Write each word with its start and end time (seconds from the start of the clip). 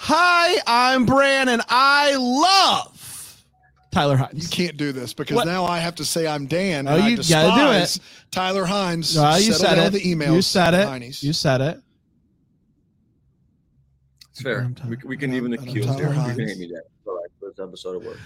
Hi, 0.00 0.56
I'm 0.66 1.04
Bran, 1.06 1.48
and 1.48 1.60
I 1.68 2.14
love 2.16 3.42
Tyler 3.90 4.16
Hynes. 4.16 4.42
You 4.42 4.48
can't 4.48 4.76
do 4.76 4.92
this 4.92 5.12
because 5.12 5.34
What? 5.36 5.46
now 5.46 5.64
I 5.64 5.78
have 5.80 5.96
to 5.96 6.04
say 6.04 6.26
I'm 6.26 6.46
Dan. 6.46 6.86
Oh, 6.86 6.94
and 6.94 7.02
I 7.02 7.08
you 7.08 7.16
gotta 7.16 7.60
do 7.60 7.82
it. 7.82 7.98
Tyler 8.30 8.64
Hynes. 8.64 9.16
No, 9.16 9.36
you 9.36 9.52
Settle 9.52 9.76
said 9.76 9.78
it. 9.78 9.92
The 9.92 10.00
emails. 10.14 10.34
You 10.34 10.42
said 10.42 10.74
it. 10.74 10.86
Heinies. 10.86 11.22
You 11.22 11.32
said 11.32 11.60
it. 11.60 11.80
It's 14.30 14.40
fair. 14.42 14.70
We, 14.88 14.96
we 15.04 15.16
can 15.16 15.34
even 15.34 15.52
accuse 15.54 15.84
Tyler 15.84 15.98
Derek. 15.98 16.14
You 16.14 16.20
Hynes. 16.22 16.36
can 16.36 16.48
hate 16.48 16.58
me, 16.58 16.68
Derek. 16.68 16.84
All 17.06 17.16
right, 17.16 17.30
this 17.42 17.58
episode 17.58 17.96
of 17.96 18.04
work. 18.04 18.18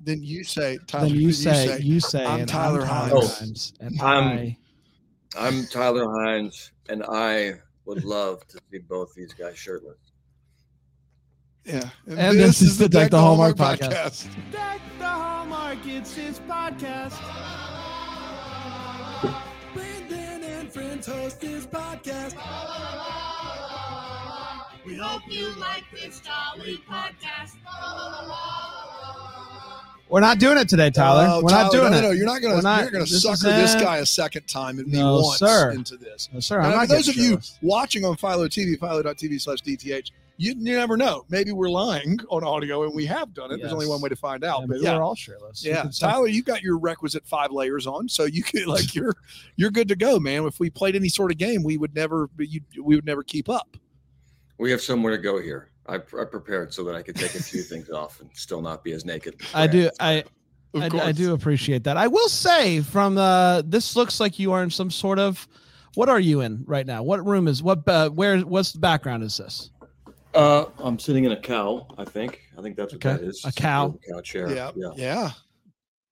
Then 0.00 0.22
you 0.22 0.42
say 0.42 0.78
Tyler. 0.86 1.08
Then 1.08 1.16
you 1.16 1.32
say, 1.32 1.78
you 1.80 2.00
say, 2.00 2.24
I'm 2.24 2.40
and 2.40 2.48
Tyler 2.48 2.80
I'm 2.82 3.10
Hynes. 3.10 3.42
Hynes, 3.42 3.72
and 3.80 3.98
oh, 4.00 4.06
I'm- 4.06 4.28
I. 4.38 4.56
I'm 5.38 5.66
Tyler 5.66 6.06
Hynes, 6.06 6.70
and 6.88 7.02
I 7.06 7.54
would 7.84 8.04
love 8.04 8.46
to 8.46 8.58
see 8.72 8.78
both 8.78 9.12
these 9.14 9.34
guys 9.34 9.58
shirtless. 9.58 9.98
Yeah. 11.66 11.88
And 12.06 12.38
this 12.38 12.62
is 12.62 12.78
the 12.78 12.88
Deck 12.88 13.10
the 13.10 13.18
Hallmark 13.18 13.56
podcast. 13.56 14.28
Deck 14.52 14.80
the 14.98 15.04
Hallmark, 15.04 15.78
it's 15.84 16.14
his 16.14 16.38
podcast. 16.40 17.18
Brandon 19.74 20.44
and 20.44 20.72
friends 20.72 21.06
host 21.06 21.42
his 21.42 21.66
podcast. 21.66 22.34
We 24.84 24.94
hope 24.94 25.22
you 25.28 25.48
like 25.58 25.82
this 25.92 26.20
jolly 26.20 26.78
podcast. 26.88 27.54
We're 30.08 30.20
not 30.20 30.38
doing 30.38 30.56
it 30.58 30.68
today, 30.68 30.90
Tyler. 30.90 31.26
Oh, 31.28 31.40
We're 31.42 31.50
not 31.50 31.72
doing 31.72 31.90
no, 31.90 31.98
it. 31.98 32.02
No, 32.02 32.10
you're 32.12 32.26
not 32.26 32.40
gonna 32.40 32.62
not- 32.62 32.82
you're 32.82 32.92
gonna 32.92 33.04
this 33.06 33.22
sucker 33.24 33.48
this 33.56 33.74
guy 33.74 33.96
a 33.98 34.06
second 34.06 34.46
time 34.46 34.78
and 34.78 34.86
me 34.86 34.98
No, 35.00 35.20
once 35.20 35.38
sir. 35.40 35.72
into 35.72 35.96
this. 35.96 36.28
No, 36.32 36.38
sir, 36.38 36.60
Now, 36.62 36.66
I'm 36.68 36.72
for 36.72 36.78
not 36.78 36.88
those 36.90 37.08
of 37.08 37.16
you 37.16 37.22
shirtless. 37.30 37.58
watching 37.60 38.04
on 38.04 38.16
Philo 38.16 38.46
TV, 38.46 38.78
philo.tv 38.78 39.40
slash 39.40 39.62
DTH, 39.62 40.12
you, 40.36 40.54
you 40.58 40.76
never 40.76 40.96
know. 40.96 41.24
Maybe 41.28 41.52
we're 41.52 41.70
lying 41.70 42.18
on 42.28 42.44
audio 42.44 42.84
and 42.84 42.94
we 42.94 43.06
have 43.06 43.32
done 43.32 43.52
it. 43.52 43.58
There's 43.60 43.72
only 43.72 43.86
one 43.86 44.00
way 44.00 44.08
to 44.08 44.16
find 44.16 44.44
out. 44.44 44.60
Yeah, 44.60 44.66
but 44.66 44.74
maybe 44.74 44.84
yeah, 44.84 44.96
we're 44.96 45.02
all 45.02 45.14
shirtless. 45.14 45.64
Yeah, 45.64 45.82
can 45.82 45.92
say- 45.92 46.06
Tyler, 46.06 46.26
you 46.28 46.42
got 46.42 46.62
your 46.62 46.78
requisite 46.78 47.26
five 47.26 47.50
layers 47.52 47.86
on, 47.86 48.08
so 48.08 48.24
you 48.24 48.42
could 48.42 48.66
like 48.66 48.94
you're 48.94 49.14
you're 49.56 49.70
good 49.70 49.88
to 49.88 49.96
go, 49.96 50.18
man. 50.18 50.44
If 50.44 50.60
we 50.60 50.70
played 50.70 50.96
any 50.96 51.08
sort 51.08 51.30
of 51.30 51.38
game, 51.38 51.62
we 51.62 51.76
would 51.76 51.94
never 51.94 52.28
you, 52.38 52.60
we 52.82 52.96
would 52.96 53.06
never 53.06 53.22
keep 53.22 53.48
up. 53.48 53.76
We 54.58 54.70
have 54.70 54.80
somewhere 54.80 55.16
to 55.16 55.22
go 55.22 55.40
here. 55.40 55.70
I, 55.88 55.96
I 55.96 56.24
prepared 56.24 56.74
so 56.74 56.82
that 56.84 56.94
I 56.94 57.02
could 57.02 57.16
take 57.16 57.34
a 57.34 57.42
few 57.42 57.62
things 57.62 57.90
off 57.90 58.20
and 58.20 58.30
still 58.34 58.60
not 58.60 58.82
be 58.82 58.92
as 58.92 59.04
naked. 59.04 59.40
I 59.54 59.66
do. 59.66 59.90
I 60.00 60.24
I. 60.74 60.90
I 60.92 61.12
do 61.12 61.32
appreciate 61.32 61.84
that. 61.84 61.96
I 61.96 62.06
will 62.06 62.28
say, 62.28 62.82
from 62.82 63.14
the 63.14 63.64
this 63.66 63.96
looks 63.96 64.20
like 64.20 64.38
you 64.38 64.52
are 64.52 64.62
in 64.62 64.70
some 64.70 64.90
sort 64.90 65.18
of. 65.18 65.46
What 65.94 66.10
are 66.10 66.20
you 66.20 66.42
in 66.42 66.62
right 66.66 66.84
now? 66.84 67.02
What 67.02 67.24
room 67.24 67.48
is 67.48 67.62
what? 67.62 67.88
Uh, 67.88 68.10
where? 68.10 68.40
What's 68.40 68.72
the 68.72 68.78
background? 68.78 69.22
Is 69.22 69.38
this? 69.38 69.70
Uh, 70.36 70.66
I'm 70.78 70.98
sitting 70.98 71.24
in 71.24 71.32
a 71.32 71.40
cow. 71.40 71.86
I 71.98 72.04
think. 72.04 72.42
I 72.58 72.62
think 72.62 72.76
that's 72.76 72.92
what 72.92 73.04
Okay, 73.04 73.16
that 73.22 73.26
is. 73.28 73.42
a 73.44 73.52
cow. 73.52 73.98
A 74.08 74.12
cow 74.12 74.20
chair. 74.20 74.52
Yeah, 74.54 74.70
Yeah. 74.76 74.90
yeah. 74.96 75.30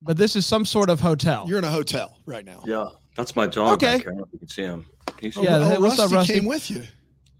But 0.02 0.16
this 0.16 0.34
is 0.36 0.44
some 0.46 0.64
sort 0.64 0.90
of 0.90 1.00
hotel. 1.00 1.44
You're 1.48 1.58
in 1.58 1.64
a 1.64 1.70
hotel 1.70 2.18
right 2.26 2.44
now. 2.44 2.62
Yeah. 2.66 2.86
That's 3.16 3.36
my 3.36 3.46
dog. 3.46 3.74
Okay. 3.82 3.98
back. 3.98 4.06
I 4.06 4.10
don't 4.10 4.16
know 4.18 4.24
if 4.24 4.32
you 4.32 4.38
can 4.40 4.48
see 4.48 4.62
him. 4.62 4.86
Can 5.06 5.26
you 5.26 5.32
see 5.32 5.42
Yeah, 5.44 5.58
him? 5.60 5.62
hey, 5.68 5.76
oh, 5.76 5.80
what's 5.80 5.98
up, 5.98 6.10
Rusty 6.10 6.16
Rusty? 6.16 6.34
came 6.34 6.44
with 6.46 6.70
you. 6.70 6.82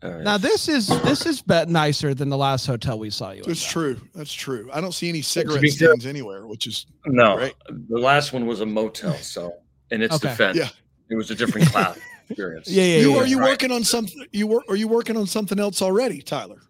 There 0.00 0.18
he 0.18 0.24
Now 0.24 0.36
this 0.38 0.68
is 0.68 0.86
this 1.02 1.24
is 1.26 1.40
bet 1.42 1.68
nicer 1.68 2.14
than 2.14 2.28
the 2.28 2.36
last 2.36 2.66
hotel 2.66 2.98
we 2.98 3.10
saw 3.10 3.30
you. 3.32 3.42
in, 3.42 3.48
That's 3.48 3.64
though. 3.64 3.70
true. 3.72 4.00
That's 4.14 4.32
true. 4.32 4.68
I 4.72 4.80
don't 4.80 4.92
see 4.92 5.08
any 5.08 5.22
cigarette 5.22 5.62
be 5.62 5.70
fair- 5.70 5.88
stains 5.90 6.06
anywhere, 6.06 6.46
which 6.46 6.66
is 6.66 6.86
No, 7.06 7.36
Right. 7.36 7.54
the 7.68 7.98
last 7.98 8.32
one 8.32 8.46
was 8.46 8.60
a 8.60 8.66
motel. 8.66 9.14
So, 9.14 9.52
in 9.90 10.02
its 10.02 10.14
Okay. 10.16 10.28
defense, 10.28 10.56
Yeah. 10.58 10.68
it 11.10 11.16
was 11.16 11.30
a 11.30 11.34
different 11.34 11.68
class 11.68 11.98
experience. 12.28 12.68
Yeah, 12.68 12.84
yeah, 12.84 12.98
you 13.00 13.10
yeah. 13.12 13.18
are 13.20 13.26
you 13.26 13.38
Right. 13.40 13.50
working 13.50 13.72
on 13.72 13.82
something 13.84 14.26
you 14.32 14.46
work 14.46 14.64
are 14.68 14.76
you 14.76 14.88
working 14.88 15.16
on 15.16 15.26
something 15.26 15.58
else 15.58 15.80
already, 15.82 16.20
Tyler? 16.22 16.60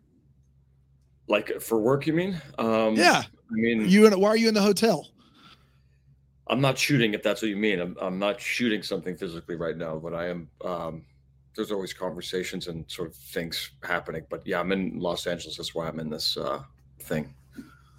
Like 1.27 1.61
for 1.61 1.80
work, 1.80 2.06
you 2.06 2.12
mean? 2.12 2.41
Um, 2.58 2.94
yeah. 2.94 3.22
I 3.22 3.53
mean, 3.53 3.89
You 3.89 4.07
in 4.07 4.18
why 4.20 4.29
are 4.29 4.36
you 4.36 4.48
in 4.48 4.55
the 4.55 4.62
hotel? 4.62 5.08
I'm 6.48 6.61
not 6.61 6.77
shooting 6.77 7.14
if 7.14 7.23
that's 7.23 7.40
what 7.40 7.48
you 7.48 7.57
mean. 7.57 7.80
I'm, 7.80 7.96
I'm 8.01 8.18
not 8.18 8.40
shooting 8.40 8.83
something 8.83 9.17
physically 9.17 9.57
right 9.57 9.77
now, 9.77 9.96
but 9.96 10.13
I 10.14 10.29
am. 10.29 10.48
Um, 10.63 11.05
there's 11.57 11.73
always 11.73 11.92
conversations 11.92 12.67
and 12.67 12.84
sort 12.90 13.08
of 13.08 13.14
things 13.17 13.70
happening. 13.83 14.27
But 14.29 14.46
yeah, 14.46 14.61
I'm 14.61 14.73
in 14.73 14.98
Los 14.98 15.27
Angeles. 15.27 15.57
That's 15.57 15.74
why 15.74 15.86
I'm 15.89 16.01
in 16.01 16.11
this 16.11 16.36
uh, 16.36 16.63
thing. 17.01 17.33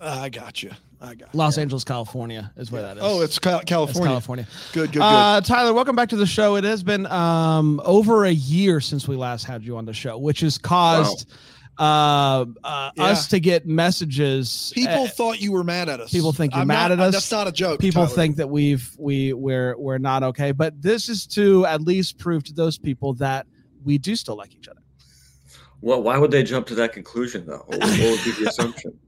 Uh, 0.02 0.20
I 0.24 0.30
got 0.30 0.62
you. 0.62 0.72
I 1.02 1.16
got 1.16 1.34
you. 1.34 1.40
Los 1.40 1.58
Angeles, 1.58 1.84
California, 1.84 2.52
is 2.58 2.70
where 2.70 2.82
that 2.82 2.98
is. 2.98 3.04
Oh, 3.04 3.22
it's 3.22 3.40
Cal- 3.40 3.60
That's 3.60 3.70
California. 3.70 4.10
California. 4.10 4.48
Good, 4.74 4.92
good, 4.92 5.00
good. 5.00 5.02
Uh, 5.02 5.42
Tyler, 5.42 5.74
welcome 5.74 5.96
back 5.96 6.10
to 6.10 6.18
the 6.18 6.26
show. 6.26 6.58
It 6.58 6.66
has 6.66 6.84
been 6.84 7.06
um, 7.08 7.82
over 7.86 8.26
a 8.26 8.32
year 8.32 8.82
since 8.82 9.08
we 9.08 9.16
last 9.16 9.46
had 9.46 9.64
you 9.64 9.78
on 9.78 9.86
the 9.86 9.94
show, 9.94 10.18
which 10.18 10.42
has 10.42 10.58
caused 10.58 11.32
uh, 11.78 12.46
uh, 12.64 12.92
Yeah. 12.96 13.04
us 13.04 13.28
to 13.28 13.40
get 13.40 13.66
messages. 13.68 14.72
people 14.76 15.04
uh, 15.04 15.08
thought 15.08 15.42
you 15.42 15.52
were 15.52 15.64
mad 15.64 15.90
at 15.90 16.00
us. 16.00 16.12
people 16.12 16.32
think 16.34 16.54
you're 16.54 16.62
I'm 16.62 16.68
mad 16.68 16.90
not- 16.90 16.92
at 16.94 17.00
us. 17.00 17.14
That's 17.14 17.32
not 17.32 17.48
a 17.48 17.52
joke. 17.52 17.80
people 17.80 18.04
Tyler. 18.06 18.16
think 18.16 18.36
that 18.38 18.50
we've 18.50 18.90
we 18.98 19.34
we're 19.34 19.78
we're 19.78 19.98
not 19.98 20.24
okay, 20.24 20.52
but 20.52 20.82
this 20.82 21.10
is 21.10 21.26
to 21.28 21.66
at 21.66 21.82
least 21.82 22.18
prove 22.18 22.44
to 22.46 22.54
those 22.54 22.78
people 22.78 23.14
that 23.16 23.48
we 23.84 23.98
do 23.98 24.16
still 24.16 24.36
like 24.38 24.54
each 24.56 24.68
other. 24.68 24.82
Well, 25.86 26.02
why 26.02 26.18
would 26.18 26.32
they 26.32 26.42
jump 26.42 26.66
to 26.68 26.76
that 26.76 26.94
conclusion 26.94 27.46
though? 27.46 27.64
What, 27.68 27.80
what 27.80 27.90
would 28.00 28.24
be 28.24 28.32
the 28.32 28.46
assumption? 28.50 29.00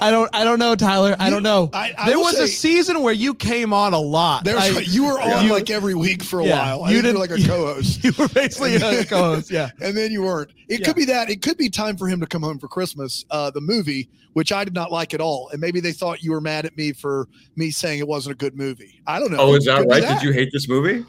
I 0.00 0.10
don't 0.10 0.30
I 0.34 0.44
don't 0.44 0.58
know, 0.58 0.74
Tyler. 0.74 1.14
I 1.18 1.26
You- 1.26 1.30
don't 1.34 1.42
know. 1.42 1.68
I, 1.74 1.92
I 1.98 2.06
there 2.08 2.16
will 2.16 2.24
was 2.24 2.38
a 2.38 2.48
season 2.48 3.02
where 3.02 3.12
you 3.12 3.34
came 3.34 3.74
on 3.74 3.92
a 3.92 3.98
lot. 3.98 4.42
There's, 4.44 4.58
I- 4.58 4.80
you 4.80 5.04
were 5.04 5.20
on 5.20 5.44
you- 5.44 5.52
like 5.52 5.68
every 5.68 5.94
week 5.94 6.22
for 6.22 6.40
a 6.40 6.46
Yeah, 6.46 6.74
while. 6.76 6.90
You 6.90 7.02
did- 7.02 7.16
were 7.16 7.20
like 7.20 7.32
a 7.32 7.36
co-host, 7.46 8.02
you 8.02 8.12
were 8.18 8.28
basically 8.28 8.76
a 8.76 9.04
co-host. 9.04 9.50
Yeah. 9.50 9.68
and 9.82 9.94
then 9.94 10.10
you 10.10 10.22
weren't. 10.22 10.52
It 10.70 10.80
Yeah. 10.80 10.86
could 10.86 10.96
be 10.96 11.04
that. 11.04 11.28
It 11.28 11.42
could 11.42 11.58
be 11.58 11.68
time 11.68 11.98
for 11.98 12.08
him 12.08 12.18
to 12.20 12.26
come 12.26 12.42
home 12.42 12.58
for 12.58 12.66
Christmas. 12.66 13.26
Uh, 13.30 13.50
the 13.50 13.60
movie, 13.60 14.08
which 14.32 14.52
I 14.52 14.64
did 14.64 14.72
not 14.72 14.90
like 14.90 15.12
at 15.12 15.20
all, 15.20 15.50
and 15.52 15.60
maybe 15.60 15.80
they 15.80 15.92
thought 15.92 16.22
you 16.22 16.30
were 16.30 16.40
mad 16.40 16.64
at 16.64 16.74
me 16.78 16.92
for 16.94 17.28
me 17.56 17.70
saying 17.70 17.98
it 17.98 18.08
wasn't 18.08 18.32
a 18.32 18.38
good 18.38 18.56
movie. 18.56 19.02
I 19.06 19.20
don't 19.20 19.32
know. 19.32 19.38
Oh, 19.38 19.54
is 19.54 19.66
that 19.66 19.80
could 19.80 19.88
be 19.90 20.00
right? 20.00 20.08
Did 20.18 20.22
you 20.22 20.32
hate 20.32 20.48
this 20.50 20.66
movie? 20.66 21.04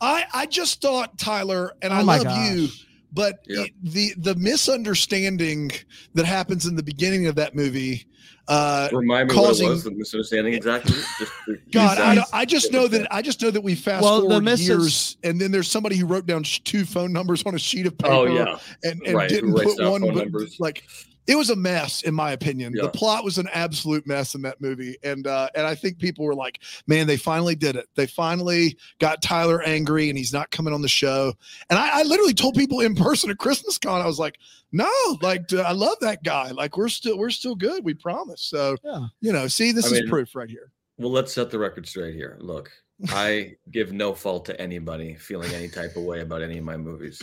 I 0.00 0.24
I 0.32 0.46
just 0.46 0.80
thought 0.80 1.18
Tyler, 1.18 1.72
and 1.82 1.92
Oh 1.92 1.96
I 1.96 2.02
my 2.04 2.16
love 2.18 2.24
gosh. 2.26 2.50
you, 2.52 2.68
but 3.16 3.40
Yeah. 3.48 3.62
it- 3.64 3.72
the 3.82 4.14
the 4.18 4.34
misunderstanding 4.36 5.72
that 6.14 6.24
happens 6.26 6.66
in 6.66 6.76
the 6.76 6.82
beginning 6.82 7.26
of 7.26 7.34
that 7.36 7.56
movie. 7.56 8.06
Uh, 8.48 8.88
Remind 8.92 9.28
me 9.28 9.34
causing- 9.34 9.64
what 9.66 9.70
it 9.70 9.74
was. 9.74 9.84
The 9.84 9.90
misunderstanding 9.90 10.54
exactly. 10.54 10.94
Just 11.18 11.32
God, 11.72 11.98
I, 11.98 12.22
I 12.32 12.44
just 12.44 12.70
know 12.72 12.86
that 12.86 13.08
I 13.12 13.20
just 13.20 13.42
know 13.42 13.50
that 13.50 13.60
we 13.60 13.74
fast 13.74 14.04
Well, 14.04 14.20
the 14.22 14.28
forward 14.40 14.58
years, 14.60 15.16
and 15.24 15.40
then 15.40 15.50
there's 15.50 15.68
somebody 15.68 15.96
who 15.96 16.06
wrote 16.06 16.26
down 16.26 16.44
two 16.44 16.84
phone 16.84 17.12
numbers 17.12 17.42
on 17.44 17.56
a 17.56 17.58
sheet 17.58 17.86
of 17.86 17.98
paper. 17.98 18.12
Oh 18.14 18.26
yeah. 18.26 18.56
and, 18.84 19.02
and 19.04 19.16
Right, 19.16 19.28
didn't 19.28 19.52
writes 19.52 19.74
put 19.74 19.90
one. 19.90 20.00
but, 20.02 20.14
numbers. 20.14 20.60
Like 20.60 20.84
it 21.26 21.36
was 21.36 21.50
a 21.50 21.56
mess, 21.56 22.02
in 22.02 22.14
my 22.14 22.32
opinion. 22.32 22.72
Yeah. 22.74 22.82
The 22.82 22.90
plot 22.90 23.24
was 23.24 23.38
an 23.38 23.48
absolute 23.52 24.06
mess 24.06 24.34
in 24.34 24.42
that 24.42 24.60
movie, 24.60 24.96
and 25.02 25.26
uh, 25.26 25.48
and 25.54 25.66
I 25.66 25.74
think 25.74 25.98
people 25.98 26.24
were 26.24 26.34
like, 26.34 26.60
"Man, 26.86 27.06
they 27.06 27.16
finally 27.16 27.54
did 27.54 27.76
it. 27.76 27.86
They 27.96 28.06
finally 28.06 28.76
got 29.00 29.22
Tyler 29.22 29.62
angry, 29.62 30.08
and 30.08 30.16
he's 30.18 30.32
not 30.32 30.50
coming 30.50 30.72
on 30.72 30.82
the 30.82 30.88
show." 30.88 31.32
And 31.70 31.78
I, 31.78 32.00
I 32.00 32.02
literally 32.04 32.34
told 32.34 32.54
people 32.54 32.80
in 32.80 32.94
person 32.94 33.30
at 33.30 33.38
Christmas 33.38 33.78
con, 33.78 34.00
I 34.00 34.06
was 34.06 34.18
like, 34.18 34.38
"No, 34.72 34.90
like 35.22 35.52
I 35.52 35.72
love 35.72 35.96
that 36.00 36.22
guy. 36.22 36.50
Like 36.50 36.76
we're 36.76 36.88
still 36.88 37.18
we're 37.18 37.30
still 37.30 37.54
good. 37.54 37.84
We 37.84 37.94
promise." 37.94 38.42
So 38.42 38.76
Yeah. 38.84 39.06
you 39.20 39.32
know, 39.32 39.48
see, 39.48 39.72
this 39.72 39.86
I 39.86 39.96
is 39.96 40.00
mean, 40.02 40.10
proof 40.10 40.34
right 40.34 40.50
here. 40.50 40.70
Well, 40.98 41.10
let's 41.10 41.32
set 41.32 41.50
the 41.50 41.58
record 41.58 41.86
straight 41.86 42.14
here. 42.14 42.36
Look, 42.40 42.70
I 43.10 43.56
give 43.70 43.92
no 43.92 44.14
fault 44.14 44.44
to 44.46 44.60
anybody 44.60 45.14
feeling 45.16 45.52
any 45.52 45.68
type 45.68 45.96
of 45.96 46.04
way 46.04 46.20
about 46.20 46.42
any 46.42 46.58
of 46.58 46.64
my 46.64 46.76
movies. 46.76 47.20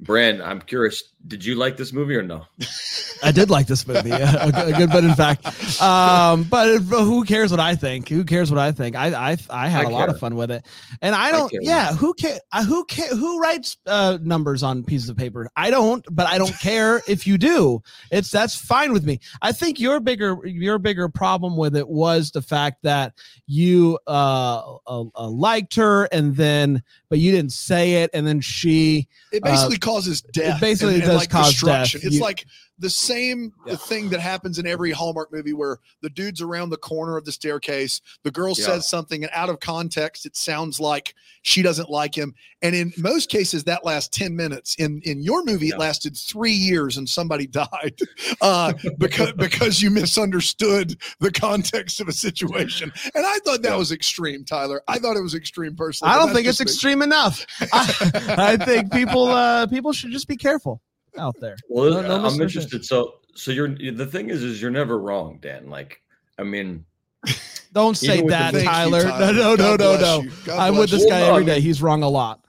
Brand, 0.00 0.42
I'm 0.42 0.60
curious, 0.60 1.11
did 1.26 1.44
you 1.44 1.54
like 1.54 1.76
this 1.76 1.92
movie 1.92 2.16
or 2.16 2.22
no? 2.22 2.46
I 3.22 3.30
did 3.30 3.50
like 3.50 3.66
this 3.68 3.86
movie, 3.86 4.08
yeah, 4.08 4.48
a, 4.48 4.52
good- 4.52 4.74
a 4.74 4.78
good 4.78 4.90
bit, 4.90 5.04
in 5.04 5.14
fact. 5.14 5.46
Um, 5.80 6.42
but 6.44 6.68
if- 6.68 6.82
who 6.88 7.24
cares 7.24 7.50
what 7.50 7.60
I 7.60 7.76
think? 7.76 8.08
Who 8.08 8.24
cares 8.24 8.50
what 8.50 8.58
I 8.58 8.72
think? 8.72 8.96
I 8.96 9.32
I, 9.32 9.36
I 9.48 9.68
had 9.68 9.86
I 9.86 9.90
a 9.90 9.92
lot 9.92 10.08
of 10.08 10.18
fun 10.18 10.34
with 10.34 10.50
it, 10.50 10.66
and 11.00 11.14
I 11.14 11.30
don't. 11.30 11.50
care. 11.50 11.60
yeah, 11.62 11.92
who 11.92 12.14
care? 12.14 12.40
Who 12.66 12.84
care? 12.86 13.08
Who 13.08 13.40
writes 13.40 13.76
uh, 13.86 14.18
numbers 14.20 14.62
on 14.62 14.82
pieces 14.82 15.08
of 15.08 15.16
paper? 15.16 15.48
I 15.56 15.70
don't, 15.70 16.04
but 16.10 16.26
I 16.26 16.38
don't 16.38 16.58
care 16.58 17.00
if 17.06 17.26
you 17.26 17.38
do. 17.38 17.82
It's 18.10 18.30
that's 18.30 18.56
fine 18.56 18.92
with 18.92 19.04
me. 19.04 19.20
I 19.40 19.52
think 19.52 19.78
your 19.78 20.00
bigger 20.00 20.38
your 20.46 20.78
bigger 20.78 21.08
problem 21.08 21.56
with 21.56 21.76
it 21.76 21.88
was 21.88 22.32
the 22.32 22.42
fact 22.42 22.82
that 22.82 23.14
you 23.46 23.98
uh, 24.06 24.78
uh, 24.86 25.04
uh 25.14 25.28
liked 25.28 25.76
her, 25.76 26.04
and 26.06 26.34
then 26.34 26.82
but 27.08 27.18
you 27.18 27.30
didn't 27.30 27.52
say 27.52 28.02
it, 28.02 28.10
and 28.14 28.26
then 28.26 28.40
she 28.40 29.06
It 29.32 29.42
basically 29.42 29.78
causes 29.78 30.22
death. 30.22 30.56
Uh, 30.56 30.60
basically 30.60 30.94
and, 30.94 31.02
and, 31.04 31.11
does 31.12 31.20
like 31.20 31.30
cause 31.30 31.50
destruction. 31.52 32.00
death. 32.00 32.06
It's 32.06 32.16
You- 32.16 32.22
like 32.22 32.46
the 32.78 32.90
same 32.90 33.52
Yeah. 33.66 33.76
thing 33.76 34.08
that 34.10 34.18
happens 34.18 34.58
in 34.58 34.66
every 34.66 34.90
Hallmark 34.90 35.32
movie 35.32 35.52
where 35.52 35.78
the 36.00 36.10
dude's 36.10 36.40
around 36.40 36.70
the 36.70 36.76
corner 36.76 37.16
of 37.16 37.24
the 37.24 37.30
staircase, 37.30 38.00
the 38.24 38.30
girl 38.32 38.54
Yeah. 38.58 38.64
says 38.66 38.88
something, 38.88 39.22
and 39.22 39.30
out 39.34 39.48
of 39.50 39.60
context, 39.60 40.26
it 40.26 40.36
sounds 40.36 40.80
like 40.80 41.14
she 41.42 41.62
doesn't 41.62 41.90
like 41.90 42.16
him. 42.16 42.34
And 42.60 42.74
in 42.74 42.92
most 42.96 43.28
cases, 43.28 43.64
that 43.64 43.84
lasts 43.84 44.16
10 44.16 44.34
minutes. 44.34 44.74
In 44.76 45.00
in 45.04 45.22
your 45.22 45.44
movie, 45.44 45.68
it 45.68 45.78
lasted 45.78 46.16
three 46.16 46.52
years 46.52 46.96
and 46.96 47.08
somebody 47.08 47.46
died 47.62 47.94
uh, 48.40 48.72
because 48.98 49.32
because 49.36 49.80
you 49.82 49.90
misunderstood 49.90 50.96
the 51.20 51.30
context 51.30 52.00
of 52.00 52.08
a 52.08 52.12
situation. 52.12 52.92
And 53.14 53.24
I 53.26 53.38
thought 53.44 53.62
that 53.62 53.70
Yeah. 53.72 53.76
was 53.76 53.92
extreme, 53.92 54.44
Tyler. 54.44 54.82
I 54.88 54.98
thought 54.98 55.16
it 55.16 55.22
was 55.22 55.34
extreme 55.34 55.76
personally. 55.76 56.12
I 56.14 56.18
don't 56.18 56.32
think 56.34 56.46
it's 56.48 56.58
me. 56.60 56.64
extreme 56.64 57.02
enough. 57.02 57.44
I, 57.72 58.10
I 58.38 58.56
think 58.56 58.92
people 58.92 59.28
uh, 59.28 59.66
people 59.68 59.92
should 59.92 60.10
just 60.10 60.26
be 60.26 60.36
careful. 60.36 60.80
Out 61.18 61.36
there. 61.40 61.56
Well, 61.68 61.90
No- 61.90 62.00
no 62.02 62.14
I'm 62.16 62.22
misunderstanding. 62.22 62.42
interested. 62.42 62.84
So, 62.84 63.14
so 63.34 63.50
you're 63.50 63.68
the 63.92 64.06
thing 64.06 64.30
is, 64.30 64.42
is 64.42 64.60
you're 64.60 64.70
never 64.70 64.98
wrong, 64.98 65.38
Dan. 65.40 65.68
Like, 65.70 66.02
I 66.38 66.42
mean, 66.42 66.84
Don't 67.72 67.96
say 67.96 68.14
Even 68.16 68.26
the- 68.26 68.30
that, 68.32 68.52
Thank 68.52 68.64
you, 68.64 68.70
Tyler. 68.70 69.02
Tyler. 69.04 69.32
No, 69.32 69.54
no, 69.54 69.54
no, 69.54 69.76
God 69.76 69.80
no, 69.80 70.20
bless 70.22 70.46
no. 70.46 70.56
I'm 70.58 70.76
with 70.76 70.90
this 70.90 71.04
guy 71.06 71.20
Well, 71.22 71.30
no, 71.30 71.36
every 71.36 71.52
I 71.52 71.54
day. 71.54 71.60
He's 71.60 71.80
wrong 71.80 72.02
a 72.02 72.08
lot. 72.08 72.44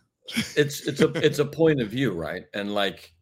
it's 0.55 0.81
it's 0.87 0.99
a 1.01 1.09
it's 1.25 1.39
a 1.39 1.45
point 1.45 1.81
of 1.81 1.89
view, 1.89 2.11
right? 2.11 2.45
And 2.53 2.73
like, 2.73 3.13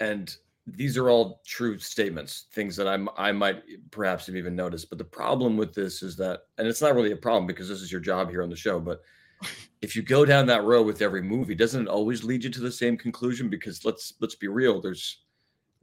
and 0.00 0.34
these 0.66 0.96
are 0.98 1.08
all 1.08 1.40
true 1.46 1.78
statements, 1.78 2.46
things 2.52 2.76
that 2.76 2.86
I'm 2.86 3.08
I 3.16 3.32
might 3.32 3.62
perhaps 3.90 4.26
have 4.26 4.36
even 4.36 4.54
noticed. 4.54 4.88
But 4.90 4.98
the 4.98 5.04
problem 5.04 5.56
with 5.56 5.72
this 5.74 6.02
is 6.02 6.14
that, 6.16 6.42
and 6.58 6.68
it's 6.68 6.82
not 6.82 6.94
really 6.94 7.12
a 7.12 7.16
problem 7.16 7.46
because 7.46 7.68
this 7.68 7.80
is 7.80 7.90
your 7.90 8.00
job 8.02 8.28
here 8.30 8.42
on 8.42 8.50
the 8.50 8.56
show, 8.56 8.78
but 8.78 9.00
if 9.80 9.94
you 9.94 10.02
go 10.02 10.24
down 10.24 10.46
that 10.46 10.64
road 10.64 10.86
with 10.86 11.02
every 11.02 11.22
movie, 11.22 11.54
doesn't 11.54 11.82
it 11.82 11.88
always 11.88 12.24
lead 12.24 12.44
you 12.44 12.50
to 12.50 12.60
the 12.60 12.72
same 12.72 12.96
conclusion? 12.96 13.48
Because 13.48 13.84
let's 13.84 14.14
let's 14.20 14.34
be 14.34 14.48
real, 14.48 14.80
there's 14.80 15.18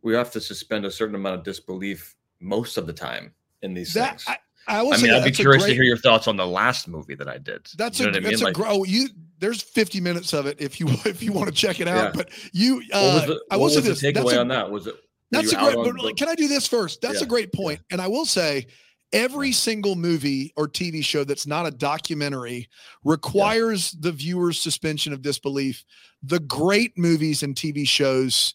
we 0.02 0.14
have 0.14 0.32
to 0.32 0.42
suspend 0.42 0.86
a 0.86 0.92
certain 0.92 1.16
amount 1.16 1.36
of 1.36 1.44
disbelief 1.44 2.16
most 2.40 2.78
of 2.78 2.86
the 2.88 2.94
time 2.94 3.34
in 3.62 3.74
these 3.74 3.94
That 3.94 4.22
things. 4.22 4.26
I, 4.28 4.38
I, 4.68 4.86
I 4.86 4.96
say 4.98 5.04
mean, 5.04 5.14
I'd 5.14 5.24
be 5.24 5.30
a 5.30 5.34
curious 5.34 5.66
to 5.66 5.74
hear 5.74 5.84
your 5.84 5.98
thoughts 5.98 6.28
on 6.28 6.38
the 6.38 6.46
last 6.46 6.88
movie 6.88 7.16
that 7.16 7.28
I 7.28 7.38
did. 7.38 7.68
That's 7.78 8.00
you 8.00 8.08
a 8.08 8.12
know 8.12 8.18
I 8.18 8.22
that's 8.22 8.36
mean? 8.36 8.42
a 8.42 8.46
Like, 8.46 8.54
gro- 8.54 8.84
you. 8.84 9.10
There's 9.38 9.62
50 9.62 10.00
minutes 10.00 10.32
of 10.32 10.46
it 10.46 10.62
if 10.62 10.80
you 10.80 10.88
if 11.06 11.22
you 11.22 11.34
want 11.34 11.48
to 11.48 11.54
check 11.54 11.80
it 11.80 11.88
out. 11.88 12.04
Yeah. 12.06 12.12
But 12.16 12.30
you, 12.52 12.76
what 12.76 12.92
was 12.92 13.24
uh, 13.24 13.26
the, 13.28 13.42
I 13.52 13.58
will 13.58 13.70
say 13.70 13.82
the 13.82 13.90
this. 13.90 14.02
Takeaway 14.02 14.40
on 14.40 14.48
that? 14.50 14.70
Was 14.70 14.88
it 14.88 14.96
That's 15.32 15.52
a 15.52 15.58
great. 15.58 15.76
But 15.76 16.04
like, 16.04 16.16
can 16.16 16.30
I 16.30 16.36
do 16.36 16.48
this 16.48 16.68
first? 16.68 17.02
That's 17.02 17.22
a 17.22 17.26
great 17.26 17.52
point. 17.52 17.82
And 17.92 18.02
I 18.02 18.08
will 18.08 18.26
say, 18.26 18.68
every 19.14 19.52
single 19.52 19.96
movie 19.96 20.54
or 20.56 20.68
TV 20.68 21.04
show 21.04 21.24
that's 21.24 21.48
not 21.48 21.66
a 21.66 21.72
documentary 21.72 22.70
requires 23.04 23.92
the 23.92 24.12
viewer's 24.12 24.60
suspension 24.60 25.14
of 25.14 25.22
disbelief. 25.22 25.86
The 26.24 26.40
great 26.40 26.98
movies 26.98 27.44
and 27.44 27.56
TV 27.56 27.88
shows 27.88 28.54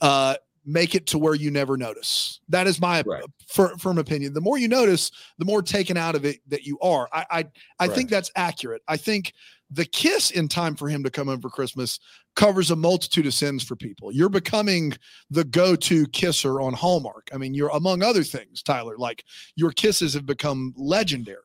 uh, 0.00 0.36
make 0.64 0.94
it 0.94 1.06
to 1.06 1.18
where 1.18 1.34
you 1.34 1.50
never 1.50 1.76
notice. 1.76 2.40
That 2.48 2.66
is 2.66 2.80
my 2.80 3.02
Right. 3.06 3.24
fir- 3.48 3.76
firm 3.78 3.98
opinion. 3.98 4.34
The 4.34 4.40
more 4.40 4.58
you 4.58 4.68
notice, 4.68 5.10
the 5.38 5.44
more 5.44 5.62
taken 5.62 5.96
out 5.96 6.14
of 6.14 6.24
it 6.24 6.40
that 6.48 6.64
you 6.64 6.78
are. 6.80 7.08
I 7.12 7.24
I, 7.30 7.44
I 7.80 7.88
think 7.88 8.10
that's 8.10 8.30
accurate. 8.36 8.82
I 8.86 8.96
think 8.96 9.32
the 9.70 9.84
kiss 9.84 10.30
in 10.32 10.48
time 10.48 10.74
for 10.74 10.88
him 10.88 11.02
to 11.04 11.10
come 11.10 11.28
home 11.28 11.40
for 11.40 11.48
Christmas 11.50 11.98
covers 12.36 12.70
a 12.70 12.76
multitude 12.76 13.26
of 13.26 13.34
sins 13.34 13.62
for 13.62 13.76
people. 13.76 14.12
You're 14.12 14.28
becoming 14.28 14.92
the 15.30 15.44
go-to 15.44 16.06
kisser 16.08 16.60
on 16.60 16.72
Hallmark. 16.72 17.28
I 17.32 17.36
mean, 17.36 17.54
you're 17.54 17.68
among 17.70 18.02
other 18.02 18.24
things, 18.24 18.62
Tyler. 18.62 18.96
Like 18.98 19.24
your 19.56 19.70
kisses 19.72 20.14
have 20.14 20.26
become 20.26 20.74
legendary, 20.76 21.36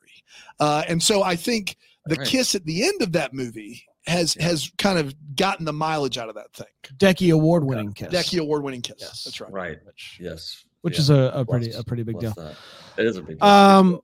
uh, 0.60 0.84
and 0.88 1.02
so 1.02 1.22
I 1.22 1.36
think 1.36 1.76
the 2.06 2.16
Right. 2.16 2.26
kiss 2.28 2.54
at 2.54 2.64
the 2.64 2.84
end 2.84 3.02
of 3.02 3.12
that 3.12 3.32
movie 3.34 3.82
has 4.06 4.34
has 4.34 4.70
kind 4.78 4.98
of 4.98 5.14
gotten 5.34 5.64
the 5.64 5.72
mileage 5.72 6.16
out 6.18 6.28
of 6.28 6.36
that 6.36 6.52
thing. 6.52 6.66
Decky 6.96 7.32
award 7.34 7.64
winning 7.64 7.92
kiss. 7.92 8.08
Decky 8.08 8.38
award-winning 8.40 8.80
kiss. 8.82 8.96
Yes. 9.00 9.24
That's 9.24 9.40
right. 9.40 9.52
right? 9.52 9.78
Which, 9.84 10.18
Yes, 10.20 10.64
which 10.82 10.94
yeah. 10.94 11.00
is 11.00 11.10
a, 11.10 11.14
a 11.34 11.44
pretty 11.44 11.68
Plus- 11.70 11.80
a 11.80 11.84
pretty 11.84 12.02
big 12.04 12.20
deal. 12.20 12.32
that. 12.36 12.54
It 12.96 13.06
is 13.06 13.16
a 13.16 13.22
big 13.22 13.38
deal. 13.40 13.48
Um, 13.48 14.00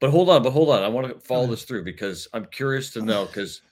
But 0.00 0.10
hold 0.10 0.28
on, 0.28 0.42
but 0.42 0.50
hold 0.50 0.70
on. 0.70 0.82
I 0.82 0.88
want 0.88 1.08
to 1.08 1.18
follow 1.20 1.46
this 1.46 1.64
through 1.64 1.84
because 1.84 2.28
I'm 2.32 2.46
curious 2.46 2.90
to 2.92 3.02
know 3.02 3.26
because 3.26 3.62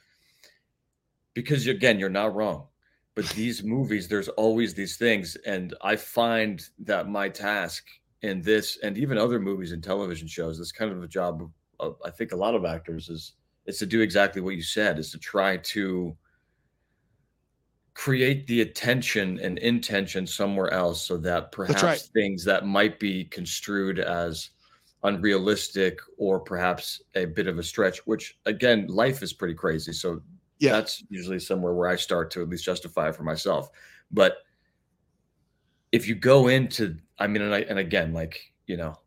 because 1.34 1.66
again, 1.66 1.98
you're 1.98 2.08
not 2.08 2.34
wrong. 2.34 2.66
But 3.14 3.28
these 3.30 3.62
movies, 3.62 4.08
there's 4.08 4.28
always 4.28 4.74
these 4.74 4.96
things, 4.96 5.36
and 5.46 5.74
I 5.82 5.96
find 5.96 6.62
that 6.80 7.08
my 7.08 7.28
task 7.28 7.84
in 8.22 8.40
this 8.40 8.78
and 8.82 8.96
even 8.96 9.18
other 9.18 9.38
movies 9.38 9.72
and 9.72 9.82
television 9.84 10.26
shows, 10.26 10.58
this 10.58 10.72
kind 10.72 10.90
of 10.90 11.02
a 11.02 11.08
job 11.08 11.42
of, 11.42 11.50
of 11.80 11.96
I 12.04 12.10
think 12.10 12.32
a 12.32 12.36
lot 12.36 12.54
of 12.54 12.64
actors 12.64 13.08
is 13.08 13.32
is 13.66 13.78
to 13.78 13.86
do 13.86 14.00
exactly 14.00 14.40
what 14.40 14.56
you 14.56 14.62
said, 14.62 14.98
is 14.98 15.10
to 15.10 15.18
try 15.18 15.58
to 15.58 16.16
create 17.94 18.46
the 18.46 18.60
attention 18.60 19.38
and 19.40 19.58
intention 19.58 20.26
somewhere 20.26 20.72
else 20.72 21.06
so 21.06 21.16
that 21.16 21.52
perhaps 21.52 21.82
right. 21.82 22.08
things 22.12 22.44
that 22.44 22.66
might 22.66 22.98
be 22.98 23.24
construed 23.26 24.00
as 24.00 24.50
unrealistic 25.04 26.00
or 26.18 26.40
perhaps 26.40 27.02
a 27.14 27.26
bit 27.26 27.46
of 27.46 27.58
a 27.58 27.62
stretch 27.62 27.98
which 28.06 28.38
again 28.46 28.86
life 28.88 29.22
is 29.22 29.32
pretty 29.32 29.54
crazy. 29.54 29.92
So 29.92 30.20
Yeah. 30.58 30.72
that's 30.72 31.04
usually 31.10 31.38
somewhere 31.38 31.74
where 31.74 31.88
i 31.88 31.96
start 31.96 32.30
to 32.32 32.42
at 32.42 32.48
least 32.48 32.64
justify 32.64 33.08
it 33.08 33.14
for 33.16 33.22
myself. 33.22 33.70
But 34.10 34.38
if 35.92 36.08
you 36.08 36.14
go 36.14 36.48
into 36.48 36.96
i 37.18 37.26
mean 37.26 37.42
and, 37.42 37.54
I, 37.54 37.60
and 37.60 37.78
again 37.78 38.12
like 38.12 38.40
you 38.66 38.76
know 38.76 38.98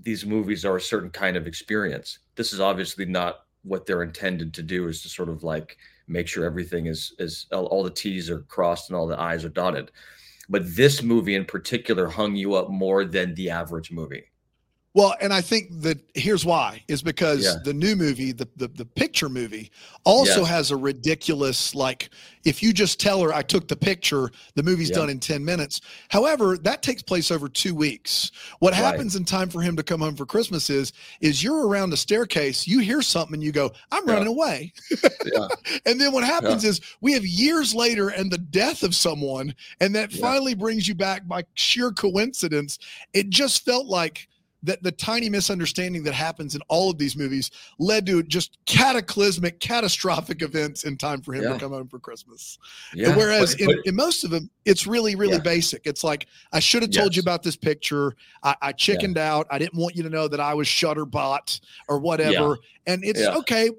these 0.00 0.24
movies 0.24 0.64
are 0.64 0.76
a 0.76 0.80
certain 0.80 1.10
kind 1.10 1.36
of 1.36 1.46
experience. 1.48 2.20
This 2.36 2.52
is 2.52 2.60
obviously 2.60 3.04
not 3.04 3.46
what 3.64 3.84
they're 3.84 4.04
intended 4.04 4.54
to 4.54 4.62
do 4.62 4.86
is 4.86 5.02
to 5.02 5.08
sort 5.08 5.28
of 5.28 5.42
like 5.42 5.76
make 6.06 6.28
sure 6.28 6.44
everything 6.44 6.86
is 6.86 7.14
is 7.18 7.46
all, 7.52 7.66
all 7.66 7.82
the 7.82 7.90
t's 7.90 8.30
are 8.30 8.42
crossed 8.42 8.90
and 8.90 8.96
all 8.96 9.06
the 9.08 9.18
i's 9.20 9.44
are 9.44 9.48
dotted. 9.48 9.90
But 10.48 10.62
this 10.76 11.02
movie 11.02 11.34
in 11.34 11.44
particular 11.44 12.08
hung 12.08 12.36
you 12.36 12.54
up 12.54 12.70
more 12.70 13.04
than 13.04 13.34
the 13.34 13.50
average 13.50 13.90
movie 13.90 14.24
Well, 14.94 15.14
and 15.20 15.32
I 15.34 15.42
think 15.42 15.68
that 15.82 15.98
here's 16.14 16.44
why 16.46 16.82
is 16.88 17.02
because 17.02 17.44
Yeah. 17.44 17.56
the 17.62 17.74
new 17.74 17.94
movie, 17.94 18.32
the, 18.32 18.48
the 18.56 18.68
the 18.68 18.86
picture 18.86 19.28
movie, 19.28 19.70
also 20.04 20.40
Yes. 20.40 20.48
has 20.48 20.70
a 20.70 20.76
ridiculous 20.76 21.74
like 21.74 22.08
if 22.44 22.62
you 22.62 22.72
just 22.72 22.98
tell 22.98 23.20
her 23.22 23.32
I 23.34 23.42
took 23.42 23.68
the 23.68 23.76
picture, 23.76 24.30
the 24.54 24.62
movie's 24.62 24.88
Yeah. 24.88 24.96
done 24.96 25.10
in 25.10 25.20
10 25.20 25.44
minutes. 25.44 25.82
However, 26.08 26.56
that 26.58 26.82
takes 26.82 27.02
place 27.02 27.30
over 27.30 27.48
2 27.50 27.74
weeks. 27.74 28.30
What 28.60 28.72
Right. 28.72 28.78
happens 28.78 29.14
in 29.14 29.26
time 29.26 29.50
for 29.50 29.60
him 29.60 29.76
to 29.76 29.82
come 29.82 30.00
home 30.00 30.16
for 30.16 30.24
Christmas 30.24 30.70
is 30.70 30.92
is 31.20 31.42
you're 31.42 31.66
around 31.68 31.90
the 31.90 31.96
staircase, 31.96 32.66
you 32.66 32.78
hear 32.78 33.02
something 33.02 33.34
and 33.34 33.42
you 33.42 33.52
go, 33.52 33.70
I'm 33.92 34.06
Yeah. 34.08 34.14
running 34.14 34.28
away. 34.28 34.72
yeah 35.26 35.48
And 35.86 36.00
then 36.00 36.12
what 36.12 36.24
happens 36.24 36.64
is 36.64 36.80
we 37.02 37.12
have 37.12 37.26
years 37.26 37.74
later 37.74 38.08
and 38.08 38.30
the 38.32 38.38
death 38.38 38.82
of 38.82 38.94
someone, 38.96 39.54
and 39.80 39.94
that 39.94 40.12
Yeah. 40.12 40.22
finally 40.22 40.54
brings 40.54 40.88
you 40.88 40.94
back 40.94 41.28
by 41.28 41.44
sheer 41.54 41.92
coincidence. 41.92 42.78
It 43.12 43.28
just 43.28 43.64
felt 43.66 43.86
like 43.86 44.28
that 44.62 44.82
the 44.82 44.90
tiny 44.90 45.28
misunderstanding 45.30 46.02
that 46.02 46.14
happens 46.14 46.54
in 46.54 46.60
all 46.68 46.90
of 46.90 46.98
these 46.98 47.16
movies 47.16 47.50
led 47.78 48.04
to 48.06 48.22
just 48.24 48.58
cataclysmic, 48.66 49.60
catastrophic 49.60 50.42
events 50.42 50.84
in 50.84 50.96
time 50.96 51.20
for 51.20 51.32
him 51.32 51.44
Yeah. 51.44 51.52
to 51.52 51.58
come 51.58 51.72
home 51.72 51.88
for 51.88 51.98
Christmas. 51.98 52.58
yeah 52.94 53.14
Whereas 53.16 53.54
but- 53.54 53.60
in, 53.60 53.66
but- 53.66 53.86
in 53.86 53.94
most 53.94 54.24
of 54.24 54.30
them, 54.30 54.50
it's 54.64 54.86
really, 54.86 55.14
really 55.14 55.34
Yeah. 55.34 55.38
basic. 55.42 55.82
It's 55.86 56.02
like, 56.02 56.26
I 56.52 56.58
should 56.60 56.82
have 56.82 56.90
told 56.90 57.14
you 57.14 57.20
about 57.20 57.42
this 57.42 57.56
picture. 57.56 58.16
I, 58.42 58.54
I 58.62 58.72
chickened 58.72 59.16
out. 59.18 59.46
I 59.50 59.58
didn't 59.58 59.78
want 59.78 59.94
you 59.96 60.02
to 60.02 60.10
know 60.10 60.26
that 60.28 60.40
I 60.40 60.54
was 60.54 60.66
Shutterbot 60.66 61.60
or 61.88 61.98
whatever. 61.98 62.58
And 62.86 63.04
it's 63.04 63.20
okay. 63.20 63.70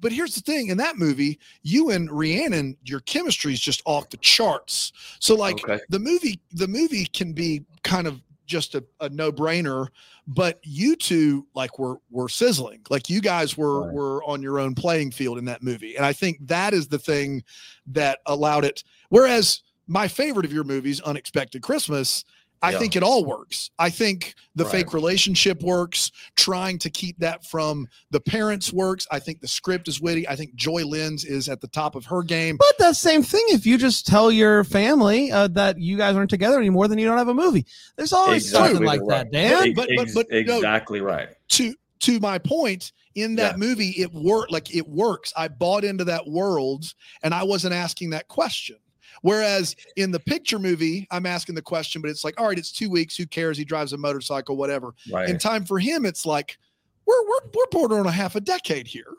But 0.00 0.12
here's 0.12 0.34
the 0.34 0.40
thing 0.40 0.68
in 0.68 0.78
that 0.78 0.96
movie, 0.96 1.38
you 1.62 1.90
and 1.90 2.10
Rhiannon, 2.10 2.76
your 2.84 3.00
chemistry 3.00 3.52
is 3.52 3.60
just 3.60 3.82
off 3.84 4.08
the 4.08 4.16
charts. 4.18 4.92
So, 5.20 5.34
like, 5.34 5.62
okay 5.62 5.80
the 5.90 5.98
movie 5.98 6.40
the 6.52 6.66
movie 6.68 7.04
can 7.06 7.32
be 7.34 7.64
kind 7.82 8.06
of 8.06 8.22
just 8.46 8.74
a, 8.74 8.84
a 9.00 9.08
no-brainer 9.08 9.88
but 10.26 10.58
you 10.62 10.96
two 10.96 11.46
like 11.54 11.78
were 11.78 11.98
were 12.10 12.28
sizzling. 12.30 12.80
Like 12.88 13.10
you 13.10 13.20
guys 13.20 13.56
were 13.58 13.82
Right. 13.86 13.92
were 13.94 14.24
on 14.24 14.40
your 14.42 14.58
own 14.58 14.74
playing 14.74 15.10
field 15.10 15.36
in 15.36 15.44
that 15.46 15.62
movie. 15.62 15.96
And 15.96 16.06
i 16.06 16.12
think 16.12 16.38
that 16.46 16.72
is 16.72 16.88
the 16.88 16.98
thing 16.98 17.42
that 17.88 18.20
allowed 18.26 18.64
it. 18.64 18.84
Whereas 19.10 19.62
my 19.86 20.08
favorite 20.08 20.46
of 20.46 20.52
your 20.52 20.64
movies 20.64 21.00
unexpected 21.02 21.60
christmas 21.62 22.24
i 22.62 22.70
Yeah. 22.72 22.78
think 22.78 22.96
it 22.96 23.02
all 23.02 23.24
works 23.24 23.70
i 23.78 23.90
think 23.90 24.34
the 24.54 24.64
Right. 24.64 24.72
fake 24.72 24.94
relationship 24.94 25.62
works 25.62 26.10
trying 26.36 26.78
to 26.78 26.90
keep 26.90 27.18
that 27.18 27.44
from 27.44 27.86
the 28.10 28.20
parents 28.20 28.72
works 28.72 29.06
i 29.10 29.18
think 29.18 29.40
the 29.40 29.48
script 29.48 29.88
is 29.88 30.00
witty 30.00 30.26
i 30.28 30.36
think 30.36 30.54
joy 30.54 30.84
lenz 30.84 31.24
is 31.24 31.48
at 31.48 31.60
the 31.60 31.68
top 31.68 31.94
of 31.94 32.04
her 32.06 32.22
game 32.22 32.56
But 32.58 32.78
the 32.78 32.92
same 32.94 33.22
thing 33.22 33.44
if 33.48 33.66
you 33.66 33.76
just 33.78 34.06
tell 34.06 34.30
your 34.32 34.64
family 34.64 35.30
uh, 35.32 35.48
that 35.48 35.78
you 35.78 35.96
guys 35.96 36.16
aren't 36.16 36.30
together 36.30 36.58
anymore, 36.58 36.88
then 36.88 36.98
you 36.98 37.06
don't 37.06 37.18
have 37.18 37.28
a 37.28 37.34
movie. 37.34 37.66
There's 37.96 38.12
always 38.12 38.44
Exactly 38.46 38.68
something 38.68 38.86
like 38.86 39.00
right. 39.02 39.30
that, 39.30 39.32
Dan. 39.32 39.52
Ex- 39.68 39.76
but- 39.76 39.88
but- 39.96 40.02
ex- 40.02 40.14
but 40.14 40.26
no. 40.30 40.56
exactly 40.56 41.00
right 41.00 41.28
to 41.50 41.74
to 42.00 42.20
my 42.20 42.38
point 42.38 42.92
in 43.14 43.36
that 43.36 43.52
Yeah. 43.52 43.56
movie 43.66 43.90
it 43.98 44.12
worked 44.12 44.50
like 44.52 44.74
it 44.74 44.86
works 44.88 45.32
i 45.36 45.48
bought 45.48 45.84
into 45.84 46.04
that 46.04 46.26
world 46.26 46.84
and 47.22 47.32
i 47.32 47.42
wasn't 47.42 47.72
asking 47.72 48.10
that 48.10 48.26
question 48.28 48.76
whereas 49.24 49.74
in 49.96 50.10
the 50.10 50.20
picture 50.20 50.58
movie 50.58 51.08
i'm 51.10 51.24
asking 51.26 51.54
the 51.54 51.62
question 51.62 52.00
but 52.02 52.10
it's 52.10 52.24
like 52.24 52.38
all 52.38 52.46
right 52.46 52.58
it's 52.58 52.70
two 52.70 52.90
weeks 52.90 53.16
who 53.16 53.24
cares 53.26 53.56
he 53.56 53.64
drives 53.64 53.92
a 53.94 53.96
motorcycle 53.96 54.56
whatever 54.56 54.94
right 55.10 55.28
in 55.30 55.38
time 55.38 55.64
for 55.64 55.78
him 55.78 56.04
it's 56.04 56.26
like 56.26 56.58
we're 57.06 57.22
we're, 57.26 57.40
we're 57.54 57.66
bordering 57.72 58.00
on 58.00 58.06
a 58.06 58.10
half 58.12 58.36
a 58.36 58.40
decade 58.40 58.86
here 58.86 59.14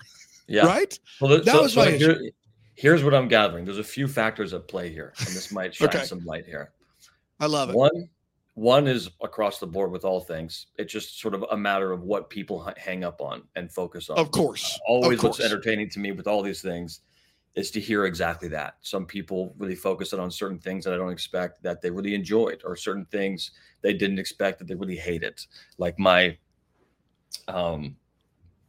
yeah 0.47 0.65
right 0.65 0.99
Well, 1.19 1.31
th- 1.31 1.43
That 1.43 1.55
so, 1.55 1.61
was 1.63 1.73
so 1.73 1.83
my 1.85 1.91
here- 1.91 2.31
here's 2.75 3.03
what 3.03 3.13
I'm 3.15 3.27
gathering. 3.29 3.63
There's 3.65 3.77
a 3.79 3.83
few 3.83 4.05
factors 4.07 4.53
at 4.53 4.67
play 4.67 4.89
here, 4.89 5.13
and 5.19 5.27
this 5.29 5.49
might 5.51 5.73
shine 5.73 5.87
Okay. 5.87 6.03
some 6.03 6.23
light 6.25 6.45
here. 6.45 6.71
i 7.39 7.45
love 7.45 7.69
it 7.69 7.75
One, 7.75 8.09
one 8.55 8.85
is 8.87 9.09
across 9.23 9.59
the 9.59 9.65
board 9.67 9.91
with 9.91 10.03
all 10.03 10.19
things. 10.19 10.67
It's 10.77 10.91
just 10.91 11.19
sort 11.21 11.33
of 11.35 11.45
a 11.51 11.57
matter 11.57 11.91
of 11.93 12.01
what 12.03 12.29
people 12.29 12.69
hang 12.77 13.03
up 13.05 13.21
on 13.21 13.43
and 13.55 13.71
focus 13.71 14.09
on. 14.09 14.17
of 14.17 14.29
course 14.31 14.77
Always, 14.87 15.19
of 15.19 15.23
what's 15.23 15.37
course. 15.37 15.49
entertaining 15.49 15.89
to 15.91 15.99
me 15.99 16.11
with 16.11 16.27
all 16.27 16.41
these 16.43 16.61
things 16.61 16.99
is 17.55 17.71
to 17.71 17.79
hear 17.79 18.05
exactly 18.05 18.49
that. 18.49 18.75
Some 18.81 19.05
people 19.05 19.53
really 19.57 19.75
focus 19.75 20.13
on 20.13 20.29
certain 20.29 20.59
things 20.59 20.83
that 20.83 20.93
I 20.93 20.97
don't 20.97 21.11
expect 21.11 21.63
that 21.63 21.81
they 21.81 21.89
really 21.89 22.13
enjoyed, 22.13 22.61
or 22.65 22.75
certain 22.75 23.05
things 23.05 23.51
they 23.81 23.93
didn't 23.93 24.19
expect 24.19 24.59
that 24.59 24.67
they 24.67 24.75
really 24.75 24.97
hated. 24.97 25.39
Like 25.77 25.97
my 25.97 26.37
um, 27.47 27.95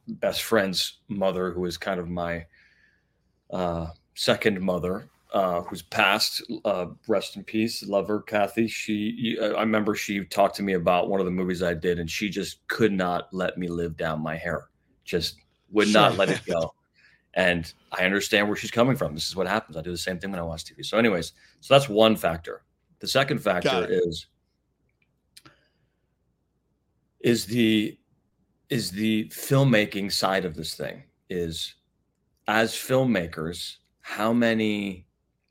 best 0.09 0.43
friend's 0.43 0.99
mother, 1.09 1.51
who 1.51 1.65
is 1.65 1.77
kind 1.77 1.99
of 1.99 2.09
my 2.09 2.47
uh, 3.51 3.89
second 4.15 4.61
mother, 4.61 5.09
uh, 5.33 5.63
who's 5.63 5.83
passed, 5.83 6.43
uh, 6.65 6.87
rest 7.09 7.37
in 7.37 7.45
peace, 7.45 7.83
love 7.83 8.07
her, 8.09 8.21
Kathy. 8.21 8.69
She, 8.69 9.37
I 9.41 9.61
remember 9.61 9.95
she 9.95 10.25
talked 10.25 10.57
to 10.57 10.63
me 10.63 10.75
about 10.75 11.11
one 11.11 11.21
of 11.21 11.27
the 11.27 11.33
movies 11.33 11.63
I 11.63 11.75
did, 11.75 11.99
and 11.99 12.11
she 12.11 12.31
just 12.31 12.67
could 12.69 12.93
not 12.93 13.29
let 13.33 13.59
me 13.59 13.69
live 13.69 13.97
down 13.97 14.23
my 14.23 14.37
hair. 14.37 14.69
Just 15.05 15.37
would 15.73 15.93
not 15.93 16.17
let 16.17 16.31
it 16.31 16.41
go. 16.47 16.73
And 17.37 17.73
I 17.93 18.05
understand 18.05 18.49
where 18.49 18.57
she's 18.57 18.71
coming 18.71 18.97
from. 18.97 19.15
This 19.15 19.29
is 19.29 19.37
what 19.37 19.47
happens. 19.47 19.77
I 19.77 19.83
do 19.83 19.91
the 19.91 19.99
same 19.99 20.19
thing 20.19 20.31
when 20.31 20.41
I 20.41 20.43
watch 20.43 20.65
TV. 20.65 20.85
So, 20.85 20.99
anyways, 20.99 21.33
so 21.61 21.75
that's 21.75 21.89
one 21.89 22.17
factor. 22.17 22.63
The 23.01 23.07
second 23.07 23.41
factor 23.41 23.87
is 23.89 24.27
is 27.21 27.45
the 27.45 27.99
is 28.71 28.91
the 28.91 29.25
filmmaking 29.29 30.11
side 30.11 30.45
of 30.45 30.55
this 30.55 30.75
thing 30.75 31.03
is 31.29 31.75
as 32.49 32.73
filmmakers 32.73 33.77
how 34.01 34.33
many 34.33 35.07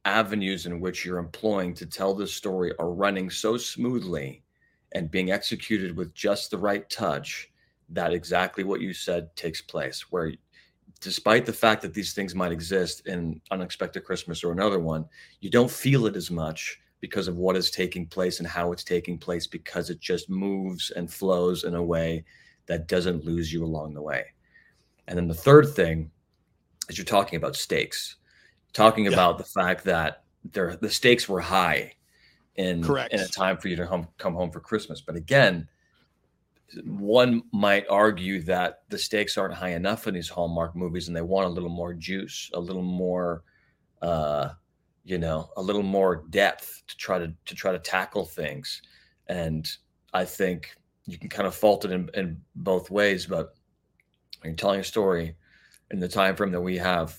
avenues 0.05 0.65
in 0.65 0.79
which 0.79 1.03
you're 1.03 1.17
employing 1.17 1.73
to 1.73 1.85
tell 1.85 2.13
this 2.13 2.33
story 2.33 2.71
are 2.79 2.91
running 2.91 3.29
so 3.29 3.57
smoothly 3.57 4.43
and 4.93 5.11
being 5.11 5.31
executed 5.31 5.95
with 5.97 6.13
just 6.13 6.51
the 6.51 6.57
right 6.57 6.89
touch 6.89 7.49
that 7.89 8.13
exactly 8.13 8.63
what 8.63 8.81
you 8.81 8.93
said 8.93 9.35
takes 9.35 9.61
place 9.61 10.11
where 10.11 10.33
despite 11.05 11.45
the 11.45 11.53
fact 11.53 11.81
that 11.81 11.93
these 11.93 12.13
things 12.13 12.35
might 12.35 12.51
exist 12.51 13.05
in 13.07 13.39
unexpected 13.51 14.03
christmas 14.03 14.43
or 14.43 14.51
another 14.51 14.79
one 14.79 15.05
you 15.39 15.49
don't 15.49 15.71
feel 15.71 16.05
it 16.05 16.15
as 16.17 16.29
much 16.29 16.81
because 17.01 17.27
of 17.27 17.37
what 17.37 17.55
is 17.55 17.69
taking 17.69 18.07
place 18.07 18.39
and 18.39 18.47
how 18.47 18.71
it's 18.71 18.83
taking 18.83 19.17
place 19.17 19.45
because 19.45 19.89
it 19.89 19.99
just 19.99 20.27
moves 20.29 20.91
and 20.91 21.11
flows 21.11 21.63
in 21.63 21.75
a 21.75 21.83
way 21.83 22.25
that 22.65 22.87
doesn't 22.87 23.23
lose 23.23 23.53
you 23.53 23.63
along 23.63 23.93
the 23.93 24.01
way. 24.01 24.25
And 25.07 25.15
then 25.17 25.27
the 25.27 25.33
third 25.35 25.67
thing 25.75 26.09
is 26.89 26.97
you're 26.97 27.05
talking 27.05 27.37
about 27.37 27.55
stakes, 27.55 28.15
talking 28.73 29.05
Yeah. 29.05 29.11
about 29.11 29.37
the 29.37 29.43
fact 29.43 29.83
that 29.85 30.23
there 30.51 30.75
the 30.75 30.89
stakes 30.89 31.29
were 31.29 31.41
high 31.41 31.93
in 32.55 32.83
Correct. 32.83 33.13
in 33.13 33.19
a 33.19 33.27
time 33.27 33.57
for 33.57 33.67
you 33.67 33.75
to 33.75 33.85
home, 33.85 34.07
come 34.17 34.33
home 34.33 34.49
for 34.49 34.59
Christmas. 34.59 35.01
But 35.01 35.15
again, 35.15 35.67
one 36.83 37.43
might 37.51 37.85
argue 37.89 38.41
that 38.43 38.83
the 38.89 38.97
stakes 38.97 39.37
aren't 39.37 39.53
high 39.53 39.73
enough 39.73 40.07
in 40.07 40.13
these 40.13 40.29
Hallmark 40.29 40.75
movies, 40.75 41.07
and 41.07 41.15
they 41.15 41.21
want 41.21 41.45
a 41.45 41.49
little 41.49 41.69
more 41.69 41.93
juice, 41.93 42.49
a 42.53 42.59
little 42.59 42.81
more, 42.81 43.43
uh, 44.01 44.49
you 45.03 45.17
know, 45.17 45.49
a 45.57 45.61
little 45.61 45.83
more 45.83 46.23
depth 46.29 46.83
to 46.87 46.97
try 46.97 47.19
to 47.19 47.33
to 47.45 47.55
try 47.55 47.71
to 47.71 47.79
tackle 47.79 48.25
things. 48.25 48.81
And 49.27 49.69
I 50.13 50.25
think 50.25 50.75
you 51.05 51.17
can 51.17 51.29
kind 51.29 51.47
of 51.47 51.55
fault 51.55 51.85
it 51.85 51.91
in, 51.91 52.09
in 52.13 52.41
both 52.55 52.89
ways, 52.89 53.25
but 53.25 53.53
you're 54.43 54.53
telling 54.53 54.79
a 54.79 54.83
story 54.83 55.35
in 55.91 55.99
the 55.99 56.07
time 56.07 56.35
frame 56.35 56.51
that 56.51 56.61
we 56.61 56.77
have, 56.77 57.15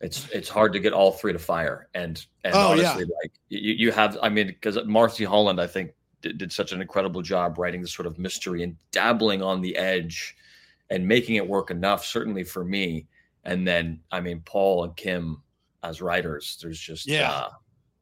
it's 0.00 0.28
it's 0.30 0.48
hard 0.48 0.72
to 0.72 0.80
get 0.80 0.92
all 0.92 1.12
three 1.12 1.32
to 1.32 1.38
fire. 1.38 1.88
And 1.94 2.24
and 2.44 2.54
Oh, 2.56 2.74
yeah. 2.74 2.94
like 2.94 3.32
you, 3.48 3.74
you 3.74 3.92
have, 3.92 4.18
I 4.22 4.28
mean, 4.28 4.48
because 4.48 4.78
Marcy 4.84 5.24
Holland, 5.24 5.60
I 5.60 5.66
think, 5.66 5.92
did, 6.22 6.38
did 6.38 6.52
such 6.52 6.72
an 6.72 6.80
incredible 6.80 7.22
job 7.22 7.58
writing 7.58 7.80
this 7.80 7.92
sort 7.92 8.06
of 8.06 8.18
mystery 8.18 8.62
and 8.62 8.76
dabbling 8.92 9.42
on 9.42 9.60
the 9.60 9.76
edge 9.76 10.36
and 10.90 11.06
making 11.06 11.36
it 11.36 11.46
work 11.46 11.70
enough, 11.70 12.04
certainly 12.04 12.44
for 12.44 12.64
me. 12.64 13.06
And 13.44 13.66
then, 13.66 14.00
I 14.10 14.20
mean, 14.20 14.42
Paul 14.44 14.84
and 14.84 14.96
Kim 14.96 15.42
as 15.82 16.02
writers, 16.02 16.58
there's 16.60 16.78
just 16.78 17.06
Yeah. 17.06 17.30
uh, 17.30 17.50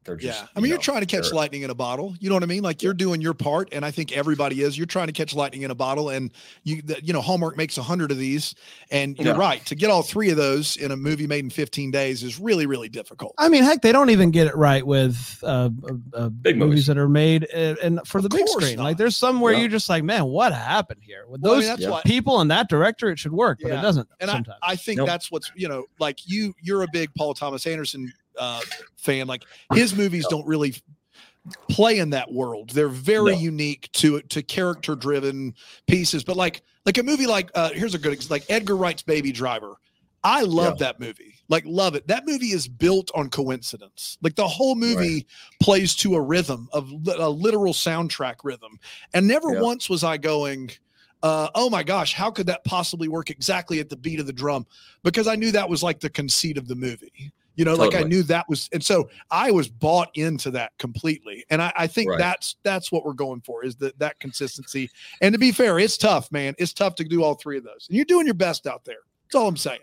they're 0.09 0.17
just 0.17 0.41
Yeah. 0.41 0.47
I 0.55 0.59
mean, 0.59 0.65
you 0.65 0.69
you're 0.69 0.77
know, 0.77 0.81
trying 0.81 1.01
to 1.01 1.05
catch 1.05 1.31
lightning 1.31 1.61
in 1.61 1.69
a 1.69 1.75
bottle. 1.75 2.15
You 2.19 2.29
know 2.29 2.35
what 2.35 2.43
I 2.43 2.47
mean? 2.47 2.63
Like 2.63 2.81
you're 2.81 2.93
doing 2.93 3.21
your 3.21 3.33
part, 3.33 3.69
and 3.71 3.85
I 3.85 3.91
think 3.91 4.11
everybody 4.11 4.61
is. 4.61 4.77
You're 4.77 4.87
trying 4.87 5.07
to 5.07 5.13
catch 5.13 5.33
lightning 5.33 5.61
in 5.61 5.71
a 5.71 5.75
bottle, 5.75 6.09
and 6.09 6.31
you, 6.63 6.81
the, 6.81 6.99
you 7.03 7.13
know, 7.13 7.21
Hallmark 7.21 7.55
makes 7.57 7.77
a 7.77 7.83
hundred 7.83 8.11
of 8.11 8.17
these, 8.17 8.55
and 8.91 9.17
you're 9.17 9.33
Yeah. 9.35 9.39
right. 9.39 9.65
To 9.67 9.75
get 9.75 9.89
all 9.89 10.01
three 10.01 10.29
of 10.31 10.37
those 10.37 10.75
in 10.77 10.91
a 10.91 10.97
movie 10.97 11.27
made 11.27 11.43
in 11.43 11.49
15 11.49 11.91
days 11.91 12.23
is 12.23 12.39
really, 12.39 12.65
really 12.65 12.89
difficult. 12.89 13.33
I 13.37 13.49
mean, 13.49 13.63
heck, 13.63 13.81
they 13.81 13.91
don't 13.91 14.09
even 14.09 14.31
get 14.31 14.47
it 14.47 14.55
right 14.55 14.85
with 14.85 15.39
uh, 15.43 15.69
uh, 15.87 15.93
uh, 16.13 16.29
Big 16.29 16.57
movies 16.57 16.69
movies. 16.69 16.87
that 16.87 16.97
are 16.97 17.09
made 17.09 17.47
uh, 17.53 17.75
and 17.83 17.99
for 18.05 18.17
Of 18.17 18.23
the 18.23 18.29
big 18.29 18.47
screen. 18.47 18.77
not. 18.77 18.83
Like, 18.83 18.97
there's 18.97 19.15
some 19.15 19.39
where 19.39 19.53
Yeah. 19.53 19.59
you're 19.59 19.69
just 19.69 19.89
like, 19.89 20.03
man, 20.03 20.25
what 20.25 20.53
happened 20.53 21.01
here 21.03 21.25
with 21.27 21.41
Well, 21.41 21.53
I 21.53 21.55
those 21.55 21.63
mean, 21.63 21.69
that's 21.69 21.81
Yeah. 21.81 22.01
people 22.05 22.41
and 22.41 22.49
that 22.51 22.67
director? 22.69 23.09
It 23.09 23.19
should 23.19 23.31
work, 23.33 23.59
but 23.61 23.71
it 23.71 23.81
doesn't. 23.81 24.07
and 24.19 24.31
I. 24.31 24.43
I 24.63 24.75
think 24.75 24.97
Nope. 24.97 25.07
that's 25.07 25.31
what's 25.31 25.51
you 25.55 25.67
know, 25.67 25.85
like 25.99 26.19
you, 26.25 26.53
you're 26.61 26.83
a 26.83 26.87
big 26.91 27.09
Paul 27.15 27.33
Thomas 27.33 27.65
Anderson 27.67 28.11
uh, 28.37 28.61
fan. 28.97 29.27
Like 29.27 29.43
his 29.73 29.95
movies 29.95 30.25
don't 30.29 30.45
really 30.47 30.75
play 31.69 31.99
in 31.99 32.09
that 32.11 32.31
world. 32.31 32.69
They're 32.71 32.89
very 32.89 33.33
No. 33.33 33.39
unique 33.39 33.89
to 33.93 34.21
to 34.21 34.43
character 34.43 34.95
driven 34.95 35.53
pieces. 35.87 36.23
But 36.23 36.37
like 36.37 36.61
like 36.85 36.97
a 36.97 37.03
movie 37.03 37.27
like 37.27 37.49
uh, 37.55 37.69
here's 37.71 37.95
a 37.95 37.99
good 37.99 38.13
ex- 38.13 38.29
like 38.29 38.45
Edgar 38.49 38.75
Wright's 38.75 39.01
Baby 39.03 39.31
Driver. 39.31 39.75
I 40.21 40.41
love 40.41 40.79
that 40.79 40.99
movie. 40.99 41.35
Like 41.47 41.63
love 41.65 41.95
it. 41.95 42.05
That 42.07 42.27
movie 42.27 42.47
is 42.47 42.67
built 42.67 43.09
on 43.15 43.29
coincidence. 43.29 44.17
Like 44.21 44.35
the 44.35 44.47
whole 44.47 44.75
movie 44.75 45.25
plays 45.61 45.95
to 45.95 46.15
a 46.15 46.21
rhythm 46.21 46.67
of 46.73 46.91
a 47.17 47.29
literal 47.29 47.71
soundtrack 47.73 48.35
rhythm. 48.43 48.77
And 49.13 49.25
never 49.27 49.53
Yeah. 49.53 49.61
once 49.61 49.89
was 49.89 50.03
I 50.03 50.17
going 50.17 50.71
uh, 51.21 51.49
oh 51.53 51.69
my 51.69 51.83
gosh, 51.83 52.13
how 52.13 52.31
could 52.31 52.47
that 52.47 52.63
possibly 52.63 53.09
work 53.09 53.29
exactly 53.29 53.79
at 53.81 53.89
the 53.89 53.95
beat 53.97 54.21
of 54.21 54.25
the 54.25 54.31
drum? 54.33 54.65
Because 55.03 55.27
I 55.27 55.35
knew 55.35 55.51
that 55.51 55.67
was 55.69 55.83
like 55.83 55.99
the 55.99 56.09
conceit 56.09 56.57
of 56.57 56.67
the 56.69 56.75
movie. 56.75 57.31
You 57.59 57.65
know, 57.65 57.75
like 57.75 57.93
I 57.93 58.03
knew 58.03 58.23
that 58.23 58.47
was, 58.47 58.69
and 58.71 58.81
so 58.81 59.09
I 59.29 59.51
was 59.51 59.67
bought 59.67 60.11
into 60.15 60.49
that 60.51 60.71
completely. 60.77 61.43
And 61.49 61.61
I, 61.61 61.73
I 61.75 61.87
think 61.87 62.09
Right. 62.09 62.17
that's 62.17 62.55
that's 62.63 62.89
what 62.89 63.03
we're 63.03 63.11
going 63.11 63.41
for 63.41 63.65
is 63.65 63.75
that 63.77 63.99
that 63.99 64.17
consistency. 64.21 64.89
And 65.21 65.33
to 65.33 65.39
be 65.39 65.51
fair, 65.51 65.77
it's 65.77 65.97
tough, 65.97 66.31
man. 66.31 66.55
It's 66.57 66.71
tough 66.71 66.95
to 66.95 67.03
do 67.03 67.21
all 67.21 67.35
three 67.35 67.57
of 67.57 67.65
those. 67.65 67.87
And 67.89 67.97
you're 67.97 68.05
doing 68.05 68.25
your 68.25 68.33
best 68.33 68.65
out 68.65 68.85
there. 68.85 68.99
That's 69.25 69.35
all 69.35 69.49
I'm 69.49 69.57
saying. 69.57 69.81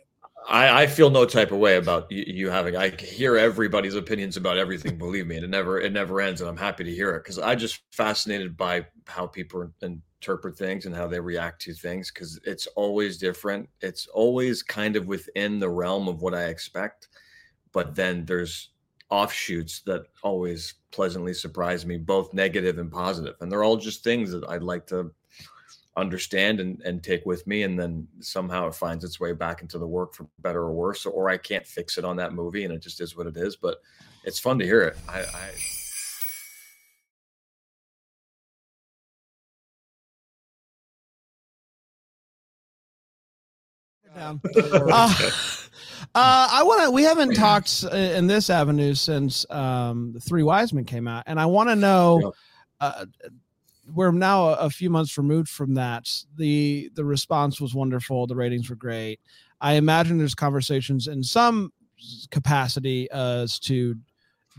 I, 0.48 0.84
I 0.84 0.86
feel 0.86 1.10
no 1.10 1.26
type 1.26 1.52
of 1.52 1.58
way 1.58 1.76
about 1.76 2.10
you, 2.10 2.24
you 2.26 2.48
having. 2.48 2.76
I 2.76 2.88
hear 2.96 3.36
everybody's 3.36 3.94
opinions 3.94 4.38
about 4.38 4.56
everything. 4.56 4.96
Believe 4.96 5.26
me, 5.26 5.36
and 5.36 5.44
it 5.44 5.50
never 5.50 5.78
it 5.78 5.92
never 5.92 6.22
ends, 6.22 6.40
and 6.40 6.48
I'm 6.48 6.56
happy 6.56 6.84
to 6.84 6.94
hear 6.94 7.10
it 7.14 7.24
because 7.24 7.38
I 7.38 7.56
just 7.56 7.82
fascinated 7.90 8.56
by 8.56 8.86
how 9.06 9.26
people 9.26 9.70
interpret 9.82 10.56
things 10.56 10.86
and 10.86 10.96
how 10.96 11.08
they 11.08 11.20
react 11.20 11.60
to 11.62 11.74
things 11.74 12.10
because 12.10 12.40
it's 12.44 12.66
always 12.68 13.18
different. 13.18 13.68
It's 13.82 14.06
always 14.06 14.62
kind 14.62 14.96
of 14.96 15.08
within 15.08 15.58
the 15.58 15.68
realm 15.68 16.08
of 16.08 16.22
what 16.22 16.34
I 16.34 16.44
expect, 16.44 17.08
but 17.76 17.94
then 17.94 18.24
there's 18.24 18.70
offshoots 19.10 19.80
that 19.80 20.04
always 20.22 20.76
pleasantly 20.92 21.34
surprise 21.34 21.84
me, 21.84 21.98
both 21.98 22.32
negative 22.32 22.78
and 22.78 22.90
positive, 22.90 23.34
and 23.42 23.52
they're 23.52 23.64
all 23.64 23.76
just 23.76 24.02
things 24.02 24.30
that 24.30 24.48
I'd 24.48 24.62
like 24.62 24.86
to 24.86 25.12
understand 25.94 26.58
and, 26.58 26.80
and 26.86 27.02
take 27.02 27.26
with 27.26 27.46
me 27.46 27.64
and 27.64 27.78
then 27.78 28.08
somehow 28.20 28.66
it 28.66 28.74
finds 28.74 29.04
its 29.04 29.20
way 29.20 29.34
back 29.34 29.60
into 29.60 29.78
the 29.78 29.86
work 29.86 30.14
for 30.14 30.26
better 30.40 30.60
or 30.60 30.72
worse 30.72 31.06
or 31.06 31.30
i 31.30 31.38
can't 31.38 31.66
fix 31.66 31.96
it 31.96 32.04
on 32.04 32.16
that 32.16 32.34
movie 32.34 32.64
and 32.66 32.74
it 32.74 32.82
just 32.82 33.00
is 33.00 33.16
what 33.16 33.26
it 33.26 33.34
is 33.38 33.56
but 33.56 33.78
it's 34.26 34.38
fun 34.38 34.58
to 34.58 34.64
hear 34.66 34.82
it. 34.82 34.96
I, 35.08 35.20
I 35.20 35.50
down. 44.16 44.40
Uh, 44.56 45.30
uh, 46.14 46.48
I 46.52 46.62
want 46.64 46.82
to. 46.84 46.90
We 46.90 47.02
haven't 47.02 47.34
talked 47.34 47.84
uh, 47.90 47.96
in 47.96 48.26
this 48.26 48.50
avenue 48.50 48.94
since 48.94 49.44
um, 49.50 50.12
the 50.12 50.20
Three 50.20 50.42
Wise 50.42 50.72
Men 50.72 50.84
came 50.84 51.06
out, 51.06 51.24
and 51.26 51.38
I 51.38 51.46
want 51.46 51.68
to 51.68 51.76
know. 51.76 52.32
Uh, 52.80 53.06
we're 53.94 54.10
now 54.10 54.48
a, 54.48 54.68
few 54.68 54.90
months 54.90 55.16
removed 55.16 55.48
from 55.48 55.74
that. 55.74 56.08
the 56.36 56.90
The 56.94 57.04
response 57.04 57.60
was 57.60 57.74
wonderful. 57.74 58.26
The 58.26 58.34
ratings 58.34 58.68
were 58.68 58.76
great. 58.76 59.20
I 59.60 59.74
imagine 59.74 60.18
there's 60.18 60.34
conversations 60.34 61.06
in 61.06 61.22
some 61.22 61.72
capacity 62.30 63.08
as 63.10 63.58
to 63.60 63.94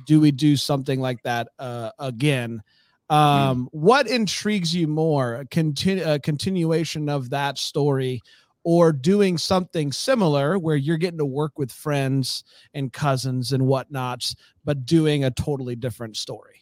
do 0.06 0.22
we 0.22 0.32
do 0.32 0.56
something 0.56 1.02
like 1.02 1.22
that 1.24 1.50
uh, 1.60 1.92
again. 2.00 2.62
Um, 3.10 3.68
What 3.72 4.08
intrigues 4.08 4.74
you 4.74 4.88
more? 4.88 5.36
A, 5.36 5.46
continu- 5.46 6.06
a 6.06 6.20
continuation 6.20 7.10
of 7.10 7.30
that 7.32 7.58
story 7.58 8.22
or 8.68 8.92
doing 8.92 9.38
something 9.38 9.94
similar 9.94 10.60
where 10.60 10.76
you're 10.76 10.98
getting 10.98 11.18
to 11.18 11.26
work 11.26 11.58
with 11.58 11.72
friends 11.72 12.44
and 12.74 12.92
cousins 12.92 13.54
and 13.54 13.64
whatnots, 13.64 14.36
but 14.66 14.86
doing 14.86 15.24
a 15.24 15.32
totally 15.32 15.74
different 15.74 16.18
story. 16.18 16.62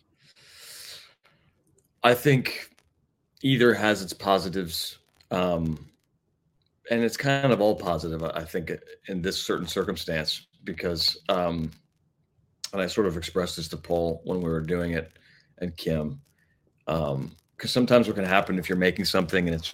i 2.03 2.13
think 2.13 2.69
either 3.41 3.73
has 3.73 4.03
its 4.03 4.13
positives 4.13 4.99
um 5.31 5.83
and 6.91 7.03
it's 7.03 7.17
kind 7.17 7.51
of 7.51 7.59
all 7.59 7.75
positive 7.75 8.21
i 8.21 8.43
think 8.43 8.71
in 9.07 9.19
this 9.19 9.41
certain 9.41 9.65
circumstance 9.65 10.45
because 10.63 11.17
um 11.29 11.71
and 12.71 12.83
i 12.83 12.85
sort 12.85 13.07
of 13.07 13.17
expressed 13.17 13.55
this 13.57 13.67
to 13.67 13.77
paul 13.77 14.21
when 14.25 14.37
we 14.43 14.49
were 14.51 14.61
doing 14.61 14.91
it 14.91 15.17
and 15.57 15.75
kim 15.75 16.21
um 16.85 17.35
because 17.57 17.71
sometimes 17.71 18.05
what 18.05 18.15
can 18.15 18.25
happen 18.25 18.59
if 18.59 18.69
you're 18.69 18.77
making 18.77 19.05
something 19.05 19.47
and 19.47 19.55
it's 19.55 19.73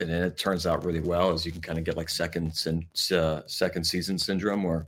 and 0.00 0.10
then 0.10 0.22
it 0.22 0.36
turns 0.36 0.66
out 0.66 0.84
really 0.84 1.00
well 1.00 1.30
is 1.30 1.46
you 1.46 1.52
can 1.52 1.60
kind 1.60 1.78
of 1.78 1.84
get 1.84 1.96
like 1.96 2.08
second 2.08 2.54
sin, 2.54 2.86
uh, 3.12 3.42
second 3.46 3.84
season 3.84 4.18
syndrome 4.18 4.62
where 4.62 4.86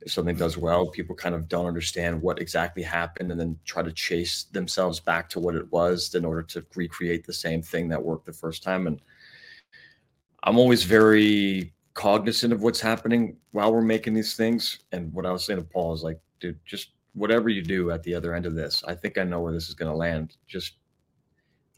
if 0.00 0.12
something 0.12 0.36
does 0.36 0.58
well 0.58 0.86
people 0.86 1.14
kind 1.14 1.34
of 1.34 1.48
don't 1.48 1.66
understand 1.66 2.20
what 2.20 2.40
exactly 2.40 2.82
happened 2.82 3.30
and 3.30 3.40
then 3.40 3.58
try 3.64 3.82
to 3.82 3.92
chase 3.92 4.44
themselves 4.52 5.00
back 5.00 5.28
to 5.28 5.40
what 5.40 5.54
it 5.54 5.70
was 5.72 6.14
in 6.14 6.24
order 6.24 6.42
to 6.42 6.64
recreate 6.74 7.24
the 7.24 7.32
same 7.32 7.62
thing 7.62 7.88
that 7.88 8.02
worked 8.02 8.26
the 8.26 8.32
first 8.32 8.62
time 8.62 8.86
and 8.86 9.00
i'm 10.42 10.58
always 10.58 10.82
very 10.82 11.72
cognizant 11.94 12.52
of 12.52 12.62
what's 12.62 12.80
happening 12.80 13.36
while 13.52 13.72
we're 13.72 13.80
making 13.80 14.12
these 14.12 14.34
things 14.36 14.80
and 14.92 15.12
what 15.12 15.24
i 15.24 15.30
was 15.30 15.44
saying 15.44 15.58
to 15.58 15.64
paul 15.64 15.94
is 15.94 16.02
like 16.02 16.18
dude, 16.44 16.60
just 16.66 16.90
whatever 17.14 17.48
you 17.48 17.62
do 17.62 17.90
at 17.90 18.02
the 18.02 18.14
other 18.14 18.34
end 18.34 18.46
of 18.46 18.54
this, 18.54 18.84
I 18.86 18.94
think 18.94 19.18
I 19.18 19.24
know 19.24 19.40
where 19.40 19.52
this 19.52 19.68
is 19.68 19.74
going 19.74 19.90
to 19.90 19.96
land. 19.96 20.36
Just 20.46 20.74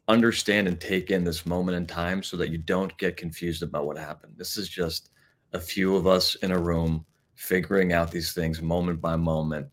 understand 0.09 0.69
and 0.69 0.81
take 0.81 1.11
in 1.11 1.25
this 1.25 1.47
moment 1.47 1.77
in 1.77 1.87
time 1.87 2.23
so 2.23 2.37
that 2.37 2.51
you 2.51 2.59
don't 2.59 2.97
get 2.99 3.17
confused 3.17 3.63
about 3.63 3.87
what 3.87 3.99
happened. 3.99 4.35
This 4.37 4.57
is 4.57 4.69
just 4.69 5.11
a 5.53 5.61
few 5.61 5.97
of 5.97 6.07
us 6.07 6.35
in 6.37 6.53
a 6.53 6.59
room 6.59 7.05
figuring 7.35 7.93
out 7.93 8.11
these 8.11 8.33
things 8.33 8.63
moment 8.63 9.01
by 9.01 9.17
moment 9.17 9.67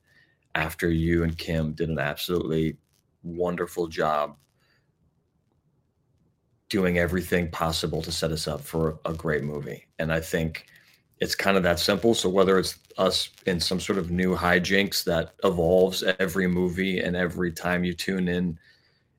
after 0.56 0.90
you 0.90 1.24
and 1.24 1.38
Kim 1.38 1.74
did 1.74 1.90
an 1.90 2.00
absolutely 2.00 2.78
wonderful 3.24 3.88
job 3.88 4.36
doing 6.70 6.98
everything 6.98 7.50
possible 7.52 8.02
to 8.02 8.12
set 8.12 8.32
us 8.32 8.48
up 8.48 8.62
for 8.62 9.00
a 9.06 9.14
great 9.14 9.44
movie. 9.44 9.86
And 10.00 10.12
I 10.12 10.20
think 10.20 10.66
it's 11.20 11.36
kind 11.36 11.56
of 11.56 11.64
that 11.64 11.80
simple. 11.80 12.16
So 12.16 12.30
whether 12.30 12.58
it's 12.58 12.80
us 12.98 13.30
in 13.46 13.60
some 13.60 13.80
sort 13.80 14.00
of 14.00 14.10
new 14.10 14.36
hijinks 14.36 15.04
that 15.04 15.36
evolves 15.44 16.04
every 16.20 16.48
movie 16.48 17.00
and 17.00 17.16
every 17.16 17.52
time 17.52 17.84
you 17.84 17.94
tune 17.94 18.28
in, 18.28 18.58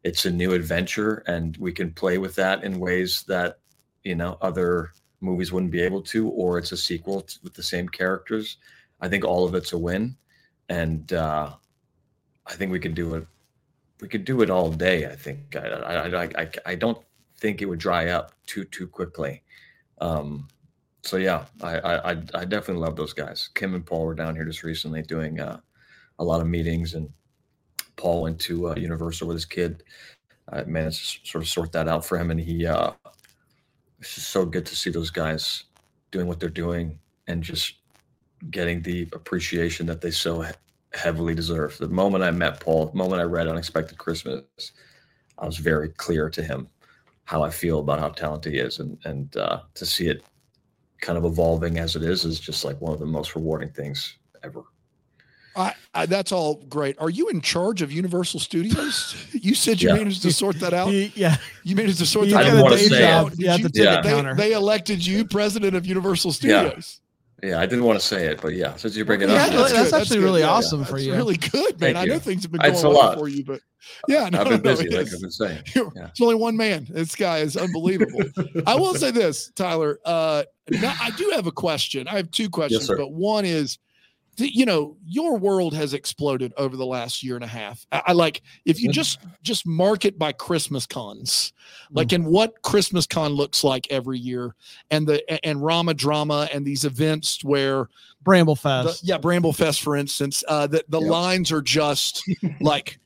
it's 0.05 0.27
a 0.27 0.31
new 0.31 0.53
adventure 0.53 1.25
and 1.27 1.57
we 1.57 1.73
can 1.73 1.91
play 1.91 2.19
with 2.19 2.35
that 2.37 2.63
in 2.63 2.79
ways 2.79 3.25
that, 3.27 3.59
you 4.05 4.15
know, 4.15 4.39
other 4.41 4.93
movies 5.21 5.51
wouldn't 5.51 5.73
be 5.73 5.81
able 5.81 6.03
to, 6.03 6.29
or 6.29 6.59
it's 6.59 6.73
a 6.73 6.77
sequel 6.77 7.27
with 7.43 7.55
the 7.55 7.63
same 7.63 7.89
characters. 7.89 8.59
I 9.01 9.09
think 9.09 9.25
all 9.25 9.45
of 9.45 9.55
it's 9.55 9.73
a 9.73 9.79
win. 9.79 10.17
And 10.69 11.13
uh, 11.13 11.55
I 12.47 12.53
think 12.53 12.71
we 12.71 12.81
could 12.81 12.95
do 12.95 13.15
it. 13.15 13.27
We 14.01 14.09
could 14.09 14.25
do 14.25 14.43
it 14.43 14.51
all 14.51 14.71
day. 14.71 15.07
I 15.07 15.17
think 15.17 15.57
I, 15.57 15.69
I, 15.69 16.23
I, 16.23 16.23
I, 16.25 16.51
I 16.67 16.75
don't 16.75 16.99
think 17.39 17.63
it 17.63 17.67
would 17.67 17.79
dry 17.79 18.09
up 18.09 18.33
too, 18.47 18.65
too 18.65 18.87
quickly. 18.87 19.43
Um, 20.01 20.49
so 21.05 21.19
yeah, 21.19 21.45
I, 21.63 21.79
I 21.79 22.11
I 22.13 22.45
definitely 22.45 22.83
love 22.83 22.97
those 22.97 23.13
guys. 23.13 23.51
Kim 23.55 23.75
and 23.75 23.85
Paul 23.85 24.07
were 24.07 24.15
down 24.15 24.35
here 24.35 24.45
just 24.45 24.63
recently 24.63 25.03
doing 25.03 25.39
uh, 25.39 25.61
a 26.19 26.25
lot 26.25 26.41
of 26.41 26.47
meetings, 26.47 26.95
and 26.95 27.11
Paul 27.97 28.23
went 28.23 28.41
to 28.41 28.69
uh, 28.69 28.75
Universal 28.77 29.29
with 29.29 29.37
his 29.37 29.45
kid. 29.45 29.83
I 30.51 30.65
managed 30.65 31.25
to 31.25 31.29
sort 31.29 31.45
of 31.45 31.49
sort 31.49 31.73
that 31.73 31.89
out 31.89 32.05
for 32.05 32.19
him, 32.19 32.31
and 32.31 32.41
he 32.41 32.67
uh, 32.67 32.93
it's 33.99 34.15
just 34.15 34.31
so 34.31 34.45
good 34.45 34.67
to 34.67 34.77
see 34.77 34.91
those 34.91 35.11
guys 35.11 35.65
doing 36.11 36.27
what 36.27 36.41
they're 36.41 36.49
doing 36.49 36.99
and 37.27 37.43
just 37.43 37.75
getting 38.51 38.83
the 38.83 39.09
appreciation 39.13 39.87
that 39.87 40.01
they 40.01 40.11
so 40.11 40.43
he- 40.43 40.53
heavily 40.93 41.35
deserve. 41.35 41.77
The 41.79 41.89
moment 41.89 42.25
I 42.25 42.31
met 42.31 42.61
Paul, 42.61 42.87
the 42.87 42.97
moment 42.97 43.21
I 43.21 43.25
read 43.25 43.49
Unexpected 43.49 43.99
Christmas, 43.99 44.45
I 45.39 45.47
was 45.47 45.57
very 45.57 45.89
clear 45.89 46.29
to 46.31 46.43
him 46.43 46.69
how 47.25 47.43
I 47.43 47.51
feel 47.51 47.81
about 47.81 48.01
how 48.01 48.11
talented 48.11 48.53
he 48.53 48.59
is, 48.59 48.79
and 48.79 48.99
and 49.05 49.37
uh, 49.37 49.61
to 49.75 49.87
see 49.87 50.09
it 50.09 50.25
kind 51.01 51.19
of 51.19 51.25
evolving 51.25 51.79
as 51.79 51.97
it 51.97 52.03
is 52.03 52.25
is 52.25 52.41
just 52.41 52.65
like 52.65 52.81
one 52.81 52.93
of 52.93 53.01
the 53.01 53.07
most 53.07 53.35
rewarding 53.35 53.71
things 53.71 54.17
ever. 54.43 54.63
I, 55.57 55.75
I, 55.95 56.07
that's 56.07 56.33
all 56.33 56.57
great. 56.69 56.97
Are 56.99 57.11
you 57.11 57.29
in 57.29 57.41
charge 57.41 57.81
of 57.83 57.93
Universal 57.93 58.41
Studios? 58.41 59.15
You 59.33 59.55
said 59.55 59.81
you 59.83 59.89
Yeah. 59.91 59.97
managed 59.97 60.23
to 60.23 60.33
sort 60.33 60.59
that 60.61 60.73
out. 60.73 60.91
Yeah, 60.93 61.37
You 61.65 61.77
managed 61.77 61.99
to 61.99 62.07
sort 62.07 62.27
you 62.27 62.33
that 62.33 62.41
I 62.41 62.45
didn't 62.45 62.59
out. 62.61 62.63
wanna 62.65 62.79
say 62.79 62.99
job. 63.01 63.33
it. 63.33 63.39
You 63.39 63.49
have 63.51 63.61
Did 63.63 63.75
to 63.75 63.79
you- 63.79 63.85
Yeah. 63.85 64.01
they, 64.33 64.49
they 64.49 64.53
elected 64.55 65.05
you 65.07 65.25
president 65.27 65.77
of 65.77 65.85
Universal 65.87 66.33
Studios. 66.33 67.01
Yeah, 67.43 67.51
yeah. 67.51 67.61
I 67.61 67.67
didn't 67.67 67.85
want 67.85 68.01
to 68.01 68.05
say 68.07 68.27
it, 68.27 68.41
but 68.41 68.55
yeah, 68.55 68.75
since 68.77 68.97
you 68.97 69.05
bring 69.05 69.21
it 69.21 69.29
Yeah, 69.29 69.35
up, 69.45 69.51
that's 69.53 69.73
yeah. 69.73 69.83
That's 69.83 69.93
actually 69.93 70.17
good. 70.19 70.25
really 70.25 70.41
Yeah, 70.41 70.49
awesome 70.51 70.81
yeah. 70.81 70.87
for 70.87 70.93
That's 70.95 71.05
you. 71.07 71.15
Really 71.15 71.37
good, 71.37 71.79
man. 71.81 71.95
Thank 71.95 71.97
I 71.99 72.05
know 72.07 72.15
you. 72.15 72.21
things 72.21 72.43
have 72.45 72.53
been 72.53 72.63
It's 72.65 72.83
going 72.83 72.95
a 72.95 72.99
well 72.99 73.19
for 73.19 73.29
you, 73.29 73.45
but 73.45 73.61
yeah, 74.09 74.29
no, 74.31 74.41
I've 74.41 74.45
no, 74.47 74.51
been 74.53 74.63
no, 74.63 74.71
busy, 74.77 74.87
it 74.87 74.93
like. 74.95 75.13
I've 75.13 75.21
been 75.21 75.31
saying. 75.31 75.63
Yeah. 75.77 76.07
It's 76.09 76.21
only 76.23 76.37
one 76.37 76.57
man. 76.57 76.87
This 76.89 77.15
guy 77.15 77.39
is 77.39 77.57
unbelievable. 77.57 78.23
I 78.67 78.75
will 78.77 78.95
say 78.95 79.11
this, 79.11 79.51
Tyler. 79.55 79.99
Uh, 80.07 80.45
now 80.71 80.95
I 81.01 81.11
do 81.19 81.31
have 81.35 81.47
a 81.47 81.53
question. 81.53 82.09
I 82.09 82.17
have 82.17 82.31
two 82.31 82.49
questions, 82.49 82.87
sir. 82.87 82.97
but 82.97 83.13
one 83.13 83.45
is, 83.45 83.77
th- 83.77 83.79
you 84.37 84.67
know, 84.67 84.97
your 85.05 85.37
world 85.37 85.75
has 85.75 85.95
exploded 85.95 86.53
over 86.57 86.77
the 86.77 86.87
last 86.87 87.23
year 87.23 87.35
and 87.37 87.45
a 87.45 87.49
half. 87.49 87.87
I, 87.93 88.03
I 88.09 88.13
like 88.13 88.43
if 88.65 88.81
you 88.81 88.89
just 88.91 89.19
just 89.43 89.67
mark 89.67 90.05
it 90.05 90.19
by 90.19 90.33
Christmas 90.33 90.87
cons, 90.87 91.53
Mm. 91.91 91.97
like 91.97 92.13
in 92.13 92.25
what 92.25 92.61
Christmas 92.63 93.07
con 93.07 93.33
looks 93.33 93.63
like 93.65 93.87
every 93.91 94.19
year, 94.19 94.55
and 94.91 95.07
the 95.07 95.47
and 95.47 95.63
Rama 95.63 95.95
drama 95.95 96.49
and 96.53 96.65
these 96.65 96.85
events 96.85 97.43
where 97.45 97.89
Bramble 98.23 98.55
the, 98.55 98.61
Fest. 98.61 99.05
yeah, 99.07 99.19
Bramble 99.19 99.53
Fest, 99.53 99.83
for 99.83 99.97
instance, 99.97 100.43
uh, 100.49 100.67
the 100.67 100.85
the 100.89 101.01
Yep. 101.01 101.11
lines 101.11 101.53
are 101.53 101.63
just 101.63 102.23
like, 102.61 102.99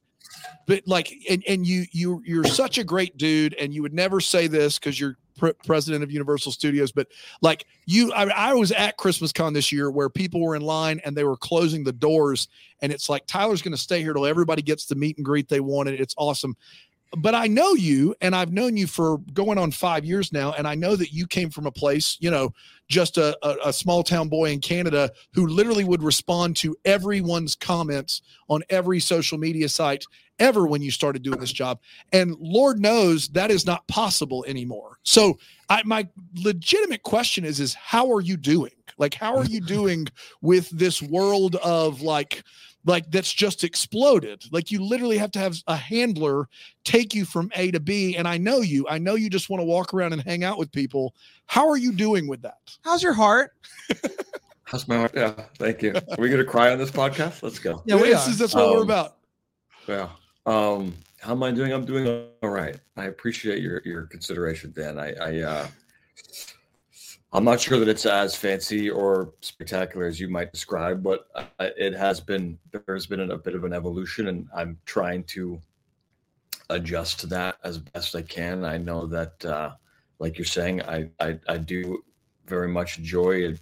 but 0.67 0.83
like, 0.87 1.12
and, 1.29 1.43
and 1.49 1.67
you 1.67 1.85
you 1.93 2.23
you're 2.25 2.45
such 2.45 2.79
a 2.79 2.85
great 2.85 3.17
dude, 3.17 3.55
and 3.55 3.75
you 3.75 3.83
would 3.83 3.95
never 3.95 4.21
say 4.21 4.47
this 4.47 4.79
because 4.79 4.99
you're 5.01 5.17
pre- 5.38 5.53
president 5.64 6.03
of 6.03 6.11
Universal 6.11 6.53
Studios, 6.53 6.92
but 6.92 7.09
like 7.40 7.64
you, 7.87 8.12
I, 8.12 8.24
I 8.24 8.55
was 8.55 8.72
at 8.72 8.96
Christmas 8.96 9.33
Con 9.33 9.53
this 9.53 9.72
year 9.72 9.90
where 9.90 10.11
people 10.11 10.40
were 10.40 10.57
in 10.57 10.62
line 10.62 11.01
and 11.05 11.16
they 11.16 11.24
were 11.24 11.37
closing 11.37 11.85
the 11.85 11.92
doors, 11.92 12.48
and 12.83 12.92
it's 12.92 13.09
like 13.09 13.27
Tyler's 13.27 13.62
going 13.62 13.72
to 13.72 13.79
stay 13.81 14.03
here 14.03 14.12
till 14.12 14.27
everybody 14.27 14.62
gets 14.62 14.87
the 14.87 14.94
meet 14.94 15.16
and 15.16 15.24
greet 15.24 15.48
they 15.48 15.61
wanted. 15.61 16.01
It's 16.01 16.14
awesome. 16.18 16.57
But 17.16 17.35
I 17.35 17.47
know 17.47 17.73
you, 17.73 18.14
and 18.21 18.37
I've 18.37 18.53
known 18.53 18.77
you 18.77 18.87
for 18.87 19.18
going 19.33 19.57
on 19.57 19.71
five 19.71 20.05
years 20.05 20.31
now, 20.31 20.53
and 20.53 20.68
I 20.68 20.75
know 20.75 20.94
that 20.94 21.11
you 21.11 21.27
came 21.27 21.49
from 21.49 21.66
a 21.66 21.73
place, 21.73 22.18
you 22.21 22.31
know, 22.31 22.53
just 22.88 23.16
a, 23.16 23.37
a, 23.42 23.68
a 23.68 23.73
small 23.73 24.03
town 24.03 24.29
boy 24.29 24.51
in 24.51 24.61
Canada 24.61 25.11
who 25.33 25.47
literally 25.47 25.85
would 25.85 26.03
respond 26.03 26.57
to 26.57 26.77
everyone's 26.85 27.55
comments 27.55 28.21
on 28.49 28.62
every 28.68 29.01
social 29.01 29.38
media 29.38 29.68
site 29.68 30.05
ever 30.38 30.66
when 30.66 30.83
you 30.83 30.90
started 30.90 31.23
doing 31.23 31.40
this 31.40 31.53
job. 31.53 31.81
And 32.12 32.37
Lord 32.38 32.79
knows 32.79 33.29
that 33.29 33.51
is 33.51 33.66
not 33.66 33.87
possible 33.88 34.44
anymore. 34.47 34.99
So 35.03 35.38
I, 35.68 35.83
my 35.85 36.09
legitimate 36.35 37.03
question 37.03 37.44
is, 37.44 37.59
is 37.59 37.75
how 37.75 38.12
are 38.12 38.21
you 38.21 38.37
doing? 38.37 38.73
Like, 38.99 39.14
how 39.14 39.37
are 39.37 39.44
you 39.44 39.61
doing 39.61 40.09
with 40.42 40.68
this 40.71 41.01
world 41.01 41.57
of 41.57 42.03
like, 42.03 42.42
like 42.88 43.11
that's 43.11 43.33
just 43.33 43.62
exploded. 43.64 44.42
Like 44.51 44.72
you 44.72 44.83
literally 44.83 45.18
have 45.18 45.31
to 45.33 45.38
have 45.38 45.57
a 45.68 45.77
handler 45.77 46.48
take 46.85 47.14
you 47.14 47.24
from 47.24 47.53
A 47.55 47.70
to 47.70 47.81
B. 47.81 48.16
And 48.16 48.27
I 48.27 48.38
know 48.38 48.61
you, 48.61 48.87
I 48.88 48.98
know 48.98 49.14
you 49.14 49.29
just 49.31 49.51
want 49.51 49.61
to 49.61 49.64
walk 49.64 49.92
around 49.94 50.14
and 50.14 50.22
hang 50.22 50.42
out 50.42 50.59
with 50.59 50.72
people. 50.72 51.14
How 51.46 51.68
are 51.68 51.77
you 51.77 51.92
doing 51.92 52.27
with 52.27 52.42
that? 52.42 52.59
How's 52.83 53.03
your 53.03 53.12
heart? 53.12 53.53
How's 54.64 54.88
my 54.88 54.96
heart? 54.96 55.12
Yeah, 55.14 55.33
thank 55.59 55.83
you. 55.83 55.94
Are 55.94 56.16
we 56.18 56.29
gonna 56.31 56.44
cry 56.44 56.72
on 56.72 56.79
this 56.79 56.90
podcast? 56.90 57.42
Let's 57.42 57.59
go. 57.59 57.83
Yeah, 57.87 57.96
we 57.96 58.09
This 58.09 58.27
are. 58.27 58.31
is- 58.31 58.38
that's 58.38 58.55
what 58.55 58.70
we're 58.70 58.79
Um, 58.79 58.83
about. 58.83 59.16
Yeah. 59.87 60.09
Um, 60.46 60.94
how 61.20 61.33
am 61.33 61.42
I 61.42 61.51
doing? 61.51 61.72
I'm 61.72 61.85
doing 61.85 62.07
all 62.42 62.48
right. 62.51 62.77
I 62.96 63.05
appreciate 63.07 63.62
your 63.62 63.83
your 63.85 64.03
consideration, 64.07 64.72
Dan. 64.74 64.98
I, 64.98 65.12
I 65.14 65.40
uh 65.42 65.66
I'm 67.33 67.45
not 67.45 67.61
sure 67.61 67.79
that 67.79 67.88
it's 67.88 68.07
as 68.07 68.35
fancy 68.35 68.88
or 68.88 69.35
spectacular 69.41 70.07
as 70.07 70.19
you 70.19 70.29
might 70.29 70.51
describe, 70.51 71.03
but 71.03 71.29
it 71.59 71.95
has 71.95 72.21
been 72.21 72.59
there's 72.87 73.07
been 73.07 73.31
a, 73.31 73.37
bit 73.37 73.55
of 73.55 73.64
an 73.64 73.75
evolution, 73.75 74.29
and 74.29 74.49
I'm 74.57 74.79
trying 74.87 75.25
to 75.25 75.61
adjust 76.71 77.21
to 77.21 77.27
that 77.29 77.57
as 77.64 77.79
best 77.79 78.14
I 78.14 78.23
can. 78.23 78.64
I 78.64 78.79
know 78.79 79.07
that, 79.07 79.45
uh, 79.45 79.73
like 80.19 80.38
you're 80.38 80.47
saying, 80.47 80.83
I, 80.83 81.11
I 81.21 81.38
I 81.49 81.59
do 81.59 82.03
very 82.47 82.69
much 82.69 82.99
enjoy 82.99 83.51
a 83.51 83.57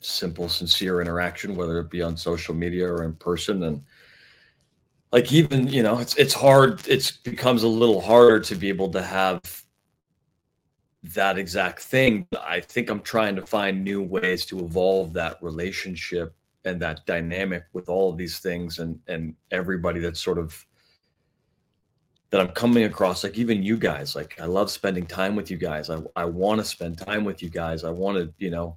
simple, 0.00 0.48
sincere 0.48 1.02
interaction, 1.02 1.56
whether 1.56 1.78
it 1.80 1.90
be 1.90 2.00
on 2.00 2.16
social 2.16 2.54
media 2.54 2.88
or 2.88 3.04
in 3.04 3.12
person, 3.14 3.64
and 3.64 3.82
like 5.12 5.30
even 5.30 5.68
you 5.68 5.82
know 5.82 5.98
it's 5.98 6.16
it's 6.16 6.34
hard 6.34 6.86
it's 6.88 7.12
becomes 7.12 7.64
a 7.64 7.68
little 7.68 8.00
harder 8.00 8.40
to 8.40 8.54
be 8.54 8.68
able 8.70 8.90
to 8.90 9.02
have 9.02 9.40
that 11.02 11.38
exact 11.38 11.80
thing. 11.80 12.26
I 12.40 12.60
think 12.60 12.90
i'm 12.90 13.00
trying 13.00 13.36
to 13.36 13.46
find 13.46 13.84
new 13.84 14.02
ways 14.02 14.44
to 14.46 14.58
evolve 14.58 15.12
that 15.14 15.36
relationship 15.42 16.34
and 16.64 16.80
that 16.82 17.06
dynamic 17.06 17.64
with 17.72 17.88
all 17.88 18.10
of 18.10 18.18
these 18.18 18.40
things 18.40 18.78
and 18.78 18.98
and 19.06 19.34
everybody 19.50 20.00
that's 20.00 20.20
sort 20.20 20.38
of 20.38 20.64
that 22.30 22.40
i'm 22.40 22.48
coming 22.48 22.84
across. 22.84 23.24
Like 23.24 23.38
even 23.38 23.62
you 23.62 23.76
guys 23.76 24.16
like 24.16 24.40
i 24.40 24.46
love 24.46 24.70
spending 24.70 25.06
time 25.06 25.36
with 25.36 25.50
you 25.50 25.56
guys. 25.56 25.88
I, 25.88 26.02
I 26.16 26.24
want 26.24 26.60
to 26.60 26.64
spend 26.64 26.98
time 26.98 27.24
with 27.24 27.42
you 27.42 27.48
guys. 27.48 27.84
I 27.84 27.90
want 27.90 28.18
to 28.18 28.32
you 28.38 28.50
know 28.50 28.76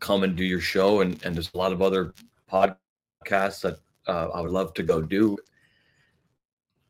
come 0.00 0.22
and 0.22 0.36
do 0.36 0.44
your 0.44 0.60
show. 0.60 1.00
And 1.00 1.22
and 1.24 1.34
there's 1.34 1.50
a 1.54 1.58
lot 1.58 1.72
of 1.72 1.82
other 1.82 2.14
podcasts 2.50 3.60
that 3.62 3.78
uh, 4.06 4.28
I 4.28 4.40
would 4.40 4.50
love 4.50 4.74
to 4.74 4.82
go 4.82 5.02
do. 5.02 5.36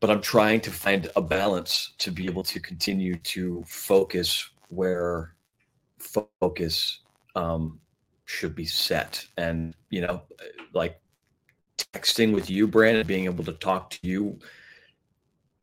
But 0.01 0.11
I'm 0.11 0.21
trying 0.21 0.61
to 0.63 0.71
find 0.71 1.11
a 1.17 1.23
balance 1.23 1.95
to 1.99 2.11
be 2.11 2.27
able 2.27 2.43
to 2.45 2.61
continue 2.61 3.17
to 3.17 3.65
focus 3.67 4.51
where 4.69 5.35
fo- 5.99 6.29
focus 6.41 7.01
um, 7.35 7.81
should 8.27 8.55
be 8.55 8.67
set. 8.67 9.27
And, 9.39 9.75
you 9.91 10.03
know, 10.03 10.23
like 10.75 11.01
texting 11.95 12.35
with 12.35 12.51
you, 12.51 12.67
Brandon, 12.67 13.07
being 13.07 13.25
able 13.25 13.45
to 13.45 13.53
talk 13.53 13.91
to 13.91 13.99
you 14.03 14.39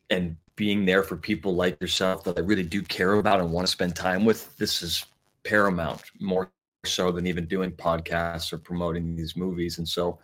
and 0.09 0.35
being 0.55 0.85
there 0.85 1.03
for 1.03 1.15
people 1.15 1.55
like 1.55 1.79
yourself 1.79 2.23
that 2.23 2.37
I 2.37 2.41
really 2.41 2.63
do 2.63 2.81
care 2.81 3.13
about 3.13 3.39
and 3.39 3.51
want 3.51 3.67
to 3.67 3.71
spend 3.71 3.95
time 3.95 4.25
with. 4.25 4.55
This 4.57 4.81
is 4.81 5.05
paramount 5.43 6.01
more 6.19 6.51
so 6.85 7.11
than 7.11 7.27
even 7.27 7.45
doing 7.45 7.71
podcasts 7.71 8.51
or 8.51 8.57
promoting 8.57 9.15
these 9.15 9.35
movies. 9.35 9.77
And 9.77 9.87
so, 9.87 10.19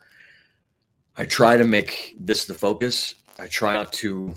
I 1.19 1.25
try 1.25 1.57
to 1.57 1.65
make 1.65 2.15
this 2.17 2.45
the 2.45 2.53
focus. 2.53 3.13
I 3.39 3.47
try 3.47 3.73
not 3.73 3.93
to 3.93 4.35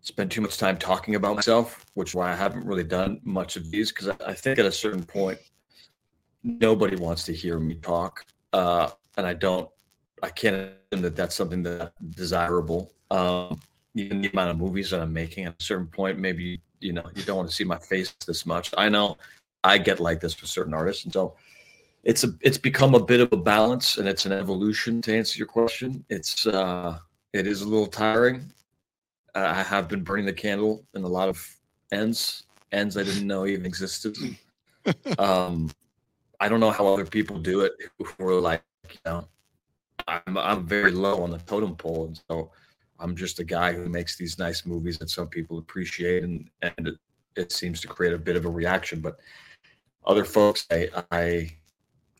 spend 0.00 0.30
too 0.30 0.40
much 0.40 0.58
time 0.58 0.76
talking 0.76 1.14
about 1.14 1.36
myself, 1.36 1.84
which 1.94 2.10
is 2.10 2.14
why 2.14 2.30
I 2.30 2.36
haven't 2.36 2.64
really 2.64 2.84
done 2.84 3.20
much 3.24 3.56
of 3.56 3.70
these 3.70 3.90
because 3.90 4.08
I, 4.08 4.34
think 4.34 4.58
at 4.58 4.66
a 4.66 4.72
certain 4.72 5.02
point, 5.02 5.38
nobody 6.42 6.96
wants 6.96 7.24
to 7.24 7.32
hear 7.32 7.58
me 7.58 7.74
talk. 7.76 8.24
Uh, 8.52 8.90
and 9.16 9.26
I 9.26 9.34
don't, 9.34 9.68
I 10.22 10.28
can't 10.28 10.56
assume 10.56 11.02
that 11.02 11.16
that's 11.16 11.34
something 11.34 11.62
that 11.64 11.92
desirable. 12.14 12.92
Um, 13.10 13.60
even 13.94 14.22
the 14.22 14.30
amount 14.30 14.50
of 14.50 14.58
movies 14.58 14.90
that 14.90 15.00
I'm 15.00 15.12
making 15.12 15.46
at 15.46 15.54
a 15.58 15.62
certain 15.62 15.86
point, 15.86 16.18
maybe 16.18 16.60
you 16.80 16.92
know 16.92 17.04
you 17.14 17.22
don't 17.22 17.36
want 17.36 17.48
to 17.48 17.54
see 17.54 17.64
my 17.64 17.78
face 17.78 18.14
this 18.26 18.44
much. 18.44 18.72
I 18.76 18.88
know 18.88 19.16
I 19.62 19.78
get 19.78 20.00
like 20.00 20.20
this 20.20 20.40
with 20.40 20.50
certain 20.50 20.74
artists, 20.74 21.04
and 21.04 21.12
so 21.12 21.36
it's 22.04 22.22
a 22.22 22.28
it's 22.40 22.58
become 22.58 22.94
a 22.94 23.02
bit 23.02 23.20
of 23.20 23.32
a 23.32 23.36
balance, 23.36 23.98
and 23.98 24.06
it's 24.06 24.26
an 24.26 24.32
evolution. 24.32 25.00
To 25.02 25.16
answer 25.16 25.38
your 25.38 25.46
question, 25.46 26.04
it's 26.10 26.46
uh, 26.46 26.98
it 27.32 27.46
is 27.46 27.62
a 27.62 27.68
little 27.68 27.86
tiring. 27.86 28.52
I 29.34 29.62
have 29.62 29.88
been 29.88 30.04
burning 30.04 30.26
the 30.26 30.32
candle 30.32 30.84
in 30.94 31.02
a 31.02 31.08
lot 31.08 31.28
of 31.28 31.44
ends, 31.90 32.44
ends 32.70 32.96
I 32.96 33.02
didn't 33.02 33.26
know 33.26 33.46
even 33.46 33.66
existed. 33.66 34.16
um, 35.18 35.70
I 36.38 36.48
don't 36.48 36.60
know 36.60 36.70
how 36.70 36.86
other 36.86 37.06
people 37.06 37.38
do 37.38 37.62
it 37.62 37.72
who 37.98 38.26
are 38.26 38.40
like, 38.40 38.62
you 38.88 38.98
know, 39.06 39.26
I'm 40.06 40.36
I'm 40.36 40.66
very 40.66 40.92
low 40.92 41.22
on 41.22 41.30
the 41.30 41.38
totem 41.38 41.74
pole, 41.74 42.06
and 42.06 42.20
so 42.28 42.50
I'm 43.00 43.16
just 43.16 43.40
a 43.40 43.44
guy 43.44 43.72
who 43.72 43.88
makes 43.88 44.16
these 44.16 44.38
nice 44.38 44.66
movies 44.66 44.98
that 44.98 45.10
some 45.10 45.28
people 45.28 45.58
appreciate, 45.58 46.22
and 46.22 46.50
and 46.60 46.88
it, 46.88 46.94
it 47.34 47.50
seems 47.50 47.80
to 47.80 47.88
create 47.88 48.12
a 48.12 48.18
bit 48.18 48.36
of 48.36 48.44
a 48.44 48.50
reaction. 48.50 49.00
But 49.00 49.18
other 50.06 50.24
folks, 50.24 50.66
I 50.70 50.90
I 51.10 51.50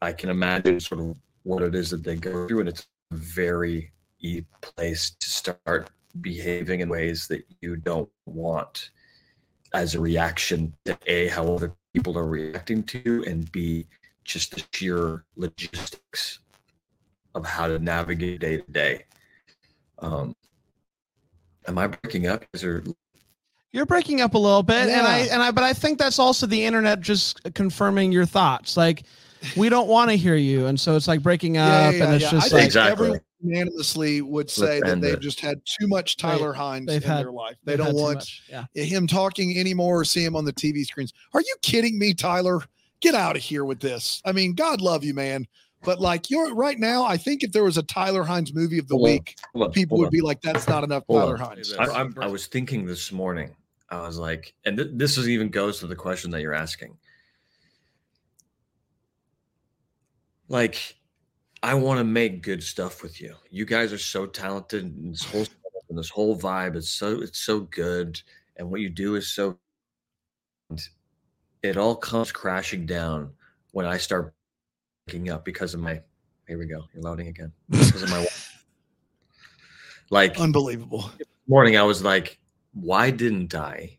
I 0.04 0.12
can 0.12 0.28
imagine 0.28 0.80
sort 0.80 1.00
of 1.00 1.16
what 1.44 1.62
it 1.62 1.74
is 1.74 1.90
that 1.90 2.04
they 2.04 2.16
go 2.16 2.46
through, 2.46 2.60
and 2.60 2.68
it's 2.68 2.86
a 3.10 3.16
very 3.16 3.90
easy 4.20 4.44
place 4.60 5.16
to 5.18 5.30
start 5.30 5.90
behaving 6.20 6.80
in 6.80 6.88
ways 6.90 7.26
that 7.28 7.42
you 7.60 7.76
don't 7.76 8.08
want 8.26 8.90
as 9.72 9.94
a 9.94 10.00
reaction 10.00 10.74
to 10.84 10.96
a 11.06 11.28
how 11.28 11.54
other 11.54 11.72
people 11.94 12.18
are 12.18 12.26
reacting 12.26 12.82
to, 12.82 13.24
and 13.26 13.50
b 13.50 13.86
just 14.24 14.54
the 14.54 14.62
sheer 14.72 15.24
logistics 15.36 16.40
of 17.34 17.46
how 17.46 17.66
to 17.66 17.78
navigate 17.78 18.40
day 18.40 18.58
to 18.58 18.70
day. 18.70 19.04
Um, 20.00 20.36
am 21.66 21.78
I 21.78 21.86
breaking 21.86 22.26
up? 22.26 22.44
Is 22.52 22.60
there? 22.60 22.82
You're 23.72 23.86
breaking 23.86 24.20
up 24.20 24.34
a 24.34 24.38
little 24.38 24.62
bit, 24.62 24.88
and 24.88 25.06
I 25.06 25.18
and 25.32 25.42
I, 25.42 25.50
but 25.50 25.64
I 25.64 25.72
think 25.72 25.98
that's 25.98 26.18
also 26.18 26.46
the 26.46 26.62
internet 26.62 27.00
just 27.00 27.40
confirming 27.54 28.12
your 28.12 28.26
thoughts. 28.26 28.76
Like, 28.76 29.04
we 29.56 29.68
don't 29.68 29.88
want 29.88 30.10
to 30.10 30.16
hear 30.16 30.34
you, 30.36 30.66
and 30.66 30.78
so 30.78 30.96
it's 30.96 31.08
like 31.08 31.22
breaking 31.22 31.56
up, 31.56 31.94
and 31.94 32.14
it's 32.14 32.24
I 32.26 32.30
just 32.30 32.42
think 32.50 32.52
like 32.52 32.64
Exactly. 32.64 32.92
everyone 32.92 33.20
unanimously 33.40 34.22
would 34.22 34.48
say 34.50 34.80
that 34.80 35.00
they've 35.00 35.14
it. 35.14 35.20
just 35.20 35.40
had 35.40 35.60
too 35.64 35.86
much 35.86 36.16
Tyler 36.16 36.54
Hynes 36.54 36.78
in 36.78 36.86
they've 36.86 37.04
had- 37.04 37.24
their 37.24 37.32
life. 37.32 37.56
They 37.64 37.76
don't 37.76 37.94
want. 37.94 38.28
Yeah. 38.48 38.64
him 38.74 39.06
talking 39.06 39.58
anymore 39.58 40.00
or 40.00 40.04
see 40.04 40.24
him 40.24 40.34
on 40.36 40.44
the 40.44 40.52
TV 40.52 40.84
screens. 40.84 41.12
Are 41.34 41.40
you 41.40 41.54
kidding 41.62 41.98
me, 41.98 42.14
Tyler? 42.14 42.60
Get 43.00 43.14
out 43.14 43.36
of 43.36 43.42
here 43.42 43.64
with 43.66 43.80
this. 43.80 44.22
I 44.24 44.32
mean, 44.32 44.54
God 44.54 44.80
love 44.80 45.04
you, 45.04 45.12
man. 45.14 45.46
But 45.82 46.00
like 46.00 46.30
you're 46.30 46.54
right 46.54 46.78
now, 46.78 47.04
I 47.04 47.18
think 47.18 47.42
if 47.42 47.52
there 47.52 47.64
was 47.64 47.76
a 47.76 47.82
Tyler 47.82 48.24
Hynes 48.24 48.54
movie 48.54 48.78
of 48.78 48.88
the 48.88 48.94
Hold 48.94 49.08
week, 49.10 49.36
Hold 49.52 49.66
on, 49.66 49.72
people 49.72 49.96
hold 49.98 50.06
would 50.06 50.06
on. 50.06 50.12
be 50.12 50.20
like, 50.22 50.40
"That's 50.40 50.66
not 50.66 50.82
enough 50.82 51.02
Hold 51.08 51.20
Tyler 51.20 51.34
on. 51.42 51.56
Hynes." 51.58 51.78
I, 51.78 52.00
I'm, 52.00 52.14
I 52.18 52.26
was 52.26 52.46
thinking 52.46 52.86
this 52.86 53.12
morning. 53.12 53.54
I 53.90 54.00
was 54.00 54.16
like, 54.16 54.54
and 54.64 54.78
th- 54.78 54.88
this 54.94 55.18
is 55.18 55.28
even 55.28 55.50
goes 55.50 55.80
to 55.80 55.86
the 55.86 55.94
question 55.94 56.30
that 56.30 56.40
you're 56.40 56.54
asking. 56.54 56.96
Like, 60.54 60.94
I 61.64 61.74
want 61.74 61.98
to 61.98 62.04
make 62.04 62.44
good 62.44 62.62
stuff 62.62 63.02
with 63.02 63.20
you. 63.20 63.34
You 63.50 63.64
guys 63.64 63.92
are 63.92 63.98
so 63.98 64.24
talented, 64.24 64.84
and 64.84 65.12
this 65.12 65.24
whole 65.24 65.46
and 65.88 65.98
this 65.98 66.08
whole 66.08 66.38
vibe 66.38 66.76
is 66.76 66.88
so 66.88 67.20
it's 67.22 67.40
so 67.40 67.62
good, 67.62 68.22
and 68.56 68.70
what 68.70 68.80
you 68.80 68.88
do 68.88 69.16
is 69.16 69.26
so. 69.26 69.58
It 71.64 71.76
all 71.76 71.96
comes 71.96 72.30
crashing 72.30 72.86
down 72.86 73.32
when 73.72 73.84
I 73.84 73.96
start 73.96 74.32
picking 75.08 75.28
up 75.28 75.44
because 75.44 75.74
of 75.74 75.80
my. 75.80 76.00
Here 76.46 76.56
we 76.56 76.66
go. 76.66 76.84
You're 76.94 77.02
loading 77.02 77.26
again 77.26 77.50
because 77.68 78.04
of 78.04 78.10
my. 78.10 78.24
Like 80.10 80.38
Unbelievable. 80.38 81.10
morning, 81.48 81.76
I 81.76 81.82
was 81.82 82.04
like, 82.04 82.38
why 82.74 83.10
didn't 83.10 83.56
I? 83.56 83.98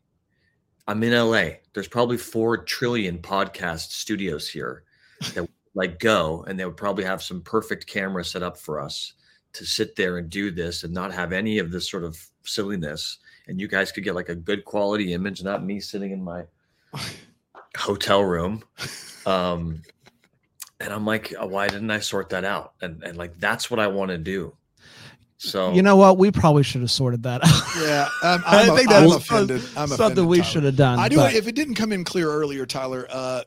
I'm 0.88 1.04
in 1.04 1.12
LA. 1.12 1.58
There's 1.74 1.90
probably 1.90 2.16
four 2.16 2.60
trillion 2.64 3.18
podcast 3.18 3.92
studios 3.92 4.48
here 4.48 4.84
that 5.34 5.50
like 5.76 6.00
go, 6.00 6.44
and 6.48 6.60
they 6.60 6.66
would 6.66 6.78
probably 6.78 7.04
have 7.04 7.22
some 7.22 7.42
perfect 7.42 7.86
camera 7.86 8.26
set 8.26 8.42
up 8.42 8.58
for 8.58 8.80
us 8.80 9.14
to 9.54 9.66
sit 9.66 9.96
there 9.96 10.18
and 10.18 10.30
do 10.30 10.50
this 10.52 10.84
and 10.84 10.94
not 10.94 11.14
have 11.14 11.32
any 11.32 11.60
of 11.60 11.70
this 11.72 11.90
sort 11.90 12.04
of 12.04 12.18
silliness. 12.44 13.20
And 13.48 13.60
you 13.62 13.68
guys 13.68 13.92
could 13.92 14.04
get 14.04 14.16
like 14.16 14.30
a 14.30 14.36
good 14.36 14.66
quality 14.66 15.14
image, 15.14 15.44
not 15.44 15.64
me 15.64 15.80
sitting 15.80 16.12
in 16.12 16.24
my 16.24 16.44
hotel 17.78 18.24
room. 18.24 18.64
Um, 19.26 19.82
and 20.80 20.92
I'm 20.94 21.06
like, 21.06 21.34
"Uh, 21.40 21.48
why 21.48 21.68
didn't 21.68 21.92
I 21.92 22.00
sort 22.00 22.30
that 22.30 22.44
out? 22.44 22.74
And 22.82 23.04
and 23.04 23.18
like 23.18 23.38
that's 23.40 23.70
what 23.72 23.80
I 23.80 23.88
want 23.88 24.10
to 24.12 24.18
do. 24.18 24.56
So 25.38 25.74
You 25.74 25.82
know 25.82 25.96
what? 25.98 26.18
We 26.18 26.32
probably 26.32 26.64
should 26.64 26.82
have 26.82 26.92
sorted 26.92 27.24
that 27.24 27.42
out. 27.44 27.64
Yeah, 27.82 28.08
I'm, 28.24 28.42
I 28.46 28.76
think 28.76 28.90
that's 28.90 29.14
offended. 29.14 29.62
I'm 29.76 29.88
something 29.90 29.94
offended, 29.94 30.26
we 30.26 30.38
Tyler. 30.38 30.50
should 30.50 30.64
have 30.64 30.76
done. 30.76 31.00
I 31.00 31.10
do. 31.10 31.18
but- 31.18 31.34
If 31.34 31.48
it 31.48 31.56
didn't 31.56 31.76
come 31.76 31.92
in 31.92 32.04
clear 32.04 32.30
earlier, 32.30 32.66
Tyler, 32.66 33.06
uh, 33.10 33.42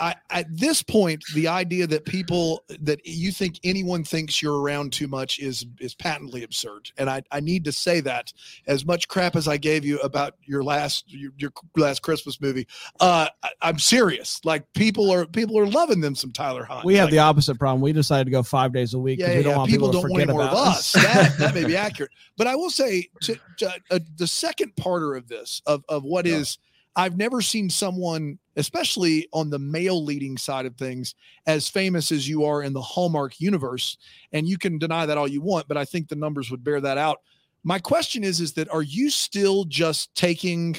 I, 0.00 0.14
at 0.30 0.46
this 0.50 0.82
point, 0.82 1.24
the 1.34 1.48
idea 1.48 1.86
that 1.86 2.04
people 2.04 2.64
that 2.80 3.04
you 3.04 3.32
think 3.32 3.58
anyone 3.64 4.04
thinks 4.04 4.40
you're 4.40 4.60
around 4.60 4.92
too 4.92 5.08
much 5.08 5.38
is 5.38 5.66
is 5.80 5.94
patently 5.94 6.44
absurd. 6.44 6.90
And 6.96 7.10
I, 7.10 7.22
I 7.32 7.40
need 7.40 7.64
to 7.64 7.72
say 7.72 8.00
that 8.00 8.32
as 8.66 8.84
much 8.84 9.08
crap 9.08 9.34
as 9.36 9.48
I 9.48 9.56
gave 9.56 9.84
you 9.84 9.98
about 10.00 10.34
your 10.44 10.62
last 10.62 11.04
your, 11.12 11.32
your 11.36 11.52
last 11.76 12.02
Christmas 12.02 12.40
movie, 12.40 12.66
uh, 13.00 13.28
I, 13.42 13.50
I'm 13.62 13.78
serious. 13.78 14.40
Like 14.44 14.72
people 14.72 15.10
are 15.10 15.26
people 15.26 15.58
are 15.58 15.66
loving 15.66 16.00
them 16.00 16.14
some 16.14 16.32
Tyler 16.32 16.64
Hynes. 16.64 16.84
we 16.84 16.94
have 16.96 17.06
Like, 17.06 17.12
the 17.12 17.18
opposite 17.18 17.58
problem. 17.58 17.80
We 17.80 17.92
decided 17.92 18.24
to 18.24 18.30
go 18.30 18.42
five 18.42 18.72
days 18.72 18.94
a 18.94 18.98
week 18.98 19.18
yeah, 19.18 19.26
because 19.26 19.34
yeah, 19.34 19.38
we 19.38 19.44
don't 19.44 19.52
yeah. 19.52 19.58
want 19.58 19.70
people, 19.70 19.88
people, 19.88 20.02
don't 20.02 20.10
to 20.10 20.14
want 20.14 20.30
more 20.30 20.42
about 20.42 20.52
of 20.52 20.68
us. 20.68 20.94
us. 20.94 21.02
That, 21.02 21.38
that 21.38 21.54
may 21.60 21.64
be 21.64 21.76
accurate, 21.76 22.12
but 22.36 22.46
I 22.46 22.54
will 22.54 22.70
say 22.70 23.08
to, 23.22 23.36
to, 23.58 23.72
uh, 23.90 23.98
the 24.16 24.26
second 24.26 24.74
parter 24.76 25.16
of 25.16 25.28
this 25.28 25.62
of 25.66 25.84
of 25.88 26.04
what 26.04 26.26
is 26.26 26.58
Yeah. 26.60 26.67
I've 26.98 27.16
never 27.16 27.40
seen 27.40 27.70
someone, 27.70 28.40
especially 28.56 29.28
on 29.32 29.50
the 29.50 29.58
male 29.60 30.04
leading 30.04 30.36
side 30.36 30.66
of 30.66 30.74
things, 30.74 31.14
as 31.46 31.68
famous 31.68 32.10
as 32.10 32.28
you 32.28 32.44
are 32.44 32.64
in 32.64 32.72
the 32.72 32.82
Hallmark 32.82 33.40
universe. 33.40 33.96
And 34.32 34.48
you 34.48 34.58
can 34.58 34.78
deny 34.78 35.06
that 35.06 35.16
all 35.16 35.28
you 35.28 35.40
want, 35.40 35.68
but 35.68 35.76
I 35.76 35.84
think 35.84 36.08
the 36.08 36.16
numbers 36.16 36.50
would 36.50 36.64
bear 36.64 36.80
that 36.80 36.98
out. 36.98 37.18
My 37.62 37.78
question 37.78 38.24
is, 38.24 38.40
is 38.40 38.52
that 38.54 38.68
are 38.70 38.82
you 38.82 39.10
still 39.10 39.64
just 39.64 40.12
taking 40.16 40.76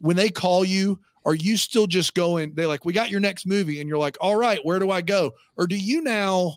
when 0.00 0.16
they 0.16 0.28
call 0.28 0.66
you? 0.66 1.00
Are 1.24 1.34
you 1.34 1.56
still 1.56 1.86
just 1.86 2.12
going? 2.12 2.52
They're 2.54 2.66
like, 2.66 2.84
we 2.84 2.92
got 2.92 3.10
your 3.10 3.20
next 3.20 3.46
movie, 3.46 3.80
and 3.80 3.88
you're 3.88 3.96
like, 3.96 4.18
all 4.20 4.36
right, 4.36 4.60
where 4.64 4.78
do 4.78 4.90
I 4.90 5.00
go? 5.00 5.32
Or 5.56 5.66
do 5.66 5.76
you 5.76 6.02
now 6.02 6.56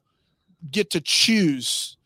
get 0.70 0.90
to 0.92 1.00
choose 1.02 1.97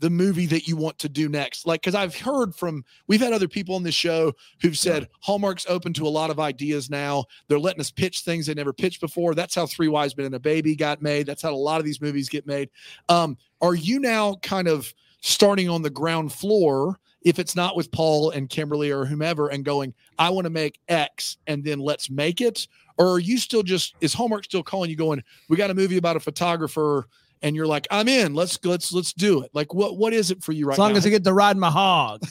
the 0.00 0.10
movie 0.10 0.46
that 0.46 0.66
you 0.66 0.76
want 0.76 0.98
to 0.98 1.08
do 1.08 1.28
next? 1.28 1.66
Like, 1.66 1.82
because 1.82 1.94
I've 1.94 2.16
heard 2.16 2.54
from 2.54 2.84
we've 3.06 3.20
had 3.20 3.32
other 3.32 3.48
people 3.48 3.74
on 3.74 3.82
this 3.82 3.94
show 3.94 4.32
who've 4.60 4.76
said 4.76 5.08
Hallmark's 5.20 5.66
open 5.68 5.92
to 5.94 6.06
a 6.06 6.08
lot 6.08 6.30
of 6.30 6.40
ideas 6.40 6.90
now. 6.90 7.24
They're 7.48 7.58
letting 7.58 7.80
us 7.80 7.90
pitch 7.90 8.20
things 8.20 8.46
they 8.46 8.54
never 8.54 8.72
pitched 8.72 9.00
before. 9.00 9.34
That's 9.34 9.54
how 9.54 9.66
Three 9.66 9.88
Wise 9.88 10.16
Men 10.16 10.26
and 10.26 10.34
a 10.34 10.40
Baby 10.40 10.74
got 10.74 11.02
made. 11.02 11.26
That's 11.26 11.42
how 11.42 11.52
a 11.52 11.54
lot 11.54 11.78
of 11.78 11.84
these 11.84 12.00
movies 12.00 12.28
get 12.28 12.46
made. 12.46 12.70
Um, 13.08 13.36
are 13.60 13.74
you 13.74 14.00
now 14.00 14.36
kind 14.42 14.68
of 14.68 14.92
starting 15.20 15.68
on 15.68 15.82
the 15.82 15.90
ground 15.90 16.32
floor? 16.32 16.98
If 17.22 17.38
it's 17.38 17.54
not 17.54 17.76
with 17.76 17.92
Paul 17.92 18.30
and 18.30 18.48
Kimberly 18.48 18.90
or 18.90 19.04
whomever, 19.04 19.48
and 19.48 19.62
going, 19.62 19.92
I 20.18 20.30
want 20.30 20.46
to 20.46 20.50
make 20.50 20.80
X, 20.88 21.36
and 21.46 21.62
then 21.62 21.78
let's 21.78 22.08
make 22.08 22.40
it, 22.40 22.66
or 22.96 23.08
are 23.08 23.18
you 23.18 23.36
still 23.36 23.62
just 23.62 23.94
is 24.00 24.14
Hallmark 24.14 24.44
still 24.44 24.62
calling 24.62 24.88
you, 24.88 24.96
going, 24.96 25.22
we 25.50 25.58
got 25.58 25.68
a 25.68 25.74
movie 25.74 25.98
about 25.98 26.16
a 26.16 26.20
photographer, 26.20 27.08
and 27.42 27.56
you're 27.56 27.66
like, 27.66 27.86
I'm 27.90 28.08
in. 28.08 28.34
Let's 28.34 28.58
let's 28.64 28.92
let's 28.92 29.12
do 29.12 29.42
it. 29.42 29.50
Like, 29.54 29.72
what 29.74 29.96
what 29.96 30.12
is 30.12 30.30
it 30.30 30.42
for 30.42 30.52
you 30.52 30.66
right 30.66 30.74
as 30.74 30.78
long 30.78 30.92
now? 30.92 30.98
as 30.98 31.06
I 31.06 31.10
get 31.10 31.24
to 31.24 31.32
ride 31.32 31.56
my 31.56 31.70
hog. 31.70 32.24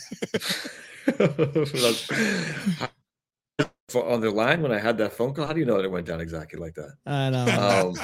For- 3.89 4.07
on 4.07 4.21
the 4.21 4.29
line 4.29 4.61
when 4.61 4.71
I 4.71 4.79
had 4.79 4.99
that 4.99 5.13
phone 5.13 5.33
call, 5.33 5.47
how 5.47 5.53
do 5.53 5.59
you 5.59 5.65
know 5.65 5.77
that 5.77 5.85
it 5.85 5.91
went 5.91 6.05
down 6.05 6.21
exactly 6.21 6.59
like 6.59 6.75
that? 6.75 6.93
I 7.07 7.29
know. 7.31 7.95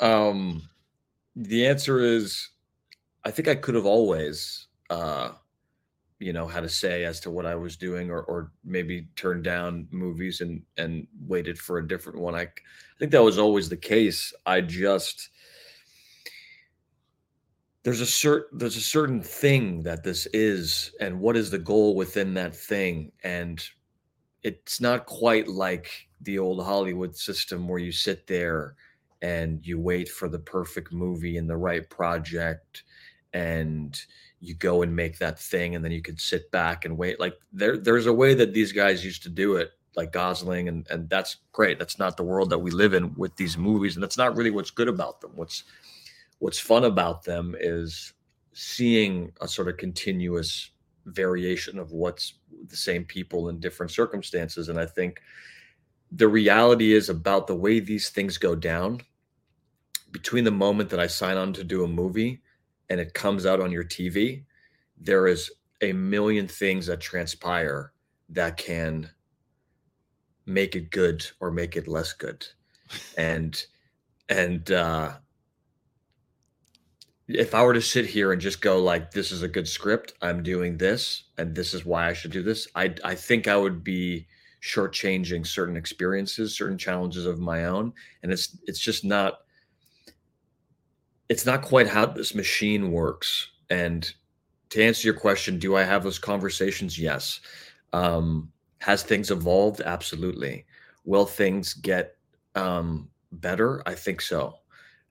Um, 0.00 0.08
um, 0.28 0.62
the 1.36 1.66
answer 1.66 2.00
is, 2.00 2.50
I 3.24 3.30
think 3.30 3.48
I 3.48 3.54
could 3.54 3.74
have 3.74 3.86
always, 3.86 4.68
uh, 4.90 5.30
you 6.18 6.34
know, 6.34 6.46
had 6.46 6.64
a 6.64 6.68
say 6.68 7.04
as 7.04 7.18
to 7.20 7.30
what 7.30 7.46
I 7.46 7.54
was 7.54 7.78
doing, 7.78 8.10
or 8.10 8.22
or 8.24 8.52
maybe 8.62 9.08
turned 9.16 9.44
down 9.44 9.88
movies 9.90 10.42
and 10.42 10.62
and 10.76 11.06
waited 11.26 11.58
for 11.58 11.78
a 11.78 11.88
different 11.88 12.18
one. 12.18 12.34
I, 12.34 12.42
I 12.42 12.48
think 12.98 13.10
that 13.12 13.22
was 13.22 13.38
always 13.38 13.70
the 13.70 13.78
case. 13.78 14.34
I 14.44 14.60
just 14.60 15.30
there's 17.82 18.00
a 18.00 18.06
certain 18.06 18.58
there's 18.58 18.76
a 18.76 18.80
certain 18.80 19.22
thing 19.22 19.82
that 19.84 20.04
this 20.04 20.26
is, 20.32 20.92
and 21.00 21.20
what 21.20 21.36
is 21.36 21.50
the 21.50 21.58
goal 21.58 21.94
within 21.94 22.34
that 22.34 22.54
thing, 22.54 23.12
and 23.24 23.62
it's 24.42 24.80
not 24.80 25.06
quite 25.06 25.48
like 25.48 26.08
the 26.22 26.38
old 26.38 26.64
Hollywood 26.64 27.16
system 27.16 27.68
where 27.68 27.78
you 27.78 27.92
sit 27.92 28.26
there 28.26 28.76
and 29.22 29.66
you 29.66 29.78
wait 29.78 30.08
for 30.08 30.28
the 30.28 30.38
perfect 30.38 30.92
movie 30.92 31.36
and 31.36 31.48
the 31.48 31.56
right 31.56 31.88
project 31.90 32.84
and 33.32 34.00
you 34.40 34.54
go 34.54 34.82
and 34.82 34.94
make 34.94 35.18
that 35.18 35.38
thing 35.38 35.74
and 35.74 35.84
then 35.84 35.92
you 35.92 36.00
could 36.02 36.20
sit 36.20 36.50
back 36.50 36.84
and 36.84 36.96
wait. 36.96 37.20
Like 37.20 37.34
there 37.52 37.76
there's 37.76 38.06
a 38.06 38.12
way 38.12 38.34
that 38.34 38.54
these 38.54 38.72
guys 38.72 39.04
used 39.04 39.22
to 39.24 39.28
do 39.28 39.56
it 39.56 39.72
like 39.96 40.12
Gosling 40.12 40.68
and 40.68 40.86
and 40.90 41.08
that's 41.08 41.36
great. 41.52 41.78
That's 41.78 41.98
not 41.98 42.16
the 42.16 42.22
world 42.22 42.50
that 42.50 42.58
we 42.58 42.70
live 42.70 42.94
in 42.94 43.14
with 43.14 43.36
these 43.36 43.58
movies 43.58 43.94
and 43.96 44.02
that's 44.02 44.18
not 44.18 44.36
really 44.36 44.50
what's 44.50 44.70
good 44.70 44.88
about 44.88 45.20
them. 45.20 45.32
What's 45.34 45.64
what's 46.40 46.58
fun 46.58 46.84
about 46.84 47.24
them 47.24 47.54
is 47.58 48.12
seeing 48.52 49.32
a 49.40 49.48
sort 49.48 49.68
of 49.68 49.76
continuous 49.78 50.72
variation 51.06 51.78
of 51.78 51.92
what's 51.92 52.34
the 52.66 52.76
same 52.76 53.04
people 53.04 53.48
in 53.48 53.60
different 53.60 53.90
circumstances. 53.90 54.68
And 54.68 54.78
i 54.78 54.86
think 54.86 55.20
the 56.12 56.28
reality 56.28 56.92
is 56.92 57.08
about 57.08 57.46
the 57.46 57.54
way 57.54 57.80
these 57.80 58.10
things 58.10 58.36
go 58.36 58.54
down 58.54 59.00
between 60.10 60.44
the 60.44 60.50
moment 60.50 60.90
that 60.90 61.00
i 61.00 61.06
sign 61.06 61.36
on 61.36 61.52
to 61.52 61.62
do 61.62 61.84
a 61.84 61.88
movie 61.88 62.42
and 62.88 62.98
it 62.98 63.14
comes 63.14 63.46
out 63.46 63.60
on 63.60 63.70
your 63.70 63.84
tv 63.84 64.42
there 65.00 65.26
is 65.26 65.50
a 65.80 65.92
million 65.92 66.46
things 66.46 66.86
that 66.86 67.00
transpire 67.00 67.92
that 68.28 68.56
can 68.56 69.10
make 70.46 70.76
it 70.76 70.90
good 70.90 71.24
or 71.40 71.50
make 71.50 71.76
it 71.76 71.88
less 71.88 72.12
good. 72.12 72.46
And 73.16 73.64
and 74.28 74.70
uh 74.72 75.12
if 77.34 77.54
I 77.54 77.62
were 77.62 77.74
to 77.74 77.82
sit 77.82 78.06
here 78.06 78.32
and 78.32 78.40
just 78.40 78.60
go 78.60 78.82
like, 78.82 79.10
"This 79.12 79.32
is 79.32 79.42
a 79.42 79.48
good 79.48 79.68
script. 79.68 80.14
I'm 80.22 80.42
doing 80.42 80.76
this, 80.78 81.24
and 81.38 81.54
this 81.54 81.74
is 81.74 81.84
why 81.84 82.08
I 82.08 82.12
should 82.12 82.32
do 82.32 82.42
this," 82.42 82.68
I 82.74 82.94
I 83.04 83.14
think 83.14 83.48
I 83.48 83.56
would 83.56 83.84
be 83.84 84.26
shortchanging 84.62 85.46
certain 85.46 85.76
experiences, 85.76 86.54
certain 86.56 86.78
challenges 86.78 87.26
of 87.26 87.38
my 87.38 87.64
own, 87.66 87.92
and 88.22 88.32
it's 88.32 88.56
it's 88.66 88.80
just 88.80 89.04
not. 89.04 89.40
It's 91.28 91.46
not 91.46 91.62
quite 91.62 91.86
how 91.86 92.06
this 92.06 92.34
machine 92.34 92.90
works. 92.92 93.50
And 93.70 94.12
to 94.70 94.82
answer 94.82 95.06
your 95.06 95.14
question, 95.18 95.58
do 95.58 95.76
I 95.76 95.84
have 95.84 96.02
those 96.02 96.18
conversations? 96.18 96.98
Yes. 96.98 97.40
Um, 97.92 98.50
has 98.78 99.02
things 99.04 99.30
evolved? 99.30 99.80
Absolutely. 99.80 100.66
Will 101.04 101.26
things 101.26 101.74
get 101.74 102.16
um, 102.56 103.08
better? 103.32 103.82
I 103.86 103.94
think 103.94 104.20
so 104.20 104.59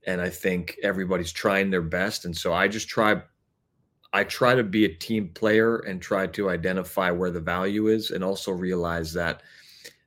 and 0.09 0.19
I 0.19 0.29
think 0.29 0.75
everybody's 0.81 1.31
trying 1.31 1.69
their 1.69 1.83
best. 1.83 2.25
And 2.25 2.35
so 2.35 2.51
I 2.51 2.67
just 2.67 2.89
try, 2.89 3.21
I 4.11 4.23
try 4.23 4.55
to 4.55 4.63
be 4.63 4.85
a 4.85 4.95
team 4.95 5.29
player 5.29 5.77
and 5.77 6.01
try 6.01 6.25
to 6.25 6.49
identify 6.49 7.11
where 7.11 7.29
the 7.29 7.39
value 7.39 7.89
is, 7.89 8.09
and 8.09 8.23
also 8.23 8.51
realize 8.51 9.13
that 9.13 9.43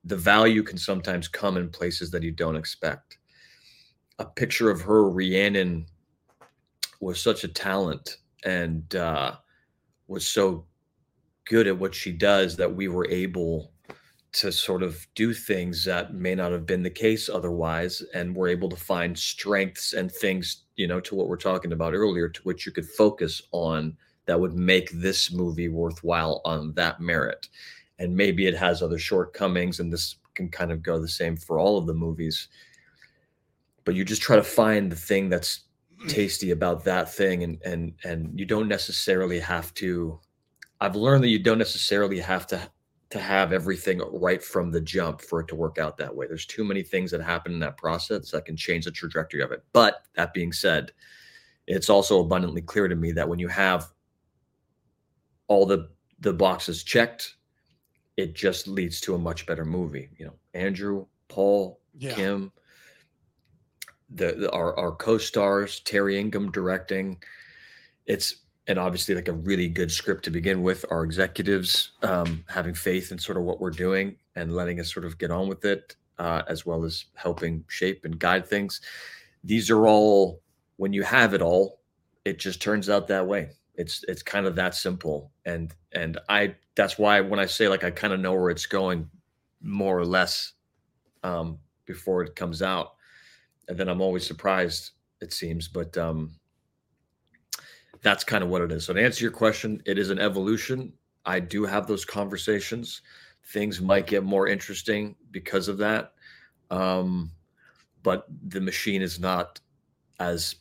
the 0.04 0.16
value 0.16 0.64
can 0.64 0.76
sometimes 0.76 1.28
come 1.28 1.56
in 1.56 1.68
places 1.68 2.10
that 2.10 2.24
you 2.24 2.32
don't 2.32 2.56
expect. 2.56 3.18
A 4.18 4.24
picture 4.24 4.70
of 4.70 4.80
her, 4.80 5.08
Rhiannon, 5.08 5.86
was 6.98 7.22
such 7.22 7.44
a 7.44 7.48
talent 7.48 8.16
and 8.44 8.96
uh, 8.96 9.36
was 10.08 10.26
so 10.26 10.66
good 11.44 11.68
at 11.68 11.78
what 11.78 11.94
she 11.94 12.10
does 12.10 12.56
that 12.56 12.74
we 12.74 12.88
were 12.88 13.06
able 13.08 13.70
to 14.32 14.50
sort 14.50 14.82
of 14.82 15.06
do 15.14 15.34
things 15.34 15.84
that 15.84 16.14
may 16.14 16.34
not 16.34 16.52
have 16.52 16.66
been 16.66 16.82
the 16.82 16.90
case 16.90 17.28
otherwise 17.28 18.02
and 18.14 18.34
we're 18.34 18.48
able 18.48 18.68
to 18.68 18.76
find 18.76 19.18
strengths 19.18 19.92
and 19.92 20.10
things 20.10 20.64
you 20.76 20.86
know 20.86 21.00
to 21.00 21.14
what 21.14 21.28
we're 21.28 21.36
talking 21.36 21.72
about 21.72 21.92
earlier 21.92 22.28
to 22.28 22.40
which 22.42 22.64
you 22.64 22.72
could 22.72 22.88
focus 22.88 23.42
on 23.52 23.94
that 24.26 24.38
would 24.38 24.54
make 24.54 24.90
this 24.92 25.32
movie 25.32 25.68
worthwhile 25.68 26.40
on 26.44 26.72
that 26.74 27.00
merit. 27.00 27.48
And 27.98 28.16
maybe 28.16 28.46
it 28.46 28.56
has 28.56 28.82
other 28.82 28.98
shortcomings 28.98 29.80
and 29.80 29.92
this 29.92 30.16
can 30.34 30.48
kind 30.48 30.72
of 30.72 30.82
go 30.82 31.00
the 31.00 31.08
same 31.08 31.36
for 31.36 31.58
all 31.58 31.76
of 31.76 31.86
the 31.86 31.94
movies. 31.94 32.48
But 33.84 33.94
you 33.94 34.04
just 34.04 34.22
try 34.22 34.36
to 34.36 34.42
find 34.42 34.90
the 34.90 34.96
thing 34.96 35.28
that's 35.28 35.62
tasty 36.08 36.50
about 36.50 36.82
that 36.82 37.12
thing 37.12 37.44
and 37.44 37.62
and 37.64 37.94
and 38.02 38.36
you 38.36 38.44
don't 38.44 38.66
necessarily 38.66 39.38
have 39.38 39.72
to 39.72 40.18
i've 40.80 40.96
learned 40.96 41.22
that 41.22 41.28
you 41.28 41.38
don't 41.38 41.58
necessarily 41.58 42.18
have 42.18 42.44
to 42.44 42.60
to 43.12 43.18
have 43.18 43.52
everything 43.52 44.00
right 44.10 44.42
from 44.42 44.70
the 44.70 44.80
jump 44.80 45.20
for 45.20 45.40
it 45.40 45.46
to 45.48 45.54
work 45.54 45.76
out 45.76 45.98
that 45.98 46.16
way. 46.16 46.26
There's 46.26 46.46
too 46.46 46.64
many 46.64 46.82
things 46.82 47.10
that 47.10 47.20
happen 47.20 47.52
in 47.52 47.60
that 47.60 47.76
process 47.76 48.30
that 48.30 48.46
can 48.46 48.56
change 48.56 48.86
the 48.86 48.90
trajectory 48.90 49.42
of 49.42 49.52
it. 49.52 49.62
But 49.74 50.06
that 50.16 50.32
being 50.32 50.50
said, 50.50 50.92
it's 51.66 51.90
also 51.90 52.20
abundantly 52.20 52.62
clear 52.62 52.88
to 52.88 52.96
me 52.96 53.12
that 53.12 53.28
when 53.28 53.38
you 53.38 53.48
have 53.48 53.92
all 55.46 55.66
the 55.66 55.90
the 56.20 56.32
boxes 56.32 56.84
checked, 56.84 57.36
it 58.16 58.34
just 58.34 58.66
leads 58.66 58.98
to 59.02 59.14
a 59.14 59.18
much 59.18 59.44
better 59.44 59.66
movie. 59.66 60.08
You 60.16 60.26
know, 60.26 60.34
Andrew, 60.54 61.04
Paul, 61.28 61.80
Yeah. 61.98 62.14
Kim, 62.14 62.50
the, 64.08 64.32
the 64.32 64.50
our 64.52 64.74
our 64.78 64.92
co-stars, 64.92 65.80
Terry 65.80 66.18
Ingram 66.18 66.50
directing. 66.50 67.22
It's 68.06 68.36
and 68.66 68.78
obviously 68.78 69.14
like 69.14 69.28
a 69.28 69.32
really 69.32 69.68
good 69.68 69.90
script 69.90 70.24
to 70.24 70.30
begin 70.30 70.62
with. 70.62 70.84
Our 70.90 71.04
executives 71.04 71.92
um, 72.02 72.44
having 72.48 72.74
faith 72.74 73.12
in 73.12 73.18
sort 73.18 73.38
of 73.38 73.44
what 73.44 73.60
we're 73.60 73.70
doing 73.70 74.16
and 74.36 74.54
letting 74.54 74.80
us 74.80 74.92
sort 74.92 75.04
of 75.04 75.18
get 75.18 75.30
on 75.30 75.48
with 75.48 75.64
it, 75.64 75.96
uh, 76.18 76.42
as 76.48 76.64
well 76.64 76.84
as 76.84 77.06
helping 77.14 77.64
shape 77.68 78.04
and 78.04 78.18
guide 78.18 78.46
things. 78.46 78.80
These 79.44 79.70
are 79.70 79.86
all 79.86 80.40
when 80.76 80.92
you 80.92 81.02
have 81.02 81.34
it 81.34 81.42
all, 81.42 81.80
it 82.24 82.38
just 82.38 82.62
turns 82.62 82.88
out 82.88 83.08
that 83.08 83.26
way. 83.26 83.50
It's 83.74 84.04
it's 84.08 84.22
kind 84.22 84.46
of 84.46 84.54
that 84.56 84.74
simple. 84.74 85.32
And 85.44 85.72
and 85.92 86.18
I 86.28 86.54
that's 86.74 86.98
why 86.98 87.20
when 87.20 87.40
I 87.40 87.46
say 87.46 87.68
like 87.68 87.84
I 87.84 87.90
kind 87.90 88.12
of 88.12 88.20
know 88.20 88.34
where 88.34 88.50
it's 88.50 88.66
going, 88.66 89.08
more 89.60 89.98
or 89.98 90.04
less, 90.04 90.52
um, 91.22 91.58
before 91.86 92.22
it 92.22 92.36
comes 92.36 92.62
out, 92.62 92.94
and 93.68 93.78
then 93.78 93.88
I'm 93.88 94.00
always 94.00 94.26
surprised. 94.26 94.92
It 95.20 95.32
seems, 95.32 95.68
but 95.68 95.96
um, 95.96 96.34
that's 98.02 98.24
kind 98.24 98.42
of 98.42 98.50
what 98.50 98.62
it 98.62 98.72
is. 98.72 98.84
So 98.84 98.92
to 98.92 99.02
answer 99.02 99.24
your 99.24 99.32
question, 99.32 99.82
it 99.86 99.98
is 99.98 100.10
an 100.10 100.18
evolution. 100.18 100.92
I 101.24 101.40
do 101.40 101.64
have 101.64 101.86
those 101.86 102.04
conversations. 102.04 103.02
Things 103.46 103.80
might 103.80 104.06
get 104.06 104.24
more 104.24 104.48
interesting 104.48 105.14
because 105.30 105.68
of 105.68 105.78
that. 105.78 106.12
Um, 106.70 107.30
but 108.02 108.26
the 108.48 108.60
machine 108.60 109.02
is 109.02 109.20
not 109.20 109.60
as 110.18 110.56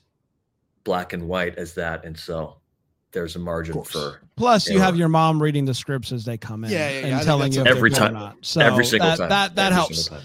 black 0.84 1.14
and 1.14 1.28
white 1.28 1.56
as 1.58 1.74
that. 1.76 2.06
And 2.06 2.18
so 2.18 2.58
there's 3.12 3.36
a 3.36 3.40
margin 3.40 3.82
for 3.84 4.22
Plus, 4.36 4.70
you 4.70 4.80
have 4.80 4.96
your 4.96 5.10
mom 5.10 5.42
reading 5.42 5.66
the 5.66 5.74
scripts 5.74 6.12
as 6.12 6.26
they 6.26 6.38
come 6.38 6.64
in 6.64 6.72
Yeah, 6.72 6.78
yeah, 6.78 7.00
yeah. 7.00 7.06
And 7.06 7.16
think 7.16 7.26
telling 7.26 7.52
you 7.54 7.62
if 7.62 7.68
Every 7.68 7.90
good 7.90 7.98
or 7.98 8.02
time. 8.02 8.14
not. 8.14 8.38
So 8.42 8.62
every 8.62 8.86
single 8.86 9.10
that, 9.10 9.18
time. 9.18 9.30
That 9.30 9.56
that 9.56 9.66
Every 9.68 9.76
helps. 9.76 10.08
time. 10.08 10.22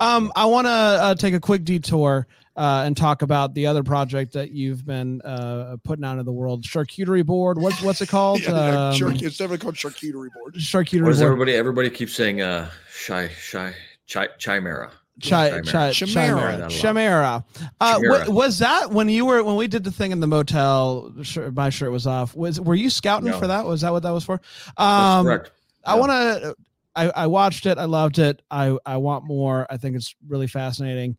Um, 0.00 0.32
I 0.34 0.46
want 0.46 0.66
to 0.66 0.70
uh, 0.70 1.14
take 1.14 1.34
a 1.34 1.40
quick 1.40 1.64
detour 1.64 2.26
uh, 2.56 2.82
and 2.84 2.96
talk 2.96 3.22
about 3.22 3.54
the 3.54 3.66
other 3.66 3.82
project 3.82 4.32
that 4.32 4.50
you've 4.50 4.84
been 4.84 5.20
uh, 5.22 5.76
putting 5.84 6.04
out 6.04 6.12
into 6.12 6.24
the 6.24 6.32
world, 6.32 6.64
charcuterie 6.64 7.24
board. 7.24 7.58
What's 7.58 7.80
what's 7.82 8.00
it 8.02 8.08
called? 8.08 8.40
Yeah, 8.44 8.50
yeah, 8.50 8.88
Um, 8.88 8.94
char- 8.96 9.10
it's 9.12 9.38
definitely 9.38 9.58
called 9.58 9.76
charcuterie 9.76 10.28
board. 10.34 10.54
charcuterie 10.56 11.02
What 11.02 11.12
is 11.12 11.18
board. 11.18 11.26
everybody? 11.32 11.54
Everybody 11.54 11.90
keeps 11.90 12.14
saying 12.14 12.40
uh, 12.42 12.70
shy, 12.92 13.28
shy, 13.28 13.74
chi, 14.12 14.28
chimera. 14.38 14.90
Chi, 15.22 15.60
chi, 15.60 15.92
Chimera. 15.92 15.92
chimera. 15.92 16.68
Chimera. 16.70 16.70
Chimera. 16.70 17.44
Uh, 17.80 17.98
wa- 18.02 18.18
Chimera. 18.20 18.30
was 18.30 18.58
that 18.60 18.90
when 18.90 19.08
you 19.10 19.26
were 19.26 19.44
when 19.44 19.56
we 19.56 19.68
did 19.68 19.84
the 19.84 19.90
thing 19.90 20.12
in 20.12 20.20
the 20.20 20.26
motel? 20.26 21.12
Sure, 21.22 21.50
my 21.50 21.68
shirt 21.68 21.92
was 21.92 22.06
off. 22.06 22.34
Was 22.34 22.58
were 22.60 22.74
you 22.74 22.88
scouting 22.88 23.30
No. 23.30 23.38
for 23.38 23.46
that? 23.46 23.66
Was 23.66 23.82
that 23.82 23.92
what 23.92 24.02
that 24.02 24.12
was 24.12 24.24
for? 24.24 24.40
That's 24.78 24.80
Um, 24.80 25.26
correct. 25.26 25.50
I 25.84 25.94
Yeah. 25.94 26.00
want 26.00 26.10
to. 26.12 26.56
I, 26.96 27.10
I 27.10 27.26
watched 27.26 27.66
it. 27.66 27.76
I 27.78 27.84
loved 27.84 28.18
it. 28.18 28.40
I 28.50 28.76
I 28.86 28.96
want 28.96 29.24
more. 29.24 29.66
I 29.70 29.76
think 29.76 29.94
it's 29.94 30.14
really 30.26 30.46
fascinating. 30.46 31.16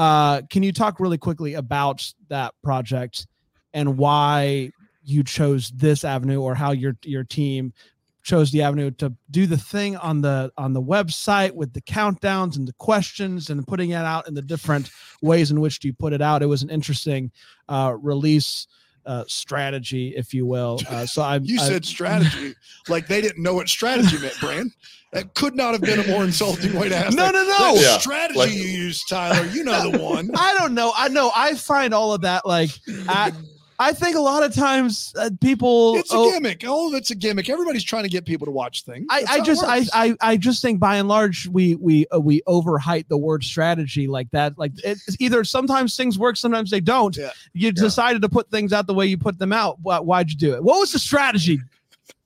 Uh, 0.00 0.40
can 0.48 0.62
you 0.62 0.72
talk 0.72 0.98
really 0.98 1.18
quickly 1.18 1.52
about 1.52 2.10
that 2.30 2.54
project 2.62 3.26
and 3.74 3.98
why 3.98 4.70
you 5.04 5.22
chose 5.22 5.70
this 5.72 6.04
avenue, 6.04 6.40
or 6.40 6.54
how 6.54 6.70
your 6.70 6.96
your 7.04 7.22
team 7.22 7.74
chose 8.22 8.50
the 8.50 8.62
avenue 8.62 8.90
to 8.92 9.14
do 9.30 9.46
the 9.46 9.58
thing 9.58 9.98
on 9.98 10.22
the 10.22 10.50
on 10.56 10.72
the 10.72 10.80
website 10.80 11.52
with 11.52 11.74
the 11.74 11.82
countdowns 11.82 12.56
and 12.56 12.66
the 12.66 12.72
questions 12.78 13.50
and 13.50 13.66
putting 13.66 13.90
it 13.90 13.96
out 13.96 14.26
in 14.26 14.32
the 14.32 14.40
different 14.40 14.88
ways 15.20 15.50
in 15.50 15.60
which 15.60 15.84
you 15.84 15.92
put 15.92 16.14
it 16.14 16.22
out? 16.22 16.42
It 16.42 16.46
was 16.46 16.62
an 16.62 16.70
interesting 16.70 17.30
uh, 17.68 17.94
release 18.00 18.66
uh, 19.06 19.24
strategy, 19.26 20.14
if 20.16 20.32
you 20.34 20.46
will. 20.46 20.78
Uh, 20.88 21.06
so 21.06 21.22
I'm. 21.22 21.44
You 21.50 21.58
I- 21.60 21.64
said 21.68 21.84
strategy, 21.84 22.54
like 22.88 23.06
they 23.08 23.20
didn't 23.20 23.42
know 23.42 23.54
what 23.54 23.68
strategy 23.68 24.18
meant, 24.18 24.38
Brand. 24.40 24.72
That 25.12 25.34
could 25.34 25.56
not 25.56 25.72
have 25.72 25.80
been 25.80 25.98
a 25.98 26.06
more 26.06 26.22
insulting 26.22 26.72
way 26.78 26.88
to 26.88 26.94
ask. 26.96 27.16
No, 27.16 27.24
that. 27.24 27.32
no, 27.32 27.42
no. 27.42 27.74
That 27.74 27.82
Yeah, 27.82 27.98
strategy 27.98 28.38
like- 28.38 28.52
you 28.52 28.62
use, 28.62 29.04
Tyler. 29.06 29.44
You 29.46 29.64
know 29.64 29.90
the 29.90 29.98
one. 30.04 30.30
I 30.36 30.54
don't 30.58 30.72
know. 30.74 30.92
I 30.96 31.08
know. 31.08 31.32
I 31.34 31.54
find 31.54 31.92
all 31.92 32.12
of 32.14 32.20
that 32.20 32.46
like 32.46 32.70
I, 33.08 33.32
I 33.80 33.92
think 33.92 34.14
a 34.14 34.20
lot 34.20 34.42
of 34.42 34.54
times 34.54 35.12
uh, 35.18 35.30
people. 35.40 35.96
It's 35.96 36.12
a 36.12 36.16
oh, 36.16 36.30
gimmick. 36.30 36.64
All 36.68 36.88
of 36.88 36.94
it's 36.94 37.10
a 37.10 37.14
gimmick. 37.14 37.48
Everybody's 37.48 37.82
trying 37.82 38.04
to 38.04 38.08
get 38.08 38.26
people 38.26 38.44
to 38.44 38.50
watch 38.50 38.84
things. 38.84 39.06
I, 39.10 39.24
I 39.28 39.40
just, 39.40 39.64
I, 39.64 39.82
I, 39.92 40.16
I 40.20 40.36
just 40.36 40.62
think 40.62 40.78
by 40.78 40.96
and 40.96 41.08
large 41.08 41.48
we 41.48 41.74
we 41.76 42.06
uh, 42.14 42.20
we 42.20 42.42
overhype 42.42 43.08
the 43.08 43.18
word 43.18 43.42
strategy 43.42 44.06
like 44.06 44.30
that 44.30 44.58
like 44.58 44.72
it's 44.84 45.16
either 45.20 45.42
sometimes 45.44 45.96
things 45.96 46.18
work 46.18 46.36
sometimes 46.36 46.70
they 46.70 46.80
don't 46.80 47.16
Yeah. 47.16 47.30
you 47.52 47.72
decided 47.72 48.22
to 48.22 48.28
put 48.28 48.50
things 48.50 48.72
out 48.72 48.86
the 48.86 48.94
way 48.94 49.06
you 49.06 49.18
put 49.18 49.38
them 49.38 49.52
out 49.52 49.78
Why, 49.82 49.98
why'd 49.98 50.30
you 50.30 50.36
do 50.36 50.54
it 50.54 50.62
what 50.62 50.78
was 50.78 50.92
the 50.92 50.98
strategy 50.98 51.60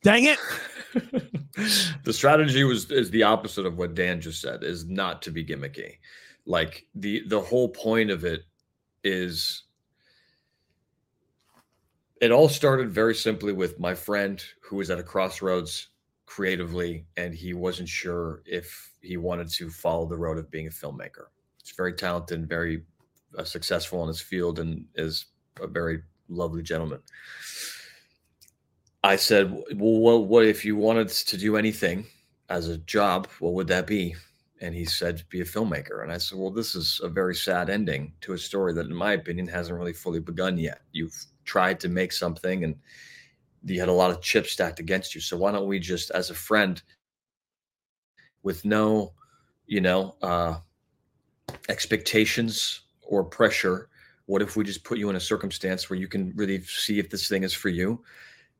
dang 0.02 0.24
it 0.24 0.38
the 2.04 2.12
strategy 2.12 2.64
was 2.64 2.90
is 2.90 3.10
the 3.10 3.22
opposite 3.22 3.66
of 3.66 3.78
what 3.78 3.94
Dan 3.94 4.20
just 4.20 4.40
said 4.40 4.62
is 4.62 4.86
not 4.86 5.22
to 5.22 5.30
be 5.30 5.44
gimmicky. 5.44 5.96
Like 6.46 6.86
the 6.94 7.26
the 7.28 7.40
whole 7.40 7.68
point 7.68 8.10
of 8.10 8.24
it 8.24 8.42
is 9.02 9.63
it 12.20 12.30
all 12.30 12.48
started 12.48 12.90
very 12.92 13.14
simply 13.14 13.52
with 13.52 13.78
my 13.78 13.94
friend 13.94 14.42
who 14.60 14.76
was 14.76 14.90
at 14.90 14.98
a 14.98 15.02
crossroads 15.02 15.88
creatively 16.26 17.06
and 17.16 17.34
he 17.34 17.54
wasn't 17.54 17.88
sure 17.88 18.42
if 18.46 18.92
he 19.00 19.16
wanted 19.16 19.48
to 19.48 19.70
follow 19.70 20.06
the 20.06 20.16
road 20.16 20.38
of 20.38 20.50
being 20.50 20.66
a 20.66 20.70
filmmaker. 20.70 21.26
He's 21.62 21.74
very 21.76 21.92
talented 21.92 22.38
and 22.38 22.48
very 22.48 22.82
uh, 23.38 23.44
successful 23.44 24.02
in 24.02 24.08
his 24.08 24.20
field 24.20 24.58
and 24.58 24.86
is 24.94 25.26
a 25.60 25.66
very 25.66 26.02
lovely 26.28 26.62
gentleman. 26.62 27.00
I 29.02 29.16
said, 29.16 29.52
"Well, 29.52 29.98
what, 30.00 30.28
what 30.28 30.46
if 30.46 30.64
you 30.64 30.76
wanted 30.76 31.08
to 31.08 31.36
do 31.36 31.56
anything 31.56 32.06
as 32.48 32.68
a 32.68 32.78
job? 32.78 33.28
What 33.38 33.52
would 33.52 33.68
that 33.68 33.86
be?" 33.86 34.14
And 34.62 34.74
he 34.74 34.86
said, 34.86 35.22
"Be 35.28 35.42
a 35.42 35.44
filmmaker." 35.44 36.02
And 36.02 36.10
I 36.10 36.16
said, 36.16 36.38
"Well, 36.38 36.50
this 36.50 36.74
is 36.74 37.00
a 37.02 37.08
very 37.08 37.34
sad 37.34 37.68
ending 37.68 38.14
to 38.22 38.32
a 38.32 38.38
story 38.38 38.72
that, 38.72 38.86
in 38.86 38.94
my 38.94 39.12
opinion, 39.12 39.46
hasn't 39.46 39.78
really 39.78 39.92
fully 39.92 40.20
begun 40.20 40.56
yet. 40.56 40.80
You've 40.92 41.14
tried 41.44 41.80
to 41.80 41.88
make 41.88 42.12
something, 42.12 42.64
and 42.64 42.76
you 43.64 43.80
had 43.80 43.88
a 43.88 43.92
lot 43.92 44.10
of 44.10 44.20
chips 44.20 44.52
stacked 44.52 44.80
against 44.80 45.14
you. 45.14 45.20
So 45.20 45.36
why 45.36 45.52
don't 45.52 45.66
we 45.66 45.78
just, 45.78 46.10
as 46.10 46.30
a 46.30 46.34
friend, 46.34 46.82
with 48.42 48.64
no, 48.64 49.14
you 49.66 49.80
know, 49.80 50.16
uh, 50.22 50.58
expectations 51.68 52.82
or 53.02 53.24
pressure, 53.24 53.88
what 54.26 54.42
if 54.42 54.56
we 54.56 54.64
just 54.64 54.84
put 54.84 54.98
you 54.98 55.10
in 55.10 55.16
a 55.16 55.20
circumstance 55.20 55.88
where 55.88 55.98
you 55.98 56.08
can 56.08 56.32
really 56.34 56.62
see 56.62 56.98
if 56.98 57.10
this 57.10 57.28
thing 57.28 57.42
is 57.42 57.52
for 57.52 57.68
you?" 57.68 58.02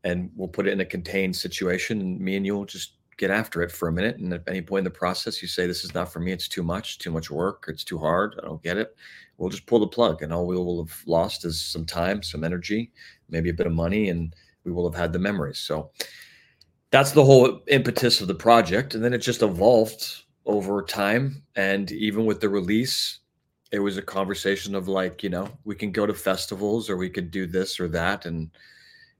and 0.04 0.30
we'll 0.36 0.48
put 0.48 0.66
it 0.66 0.72
in 0.72 0.80
a 0.80 0.84
contained 0.84 1.34
situation 1.34 2.00
and 2.00 2.20
me 2.20 2.36
and 2.36 2.46
you 2.46 2.54
will 2.54 2.66
just 2.66 2.92
get 3.16 3.30
after 3.30 3.62
it 3.62 3.70
for 3.70 3.88
a 3.88 3.92
minute 3.92 4.16
and 4.18 4.32
at 4.32 4.42
any 4.46 4.62
point 4.62 4.80
in 4.80 4.84
the 4.84 4.90
process 4.90 5.40
you 5.40 5.48
say 5.48 5.66
this 5.66 5.84
is 5.84 5.94
not 5.94 6.12
for 6.12 6.20
me. 6.20 6.32
It's 6.32 6.48
too 6.48 6.62
much 6.62 6.98
too 6.98 7.10
much 7.10 7.30
work. 7.30 7.66
It's 7.68 7.84
too 7.84 7.98
hard. 7.98 8.34
I 8.38 8.46
don't 8.46 8.62
get 8.62 8.76
it. 8.76 8.96
We'll 9.36 9.50
just 9.50 9.66
pull 9.66 9.80
the 9.80 9.86
plug 9.86 10.22
and 10.22 10.32
all 10.32 10.46
we 10.46 10.56
will 10.56 10.84
have 10.84 11.02
lost 11.06 11.44
is 11.44 11.60
some 11.60 11.84
time 11.84 12.22
some 12.22 12.44
energy 12.44 12.92
maybe 13.28 13.50
a 13.50 13.54
bit 13.54 13.66
of 13.66 13.72
money 13.72 14.08
and 14.08 14.34
we 14.64 14.72
will 14.72 14.90
have 14.90 14.98
had 14.98 15.12
the 15.12 15.18
memories. 15.18 15.58
So 15.58 15.90
that's 16.90 17.12
the 17.12 17.24
whole 17.24 17.60
impetus 17.66 18.20
of 18.20 18.28
the 18.28 18.34
project 18.34 18.94
and 18.94 19.04
then 19.04 19.14
it 19.14 19.18
just 19.18 19.42
evolved 19.42 20.24
over 20.46 20.82
time 20.82 21.42
and 21.56 21.90
even 21.92 22.26
with 22.26 22.40
the 22.40 22.48
release 22.48 23.20
it 23.72 23.78
was 23.80 23.96
a 23.96 24.02
conversation 24.02 24.74
of 24.74 24.86
like 24.86 25.22
you 25.22 25.30
know 25.30 25.48
we 25.64 25.74
can 25.74 25.90
go 25.90 26.06
to 26.06 26.14
festivals 26.14 26.88
or 26.88 26.96
we 26.96 27.10
could 27.10 27.30
do 27.30 27.46
this 27.46 27.80
or 27.80 27.88
that 27.88 28.26
and 28.26 28.50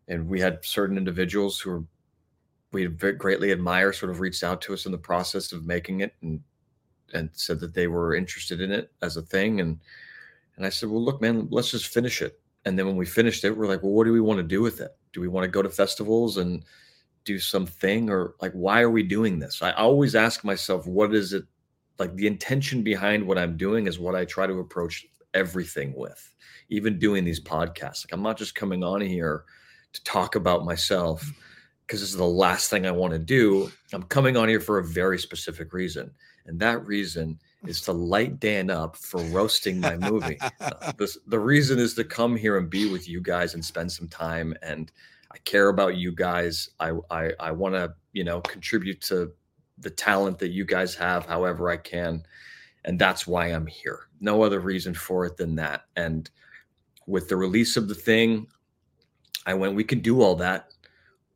and 0.09 0.29
we 0.29 0.41
had 0.41 0.65
certain 0.65 0.99
individuals 0.99 1.59
who 1.59 1.71
were, 1.71 1.85
we 2.75 2.87
greatly 2.89 3.53
admire 3.53 3.93
sort 3.93 4.11
of 4.11 4.21
reached 4.21 4.43
out 4.43 4.61
to 4.63 4.75
us 4.75 4.85
in 4.85 4.93
the 4.93 4.99
process 4.99 5.53
of 5.53 5.65
making 5.65 6.01
it 6.01 6.15
and 6.21 6.41
and 7.15 7.31
said 7.33 7.61
that 7.61 7.73
they 7.73 7.87
were 7.87 8.15
interested 8.15 8.61
in 8.61 8.73
it 8.73 8.91
as 9.01 9.17
a 9.17 9.23
thing 9.23 9.61
and 9.61 9.81
and 10.57 10.67
I 10.67 10.69
said 10.69 10.91
well 10.91 11.03
look 11.03 11.23
man 11.23 11.49
let's 11.51 11.71
just 11.71 11.87
finish 11.87 12.21
it. 12.21 12.41
And 12.67 12.79
then 12.79 12.87
when 12.87 12.97
we 12.97 13.07
finished 13.07 13.45
it 13.45 13.57
we're 13.57 13.69
like 13.69 13.83
well 13.83 13.93
what 13.93 14.05
do 14.05 14.13
we 14.13 14.21
want 14.21 14.39
to 14.39 14.43
do 14.43 14.61
with 14.61 14.81
it? 14.81 14.91
Do 15.13 15.21
we 15.21 15.29
want 15.29 15.45
to 15.45 15.51
go 15.51 15.63
to 15.63 15.71
festivals 15.71 16.37
and 16.37 16.65
do 17.25 17.39
something 17.39 18.11
or 18.11 18.35
like 18.43 18.53
why 18.53 18.83
are 18.83 18.91
we 18.91 19.03
doing 19.03 19.39
this? 19.39 19.63
I 19.63 19.71
always 19.73 20.15
ask 20.15 20.45
myself 20.45 20.87
what 20.87 21.15
is 21.15 21.33
it 21.33 21.45
like 21.99 22.15
the 22.17 22.27
intention 22.27 22.83
behind 22.83 23.25
what 23.25 23.39
I'm 23.39 23.57
doing 23.57 23.87
is 23.87 24.01
what 24.01 24.17
I 24.17 24.25
try 24.25 24.47
to 24.49 24.59
approach 24.59 25.07
everything 25.33 25.95
with 25.97 26.35
even 26.69 26.99
doing 26.99 27.25
these 27.25 27.41
podcasts? 27.41 28.05
Like 28.05 28.13
I'm 28.13 28.23
not 28.23 28.37
just 28.37 28.57
coming 28.57 28.83
on 28.83 29.01
here 29.01 29.45
to 29.93 30.03
talk 30.03 30.35
about 30.35 30.65
myself 30.65 31.33
because 31.87 32.01
this 32.01 32.11
is 32.11 32.17
the 32.17 32.25
last 32.25 32.71
thing 32.71 32.87
I 32.87 32.91
want 32.91 33.13
to 33.13 33.19
do. 33.19 33.71
I'm 33.93 34.05
coming 34.05 34.37
on 34.37 34.49
here 34.49 34.61
for 34.61 34.79
a 34.79 34.85
very 34.85 35.19
specific 35.19 35.73
reason. 35.73 36.11
And 36.47 36.59
that 36.61 36.87
reason 36.87 37.39
is 37.67 37.81
to 37.83 37.93
light 37.93 38.41
Dan 38.41 38.71
up 38.71 38.97
for 38.97 39.21
roasting 39.25 39.81
my 39.81 39.97
movie. 39.97 40.39
uh, 40.61 40.93
this, 40.99 41.19
the 41.27 41.39
reason 41.39 41.79
is 41.79 41.95
to 41.95 42.05
come 42.05 42.37
here 42.37 42.59
and 42.59 42.69
be 42.69 42.91
with 42.91 43.09
you 43.09 43.21
guys 43.21 43.55
and 43.55 43.65
spend 43.65 43.91
some 43.91 44.09
time. 44.09 44.55
And 44.63 44.91
I 45.35 45.39
care 45.39 45.69
about 45.69 45.97
you 45.97 46.13
guys. 46.13 46.71
I 46.79 46.93
I, 47.11 47.33
I 47.41 47.51
want 47.51 47.75
to 47.75 47.93
you 48.13 48.23
know 48.23 48.41
contribute 48.41 49.01
to 49.03 49.33
the 49.79 49.91
talent 49.91 50.39
that 50.39 50.53
you 50.53 50.65
guys 50.65 50.95
have, 50.95 51.27
however 51.27 51.69
I 51.69 51.77
can, 51.77 52.25
and 52.85 52.99
that's 52.99 53.27
why 53.27 53.49
I'm 53.49 53.67
here. 53.67 54.09
No 54.21 54.43
other 54.43 54.61
reason 54.61 54.95
for 54.95 55.27
it 55.27 55.37
than 55.37 55.57
that. 55.57 55.87
And 55.97 56.31
with 57.07 57.29
the 57.29 57.37
release 57.37 57.77
of 57.77 57.89
the 57.89 57.95
thing, 57.95 58.47
I 59.45 59.55
went, 59.55 59.75
we 59.75 59.85
can 59.85 59.99
do 59.99 60.23
all 60.23 60.37
that, 60.37 60.73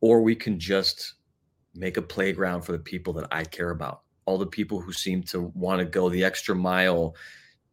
or 0.01 0.23
we 0.23 0.35
can 0.35 0.59
just 0.59 1.15
make 1.75 1.97
a 1.97 2.03
playground 2.03 2.63
for 2.63 2.73
the 2.73 2.79
people 2.79 3.13
that 3.15 3.29
I 3.31 3.45
care 3.45 3.71
about. 3.71 4.03
All 4.25 4.39
the 4.39 4.47
people 4.47 4.81
who 4.81 4.93
seem 4.93 5.23
to 5.25 5.53
want 5.55 5.81
to 5.81 5.85
go 5.85 6.09
the 6.09 6.25
extra 6.25 6.55
mile 6.55 7.15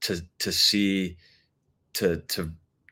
to 0.01 0.21
to 0.39 0.51
see 0.51 1.17
to 1.93 2.17
to 2.27 2.51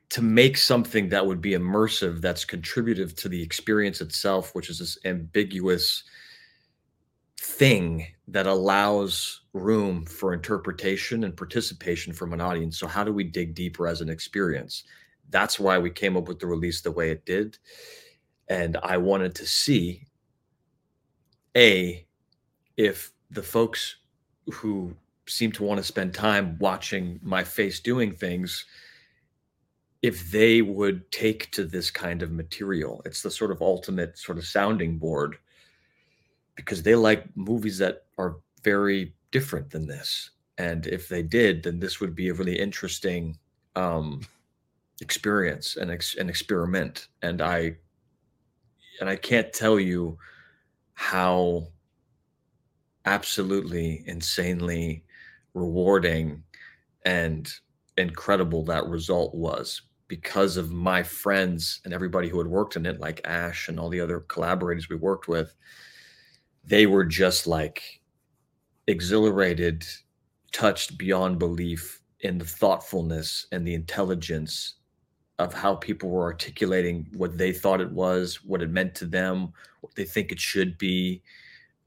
to 0.10 0.22
make 0.22 0.58
something 0.58 1.10
that 1.10 1.26
would 1.26 1.42
be 1.42 1.52
immersive 1.52 2.22
that's 2.22 2.46
contributive 2.46 3.16
to 3.16 3.30
the 3.30 3.42
experience 3.42 4.00
itself 4.00 4.56
which 4.56 4.70
is 4.70 4.80
this 4.80 4.98
ambiguous 5.06 6.04
thing 7.38 8.08
that 8.28 8.48
allows 8.48 9.42
room 9.52 10.06
for 10.06 10.34
interpretation 10.34 11.26
and 11.26 11.36
participation 11.36 12.14
from 12.14 12.32
an 12.32 12.40
audience 12.40 12.80
so 12.80 12.88
how 12.88 13.04
do 13.04 13.12
we 13.12 13.24
dig 13.24 13.54
deeper 13.54 13.86
as 13.86 14.00
an 14.00 14.10
experience 14.10 14.84
that's 15.34 15.60
why 15.60 15.80
we 15.80 15.90
came 15.90 16.16
up 16.16 16.28
with 16.28 16.40
the 16.40 16.48
release 16.48 16.82
the 16.82 16.92
way 16.92 17.10
it 17.10 17.26
did. 17.26 17.58
And 18.50 18.78
I 18.84 18.98
wanted 18.98 19.36
to 19.36 19.46
see 19.46 20.08
A, 21.56 22.06
if 22.78 23.12
the 23.32 23.44
folks 23.44 23.96
who 24.52 24.96
seem 25.28 25.52
to 25.54 25.64
want 25.64 25.78
to 25.78 25.84
spend 25.84 26.14
time 26.14 26.58
watching 26.60 27.20
my 27.24 27.44
face 27.44 27.80
doing 27.80 28.14
things, 28.14 28.66
if 30.02 30.30
they 30.32 30.62
would 30.62 31.10
take 31.12 31.50
to 31.52 31.64
this 31.64 31.90
kind 31.90 32.22
of 32.22 32.32
material. 32.32 33.02
It's 33.06 33.22
the 33.22 33.32
sort 33.32 33.52
of 33.52 33.62
ultimate 33.62 34.18
sort 34.18 34.38
of 34.38 34.46
sounding 34.46 34.98
board 34.98 35.38
because 36.56 36.84
they 36.84 36.96
like 36.96 37.26
movies 37.38 37.78
that 37.78 38.04
are 38.18 38.36
very 38.64 39.14
different 39.32 39.70
than 39.70 39.88
this. 39.88 40.32
And 40.58 40.86
if 40.88 41.08
they 41.08 41.24
did, 41.24 41.64
then 41.64 41.80
this 41.80 42.02
would 42.02 42.16
be 42.16 42.30
a 42.30 42.34
really 42.34 42.60
interesting 42.60 43.38
um, 43.78 44.22
experience 45.02 45.76
and 45.76 45.92
ex- 45.92 46.16
an 46.16 46.30
experiment 46.30 47.08
and 47.22 47.42
i 47.42 47.76
and 49.04 49.10
i 49.10 49.18
can't 49.18 49.52
tell 49.52 49.78
you 49.78 50.18
how 50.94 51.68
absolutely 53.04 54.02
insanely 54.08 55.04
rewarding 55.54 56.42
and 57.04 57.52
incredible 57.98 58.64
that 58.64 58.86
result 58.86 59.36
was 59.36 59.82
because 60.08 60.56
of 60.56 60.72
my 60.72 61.04
friends 61.04 61.82
and 61.84 61.94
everybody 61.94 62.30
who 62.30 62.38
had 62.38 62.48
worked 62.48 62.78
in 62.78 62.86
it 62.86 63.02
like 63.02 63.20
ash 63.26 63.68
and 63.68 63.78
all 63.78 63.90
the 63.90 64.00
other 64.00 64.22
collaborators 64.22 64.88
we 64.88 64.96
worked 64.96 65.28
with. 65.28 65.54
They 66.64 66.86
were 66.86 67.04
just 67.04 67.46
like 67.46 67.82
exhilarated 68.88 69.84
touched 70.54 70.98
beyond 70.98 71.40
belief 71.40 72.02
in 72.22 72.38
the 72.38 72.46
thoughtfulness 72.46 73.48
and 73.52 73.68
the 73.68 73.74
intelligence 73.74 74.76
of 75.44 75.54
how 75.54 75.76
people 75.76 76.10
were 76.10 76.24
articulating 76.24 77.08
what 77.16 77.38
they 77.38 77.52
thought 77.52 77.82
it 77.82 77.92
was, 77.92 78.44
what 78.44 78.62
it 78.62 78.70
meant 78.70 78.96
to 78.96 79.06
them, 79.06 79.54
what 79.82 79.96
they 79.96 80.06
think 80.06 80.32
it 80.32 80.40
should 80.40 80.78
be, 80.78 81.22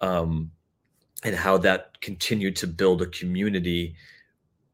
um, 0.01 0.51
and 1.25 1.35
how 1.35 1.59
that 1.59 2.01
continued 2.01 2.57
to 2.57 2.67
build 2.67 3.03
a 3.03 3.07
community 3.07 3.95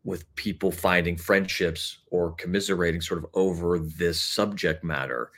with 0.05 0.35
people 0.35 0.73
finding 0.73 1.17
friendships 1.17 1.99
or 2.11 2.33
commiserating 2.33 3.01
sort 3.01 3.23
of 3.23 3.31
over 3.35 3.79
this 3.79 4.21
subject 4.21 4.83
matter. 4.83 5.31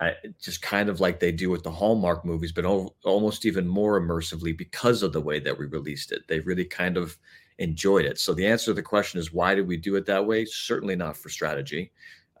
I, 0.00 0.14
just 0.40 0.62
kind 0.62 0.88
of 0.88 1.00
like 1.00 1.20
they 1.20 1.32
do 1.32 1.48
with 1.48 1.62
the 1.62 1.70
Hallmark 1.70 2.24
movies, 2.24 2.52
but 2.52 2.64
al- 2.64 2.96
almost 3.04 3.46
even 3.46 3.66
more 3.66 4.00
immersively 4.00 4.56
because 4.56 5.02
of 5.02 5.12
the 5.12 5.20
way 5.20 5.38
that 5.38 5.56
we 5.56 5.66
released 5.66 6.10
it. 6.12 6.26
They 6.26 6.40
really 6.40 6.64
kind 6.64 6.96
of 6.96 7.16
enjoyed 7.58 8.04
it. 8.04 8.18
So 8.18 8.34
the 8.34 8.46
answer 8.46 8.66
to 8.66 8.74
the 8.74 8.82
question 8.82 9.20
is 9.20 9.32
why 9.32 9.54
did 9.54 9.66
we 9.66 9.76
do 9.76 9.94
it 9.96 10.04
that 10.06 10.26
way? 10.26 10.44
Certainly 10.44 10.96
not 10.96 11.16
for 11.16 11.28
strategy. 11.28 11.92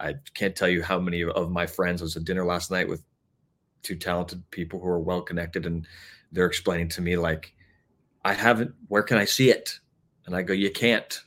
I 0.02 0.14
can't 0.34 0.56
tell 0.56 0.68
you 0.68 0.82
how 0.82 0.98
many 0.98 1.22
of 1.22 1.50
my 1.50 1.66
friends 1.66 2.02
I 2.02 2.04
was 2.04 2.16
at 2.16 2.24
dinner 2.24 2.44
last 2.44 2.70
night 2.70 2.88
with 2.88 3.02
two 3.82 3.96
talented 3.96 4.42
people 4.50 4.80
who 4.80 4.88
are 4.88 5.00
well 5.00 5.22
connected, 5.22 5.64
and 5.64 5.86
they're 6.32 6.46
explaining 6.46 6.88
to 6.90 7.00
me 7.00 7.16
like, 7.16 7.54
"I 8.24 8.32
haven't. 8.32 8.74
Where 8.88 9.02
can 9.02 9.18
I 9.18 9.24
see 9.24 9.50
it?" 9.50 9.78
And 10.26 10.34
I 10.34 10.42
go, 10.42 10.52
"You 10.52 10.70
can't. 10.70 11.20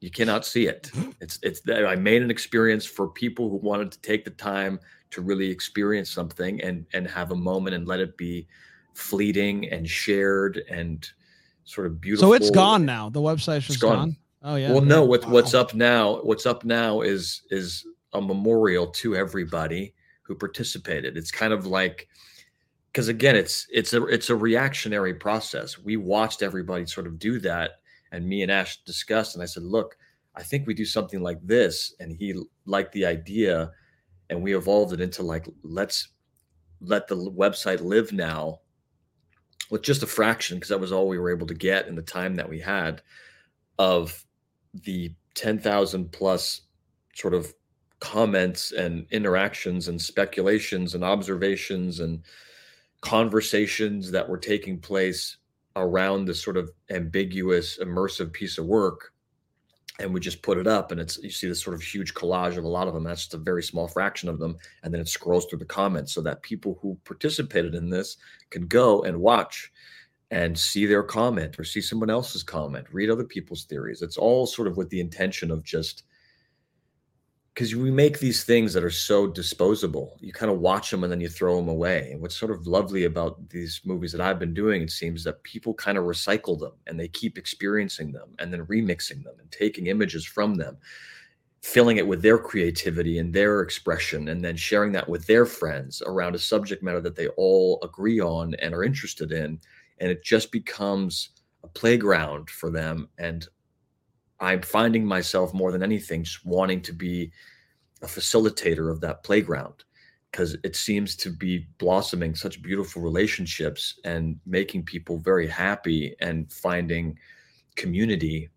You 0.00 0.10
cannot 0.10 0.44
see 0.44 0.66
it. 0.66 0.90
Mm-hmm. 0.94 1.10
It's 1.20 1.38
it's. 1.42 1.60
That 1.62 1.86
I 1.86 1.94
made 1.94 2.22
an 2.22 2.30
experience 2.30 2.86
for 2.86 3.08
people 3.08 3.50
who 3.50 3.56
wanted 3.56 3.92
to 3.92 4.00
take 4.00 4.24
the 4.24 4.30
time 4.30 4.80
to 5.10 5.20
really 5.20 5.48
experience 5.50 6.10
something 6.10 6.60
and 6.62 6.86
and 6.94 7.06
have 7.06 7.30
a 7.30 7.36
moment 7.36 7.76
and 7.76 7.86
let 7.86 8.00
it 8.00 8.16
be 8.16 8.48
fleeting 8.94 9.68
and 9.70 9.88
shared 9.88 10.62
and 10.70 11.08
sort 11.64 11.86
of 11.86 12.00
beautiful. 12.00 12.30
So 12.30 12.34
it's 12.34 12.50
gone 12.50 12.84
now. 12.84 13.10
The 13.10 13.20
website's 13.20 13.66
just 13.66 13.80
gone. 13.80 13.96
gone. 13.96 14.16
Oh 14.42 14.56
yeah. 14.56 14.72
Well, 14.72 14.80
no. 14.80 15.04
What, 15.04 15.24
wow. 15.24 15.32
What's 15.32 15.54
up 15.54 15.74
now? 15.74 16.20
What's 16.22 16.46
up 16.46 16.64
now 16.64 17.02
is 17.02 17.42
is 17.50 17.86
a 18.12 18.20
memorial 18.20 18.86
to 18.86 19.16
everybody 19.16 19.94
who 20.22 20.34
participated. 20.34 21.16
It's 21.16 21.30
kind 21.30 21.52
of 21.52 21.66
like 21.66 22.08
because 22.92 23.08
again, 23.08 23.36
it's 23.36 23.66
it's 23.70 23.94
a 23.94 24.04
it's 24.06 24.30
a 24.30 24.36
reactionary 24.36 25.14
process. 25.14 25.78
We 25.78 25.96
watched 25.96 26.42
everybody 26.42 26.86
sort 26.86 27.06
of 27.06 27.18
do 27.18 27.40
that, 27.40 27.80
and 28.12 28.26
me 28.26 28.42
and 28.42 28.50
Ash 28.50 28.82
discussed, 28.84 29.34
and 29.34 29.42
I 29.42 29.46
said, 29.46 29.62
"Look, 29.62 29.96
I 30.34 30.42
think 30.42 30.66
we 30.66 30.74
do 30.74 30.84
something 30.84 31.22
like 31.22 31.38
this," 31.42 31.94
and 32.00 32.14
he 32.14 32.34
liked 32.66 32.92
the 32.92 33.06
idea, 33.06 33.70
and 34.28 34.42
we 34.42 34.54
evolved 34.54 34.92
it 34.92 35.00
into 35.00 35.22
like 35.22 35.46
let's 35.62 36.08
let 36.80 37.08
the 37.08 37.16
website 37.16 37.80
live 37.80 38.12
now 38.12 38.60
with 39.70 39.82
just 39.82 40.02
a 40.02 40.06
fraction 40.06 40.58
because 40.58 40.68
that 40.68 40.80
was 40.80 40.92
all 40.92 41.08
we 41.08 41.18
were 41.18 41.30
able 41.30 41.46
to 41.46 41.54
get 41.54 41.88
in 41.88 41.94
the 41.94 42.02
time 42.02 42.34
that 42.36 42.48
we 42.48 42.58
had 42.60 43.00
of 43.78 44.24
the 44.74 45.14
10,000 45.34 46.12
plus 46.12 46.62
sort 47.14 47.32
of 47.32 47.54
comments 48.02 48.72
and 48.72 49.06
interactions 49.12 49.86
and 49.86 50.02
speculations 50.02 50.96
and 50.96 51.04
observations 51.04 52.00
and 52.00 52.20
conversations 53.00 54.10
that 54.10 54.28
were 54.28 54.36
taking 54.36 54.76
place 54.76 55.36
around 55.76 56.24
this 56.24 56.42
sort 56.42 56.56
of 56.56 56.68
ambiguous 56.90 57.78
immersive 57.78 58.32
piece 58.32 58.58
of 58.58 58.66
work 58.66 59.12
and 60.00 60.12
we 60.12 60.18
just 60.18 60.42
put 60.42 60.58
it 60.58 60.66
up 60.66 60.90
and 60.90 61.00
it's 61.00 61.16
you 61.18 61.30
see 61.30 61.46
this 61.46 61.62
sort 61.62 61.74
of 61.74 61.80
huge 61.80 62.12
collage 62.12 62.56
of 62.56 62.64
a 62.64 62.68
lot 62.68 62.88
of 62.88 62.94
them. 62.94 63.04
That's 63.04 63.22
just 63.22 63.34
a 63.34 63.38
very 63.38 63.62
small 63.62 63.86
fraction 63.86 64.28
of 64.28 64.40
them 64.40 64.56
and 64.82 64.92
then 64.92 65.00
it 65.00 65.08
scrolls 65.08 65.46
through 65.46 65.60
the 65.60 65.64
comments 65.64 66.12
so 66.12 66.20
that 66.22 66.42
people 66.42 66.80
who 66.82 66.98
participated 67.04 67.76
in 67.76 67.88
this 67.88 68.16
can 68.50 68.66
go 68.66 69.02
and 69.02 69.20
watch 69.20 69.70
and 70.32 70.58
see 70.58 70.86
their 70.86 71.04
comment 71.04 71.56
or 71.56 71.62
see 71.62 71.80
someone 71.80 72.10
else's 72.10 72.42
comment 72.42 72.84
read 72.90 73.10
other 73.10 73.22
people's 73.22 73.62
theories. 73.62 74.02
It's 74.02 74.16
all 74.16 74.44
sort 74.44 74.66
of 74.66 74.76
with 74.76 74.90
the 74.90 75.00
intention 75.00 75.52
of 75.52 75.62
just 75.62 76.02
because 77.54 77.74
we 77.74 77.90
make 77.90 78.18
these 78.18 78.44
things 78.44 78.72
that 78.72 78.84
are 78.84 78.90
so 78.90 79.26
disposable. 79.26 80.16
You 80.20 80.32
kind 80.32 80.50
of 80.50 80.60
watch 80.60 80.90
them 80.90 81.04
and 81.04 81.12
then 81.12 81.20
you 81.20 81.28
throw 81.28 81.56
them 81.56 81.68
away. 81.68 82.10
And 82.10 82.22
what's 82.22 82.36
sort 82.36 82.50
of 82.50 82.66
lovely 82.66 83.04
about 83.04 83.46
these 83.50 83.82
movies 83.84 84.12
that 84.12 84.22
I've 84.22 84.38
been 84.38 84.54
doing, 84.54 84.80
it 84.80 84.90
seems 84.90 85.22
that 85.24 85.42
people 85.42 85.74
kind 85.74 85.98
of 85.98 86.04
recycle 86.04 86.58
them 86.58 86.72
and 86.86 86.98
they 86.98 87.08
keep 87.08 87.36
experiencing 87.36 88.10
them 88.10 88.30
and 88.38 88.50
then 88.50 88.64
remixing 88.66 89.22
them 89.22 89.34
and 89.38 89.50
taking 89.50 89.88
images 89.88 90.24
from 90.24 90.54
them, 90.54 90.78
filling 91.60 91.98
it 91.98 92.06
with 92.06 92.22
their 92.22 92.38
creativity 92.38 93.18
and 93.18 93.34
their 93.34 93.60
expression, 93.60 94.28
and 94.28 94.42
then 94.42 94.56
sharing 94.56 94.92
that 94.92 95.08
with 95.08 95.26
their 95.26 95.44
friends 95.44 96.02
around 96.06 96.34
a 96.34 96.38
subject 96.38 96.82
matter 96.82 97.02
that 97.02 97.16
they 97.16 97.28
all 97.36 97.78
agree 97.82 98.20
on 98.20 98.54
and 98.60 98.74
are 98.74 98.82
interested 98.82 99.30
in. 99.30 99.60
And 99.98 100.10
it 100.10 100.24
just 100.24 100.52
becomes 100.52 101.30
a 101.64 101.68
playground 101.68 102.48
for 102.48 102.70
them 102.70 103.10
and 103.18 103.46
I'm 104.42 104.60
finding 104.60 105.06
myself 105.06 105.54
more 105.54 105.70
than 105.70 105.84
anything 105.84 106.24
just 106.24 106.44
wanting 106.44 106.82
to 106.82 106.92
be 106.92 107.30
a 108.02 108.06
facilitator 108.06 108.90
of 108.90 109.00
that 109.00 109.22
playground 109.22 109.84
because 110.30 110.56
it 110.64 110.74
seems 110.74 111.14
to 111.14 111.30
be 111.30 111.68
blossoming 111.78 112.34
such 112.34 112.60
beautiful 112.60 113.02
relationships 113.02 114.00
and 114.04 114.40
making 114.44 114.82
people 114.82 115.18
very 115.18 115.46
happy 115.46 116.16
and 116.20 116.50
finding 116.52 117.16
community, 117.76 118.48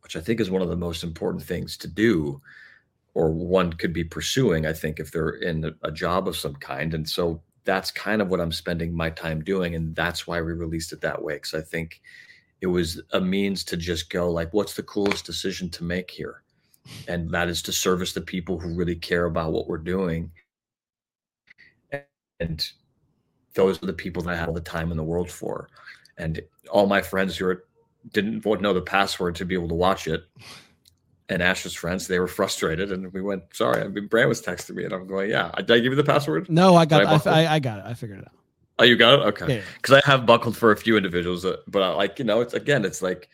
which 0.00 0.16
I 0.16 0.20
think 0.20 0.40
is 0.40 0.50
one 0.50 0.62
of 0.62 0.68
the 0.68 0.76
most 0.76 1.04
important 1.04 1.42
things 1.42 1.76
to 1.78 1.88
do 1.88 2.40
or 3.14 3.32
one 3.32 3.74
could 3.74 3.92
be 3.92 4.04
pursuing, 4.04 4.64
I 4.64 4.72
think, 4.72 4.98
if 4.98 5.12
they're 5.12 5.30
in 5.30 5.74
a, 5.82 5.92
job 5.92 6.26
of 6.26 6.36
some 6.36 6.54
kind. 6.54 6.94
And 6.94 7.06
so 7.06 7.42
that's 7.64 7.90
kind 7.90 8.22
of 8.22 8.28
what 8.28 8.40
I'm 8.40 8.52
spending 8.52 8.96
my 8.96 9.10
time 9.10 9.44
doing. 9.44 9.74
And 9.74 9.94
that's 9.94 10.26
why 10.26 10.40
we 10.40 10.54
released 10.54 10.94
it 10.94 11.02
that 11.02 11.22
way. 11.22 11.34
Because 11.34 11.52
I 11.52 11.60
think 11.60 12.00
it 12.62 12.68
was 12.68 13.02
a 13.12 13.20
means 13.20 13.64
to 13.64 13.76
just 13.76 14.08
go 14.08 14.30
like 14.30 14.54
what's 14.54 14.74
the 14.74 14.82
coolest 14.84 15.26
decision 15.26 15.68
to 15.68 15.84
make 15.84 16.10
here 16.10 16.42
and 17.08 17.28
that 17.30 17.48
is 17.48 17.60
to 17.60 17.72
service 17.72 18.12
the 18.12 18.20
people 18.20 18.58
who 18.58 18.74
really 18.74 18.96
care 18.96 19.26
about 19.26 19.52
what 19.52 19.68
we're 19.68 19.76
doing 19.76 20.30
and 22.40 22.70
those 23.54 23.82
are 23.82 23.86
the 23.86 23.92
people 23.92 24.22
that 24.22 24.32
i 24.32 24.36
have 24.36 24.48
all 24.48 24.54
the 24.54 24.60
time 24.60 24.90
in 24.90 24.96
the 24.96 25.02
world 25.02 25.30
for 25.30 25.68
and 26.16 26.40
all 26.70 26.86
my 26.86 27.02
friends 27.02 27.36
who 27.36 27.46
are, 27.46 27.64
didn't 28.12 28.44
know 28.60 28.72
the 28.72 28.80
password 28.80 29.34
to 29.34 29.44
be 29.44 29.54
able 29.54 29.68
to 29.68 29.74
watch 29.74 30.06
it 30.06 30.24
and 31.28 31.42
Ash's 31.42 31.72
friends, 31.72 32.08
they 32.08 32.18
were 32.18 32.28
frustrated, 32.28 32.92
and 32.92 33.10
we 33.12 33.22
went, 33.22 33.44
"Sorry." 33.54 33.80
I 33.80 33.88
mean, 33.88 34.06
Brand 34.06 34.28
was 34.28 34.42
texting 34.42 34.74
me, 34.74 34.84
and 34.84 34.92
I'm 34.92 35.06
going, 35.06 35.30
"Yeah, 35.30 35.50
did 35.56 35.70
I 35.70 35.78
give 35.78 35.92
you 35.92 35.94
the 35.94 36.04
password?" 36.04 36.50
No, 36.50 36.74
I 36.74 36.84
got. 36.84 37.26
I, 37.26 37.44
I, 37.44 37.54
I 37.54 37.58
got 37.58 37.78
it. 37.78 37.84
I 37.86 37.94
figured 37.94 38.18
it 38.18 38.26
out. 38.26 38.41
Oh, 38.78 38.84
you 38.84 38.96
got 38.96 39.20
it. 39.20 39.22
Okay. 39.26 39.56
Yeah. 39.56 39.62
Because 39.76 40.02
I 40.02 40.10
have 40.10 40.26
buckled 40.26 40.56
for 40.56 40.72
a 40.72 40.76
few 40.76 40.96
individuals, 40.96 41.42
that, 41.42 41.60
but 41.68 41.82
I, 41.82 41.90
like 41.90 42.18
you 42.18 42.24
know, 42.24 42.40
it's 42.40 42.54
again, 42.54 42.84
it's 42.84 43.02
like 43.02 43.28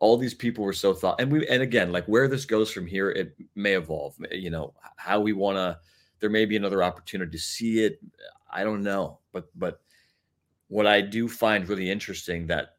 all 0.00 0.16
these 0.16 0.34
people 0.34 0.64
were 0.64 0.72
so 0.72 0.94
thought, 0.94 1.20
and 1.20 1.30
we, 1.30 1.46
and 1.48 1.62
again, 1.62 1.92
like 1.92 2.06
where 2.06 2.28
this 2.28 2.44
goes 2.44 2.70
from 2.70 2.86
here, 2.86 3.10
it 3.10 3.36
may 3.54 3.74
evolve. 3.74 4.14
You 4.30 4.50
know, 4.50 4.74
how 4.96 5.20
we 5.20 5.32
want 5.32 5.56
to. 5.56 5.78
There 6.20 6.30
may 6.30 6.46
be 6.46 6.56
another 6.56 6.82
opportunity 6.82 7.30
to 7.30 7.38
see 7.38 7.84
it. 7.84 8.00
I 8.50 8.64
don't 8.64 8.82
know, 8.82 9.18
but 9.32 9.48
but 9.54 9.80
what 10.68 10.86
I 10.86 11.00
do 11.00 11.28
find 11.28 11.68
really 11.68 11.90
interesting 11.90 12.46
that 12.48 12.76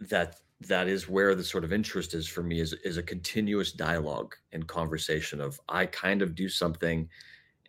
that 0.00 0.36
that 0.62 0.88
is 0.88 1.08
where 1.08 1.34
the 1.34 1.44
sort 1.44 1.64
of 1.64 1.72
interest 1.72 2.14
is 2.14 2.26
for 2.26 2.42
me 2.42 2.60
is 2.60 2.72
is 2.84 2.96
a 2.96 3.02
continuous 3.02 3.72
dialogue 3.72 4.34
and 4.52 4.66
conversation 4.66 5.40
of 5.40 5.60
I 5.68 5.86
kind 5.86 6.22
of 6.22 6.34
do 6.34 6.48
something 6.48 7.08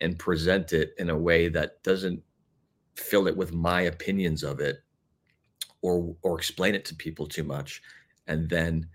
and 0.00 0.18
present 0.18 0.72
it 0.72 0.94
in 0.98 1.10
a 1.10 1.16
way 1.16 1.48
that 1.48 1.82
doesn't 1.82 2.22
fill 2.96 3.26
it 3.26 3.36
with 3.36 3.52
my 3.52 3.82
opinions 3.82 4.42
of 4.42 4.60
it 4.60 4.82
or 5.82 6.14
or 6.22 6.38
explain 6.38 6.74
it 6.74 6.84
to 6.86 6.94
people 6.94 7.26
too 7.26 7.44
much. 7.44 7.82
And 8.26 8.48
then 8.48 8.88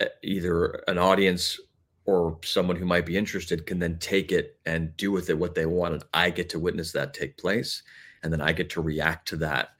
uh, 0.00 0.06
either 0.22 0.82
an 0.88 0.98
audience 0.98 1.58
or 2.04 2.38
someone 2.42 2.76
who 2.76 2.86
might 2.86 3.06
be 3.06 3.16
interested 3.16 3.66
can 3.66 3.78
then 3.78 3.98
take 3.98 4.32
it 4.32 4.58
and 4.66 4.96
do 4.96 5.12
with 5.12 5.28
it 5.28 5.38
what 5.38 5.54
they 5.54 5.66
want 5.66 5.92
and 5.92 6.04
i 6.14 6.30
get 6.30 6.48
to 6.48 6.58
witness 6.58 6.90
that 6.90 7.12
take 7.12 7.36
place 7.36 7.82
and 8.22 8.32
then 8.32 8.40
i 8.40 8.52
get 8.52 8.70
to 8.70 8.80
react 8.80 9.28
to 9.28 9.36
that. 9.36 9.70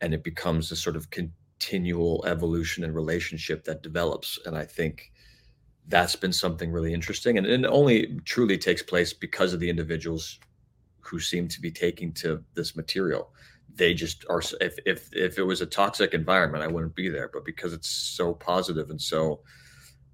And 0.00 0.14
it 0.14 0.24
becomes 0.24 0.72
a 0.72 0.76
sort 0.76 0.96
of 0.96 1.10
continual 1.10 2.24
evolution 2.26 2.82
and 2.82 2.94
relationship 2.94 3.64
that 3.64 3.82
develops. 3.82 4.38
And 4.46 4.56
i 4.56 4.64
think 4.64 5.12
that's 5.88 6.16
been 6.16 6.32
something 6.32 6.70
really 6.70 6.94
interesting 6.94 7.38
and 7.38 7.46
it 7.46 7.64
only 7.66 8.18
truly 8.24 8.56
takes 8.56 8.82
place 8.82 9.12
because 9.12 9.52
of 9.52 9.58
the 9.58 9.68
individuals 9.68 10.38
who 11.02 11.20
seem 11.20 11.48
to 11.48 11.60
be 11.60 11.70
taking 11.70 12.12
to 12.12 12.42
this 12.54 12.76
material. 12.76 13.32
They 13.74 13.94
just 13.94 14.24
are 14.28 14.42
if 14.60 14.78
if 14.86 15.08
if 15.12 15.38
it 15.38 15.42
was 15.42 15.62
a 15.62 15.66
toxic 15.66 16.12
environment 16.12 16.62
i 16.62 16.66
wouldn't 16.66 16.94
be 16.94 17.08
there 17.08 17.30
but 17.32 17.42
because 17.44 17.72
it's 17.72 17.88
so 17.88 18.34
positive 18.34 18.90
and 18.90 19.00
so 19.00 19.40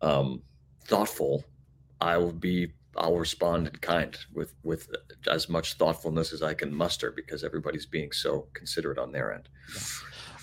um 0.01 0.41
thoughtful 0.85 1.45
i 2.01 2.17
will 2.17 2.33
be 2.33 2.73
i'll 2.97 3.17
respond 3.17 3.67
in 3.67 3.75
kind 3.75 4.17
with 4.33 4.55
with 4.63 4.89
as 5.29 5.49
much 5.49 5.75
thoughtfulness 5.75 6.33
as 6.33 6.41
i 6.41 6.55
can 6.55 6.73
muster 6.73 7.11
because 7.11 7.43
everybody's 7.43 7.87
being 7.87 8.13
so 8.13 8.47
considerate 8.55 8.99
on 8.99 9.11
their 9.11 9.35
end 9.35 9.49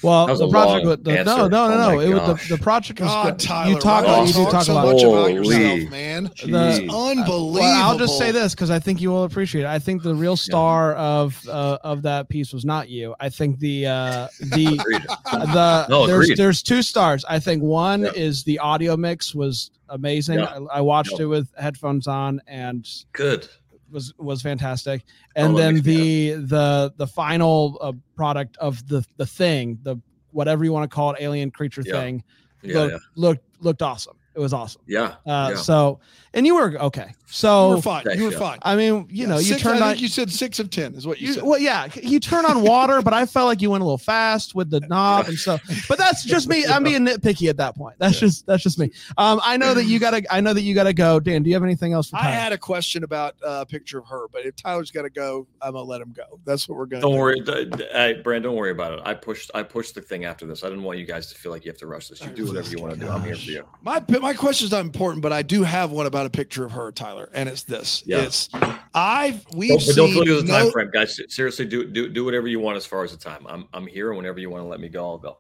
Well, 0.06 0.26
That 0.28 0.32
was 0.34 0.40
the 0.40 0.48
a 0.48 0.52
project. 0.52 0.86
long 0.86 0.98
was- 0.98 1.00
the- 1.04 1.24
no, 1.24 1.48
no, 1.48 1.66
Oh 1.66 1.70
no, 1.70 1.78
no. 1.90 1.96
my 1.98 2.04
It 2.04 2.14
was 2.14 2.48
the, 2.48 2.56
the 2.56 2.62
project 2.62 3.00
was 3.00 3.10
God, 3.10 3.40
Tyler, 3.40 3.72
you 3.72 3.80
talk. 3.80 4.06
why 4.06 4.22
You 4.22 4.28
do 4.28 4.46
do 4.46 4.52
talk 4.52 4.64
so 4.64 4.72
about. 4.78 4.94
much 4.94 5.04
about 5.04 5.34
yourself, 5.34 5.90
man. 5.90 6.24
The- 6.46 6.70
It's 6.84 6.94
unbelievable. 6.94 7.52
Well, 7.54 7.90
I'll 7.92 7.98
just 7.98 8.18
say 8.18 8.32
this 8.32 8.54
because 8.54 8.70
I 8.70 8.80
think 8.80 9.02
you 9.02 9.10
will 9.10 9.24
appreciate 9.24 9.62
it. 9.64 9.68
I 9.68 9.80
think 9.80 10.04
the 10.04 10.16
real 10.16 10.38
star 10.38 10.94
of 10.96 11.42
uh, 11.50 11.78
of 11.84 12.02
that 12.04 12.30
piece 12.30 12.54
was 12.54 12.66
not 12.66 12.90
you. 12.90 13.16
I 13.20 13.30
think 13.30 13.60
the 13.60 13.88
uh, 13.88 14.28
the 14.40 14.78
the 15.32 15.86
No, 15.90 16.08
there's 16.08 16.26
agreed. 16.26 16.38
there's 16.38 16.62
two 16.64 16.82
stars. 16.82 17.26
I 17.28 17.40
think 17.40 17.64
one 17.64 18.02
Yeah. 18.04 18.12
is 18.16 18.44
the 18.44 18.60
audio 18.60 18.96
mix 18.98 19.34
was 19.36 19.72
amazing. 19.90 20.40
Yeah. 20.40 20.58
I, 20.72 20.78
I 20.78 20.82
watched 20.82 21.14
Yeah. 21.14 21.24
it 21.24 21.26
with 21.26 21.48
headphones 21.58 22.08
on 22.08 22.42
and 22.48 22.88
good 23.14 23.48
was 23.92 24.14
was 24.18 24.42
fantastic. 24.42 25.04
Oh, 25.08 25.42
And 25.46 25.58
that 25.58 25.62
then 25.62 25.82
the 25.82 26.32
the 26.34 26.94
the 26.98 27.08
final 27.08 27.78
uh, 27.82 27.94
product 28.16 28.58
of 28.58 28.86
the 28.88 29.06
the 29.18 29.26
thing, 29.26 29.80
the 29.84 29.98
whatever 30.32 30.64
you 30.66 30.74
want 30.74 30.90
to 30.90 30.94
call 30.94 31.12
it, 31.14 31.18
alien 31.22 31.52
creature 31.52 31.84
Yeah. 31.86 31.94
thing, 32.02 32.24
yeah 32.64 32.80
looked, 32.80 32.92
yeah 32.92 32.98
looked 33.16 33.46
looked 33.62 33.82
awesome. 33.82 34.18
It 34.36 34.40
was 34.40 34.54
awesome. 34.54 34.82
yeah 34.86 35.16
Uh, 35.26 35.52
yeah. 35.52 35.56
So, 35.56 36.00
and 36.34 36.46
you 36.46 36.56
were 36.56 36.78
okay. 36.80 37.14
So 37.28 37.72
you 37.72 37.72
So 37.72 37.76
were 37.78 37.82
fine. 37.82 38.06
You 38.18 38.26
were 38.26 38.32
fine. 38.32 38.60
I 38.62 38.76
mean, 38.76 39.08
you 39.10 39.24
Yeah, 39.24 39.28
know, 39.30 39.38
you 39.38 39.44
six, 39.54 39.62
turned 39.64 39.80
I 39.80 39.88
on. 39.88 39.90
think 39.94 40.02
you 40.02 40.08
said 40.10 40.30
six 40.32 40.60
of 40.60 40.70
ten 40.70 40.94
is 40.94 41.08
what 41.08 41.20
you, 41.20 41.28
You, 41.28 41.34
said. 41.36 41.44
well, 41.44 41.60
yeah, 41.60 41.88
you 42.04 42.20
turn 42.20 42.46
on 42.46 42.62
water, 42.62 43.02
but 43.02 43.14
I 43.14 43.26
felt 43.26 43.48
like 43.48 43.62
you 43.62 43.72
went 43.72 43.82
a 43.82 43.86
little 43.86 43.98
fast 43.98 44.54
with 44.54 44.70
the 44.70 44.82
knob 44.82 45.28
and 45.28 45.38
so. 45.38 45.58
But 45.90 45.98
that's 45.98 46.24
just 46.24 46.48
me. 46.48 46.66
I'm 46.68 46.84
being 46.84 47.06
nitpicky 47.06 47.50
at 47.50 47.58
that 47.58 47.76
point. 47.76 47.96
That's 47.98 48.20
just 48.20 48.46
that's 48.46 48.62
just 48.64 48.78
me. 48.78 48.92
Um, 49.18 49.40
I 49.44 49.58
know 49.58 49.74
that 49.74 49.86
you 49.86 49.98
gotta. 50.00 50.22
I 50.32 50.40
know 50.42 50.54
that 50.54 50.62
you 50.62 50.76
gotta 50.76 50.94
go. 50.94 51.20
Dan, 51.20 51.42
do 51.44 51.50
you 51.50 51.56
have 51.56 51.64
anything 51.64 51.94
else 51.94 52.10
for 52.10 52.18
I 52.18 52.24
had 52.24 52.52
a 52.54 52.58
question 52.58 53.04
about 53.04 53.36
uh, 53.44 53.60
a 53.62 53.66
picture 53.66 53.98
of 54.00 54.06
her, 54.08 54.28
but 54.32 54.46
if 54.46 54.56
Tyler's 54.56 54.92
got 54.92 55.02
to 55.04 55.10
go, 55.10 55.48
I'm 55.62 55.74
gonna 55.74 55.84
let 55.86 56.02
him 56.02 56.14
go. 56.16 56.40
That's 56.46 56.68
what 56.70 56.78
we're 56.78 56.86
gonna. 56.86 57.02
Don't 57.02 57.14
do. 57.14 57.18
worry, 57.20 57.40
d- 57.40 57.66
d- 57.66 57.88
hey, 57.92 58.22
Brand. 58.24 58.44
Don't 58.44 58.56
worry 58.56 58.72
about 58.72 58.94
it. 58.94 59.00
I 59.06 59.14
pushed. 59.14 59.50
I 59.56 59.64
pushed 59.64 59.96
the 59.96 60.02
thing 60.02 60.26
after 60.26 60.46
this. 60.46 60.64
I 60.64 60.70
didn't 60.70 60.84
want 60.84 61.00
you 61.00 61.06
guys 61.06 61.28
to 61.32 61.36
feel 61.36 61.52
like 61.52 61.66
you 61.66 61.72
have 61.72 61.80
to 61.80 61.88
rush 61.88 62.10
this. 62.10 62.22
You 62.22 62.30
do 62.30 62.46
whatever 62.46 62.70
you 62.70 62.78
want 62.78 62.94
to 62.94 63.00
do. 63.00 63.10
I'm 63.10 63.24
here 63.24 63.36
for 63.36 63.42
you. 63.50 63.64
My 63.82 64.00
my 64.26 64.34
question's 64.34 64.72
not 64.72 64.82
important, 64.82 65.22
but 65.22 65.32
I 65.32 65.44
do 65.44 65.62
have 65.62 65.92
one 65.92 66.08
about 66.08 66.26
a 66.26 66.32
picture 66.32 66.66
of 66.66 66.72
her, 66.72 66.92
Tyler, 66.92 67.30
and 67.36 67.48
it's 67.48 67.62
this. 67.62 68.02
Yeah. 68.08 68.24
It's 68.24 68.50
I've 68.96 69.46
we've 69.54 69.70
Don't, 69.70 69.96
don't 69.96 70.10
feel 70.10 70.18
like 70.18 70.28
there's 70.28 70.44
a 70.44 70.48
time 70.48 70.72
frame, 70.72 70.90
guys. 70.92 71.22
Seriously, 71.30 71.68
do 71.68 71.86
do 71.86 72.10
do 72.10 72.26
whatever 72.26 72.48
you 72.48 72.60
want 72.60 72.76
as 72.76 72.88
far 72.88 73.04
as 73.04 73.12
the 73.12 73.18
time. 73.18 73.46
I'm 73.48 73.68
I'm 73.72 73.86
here. 73.86 74.12
Whenever 74.16 74.40
you 74.40 74.50
want 74.50 74.64
to 74.64 74.68
let 74.68 74.80
me 74.80 74.90
go, 74.90 75.06
I'll 75.06 75.18
go. 75.20 75.38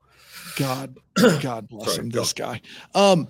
God, 0.55 0.97
God 1.41 1.67
bless 1.67 1.95
Sorry, 1.95 2.05
him. 2.05 2.09
go. 2.11 2.19
This 2.19 2.33
guy. 2.33 2.61
Um, 2.93 3.27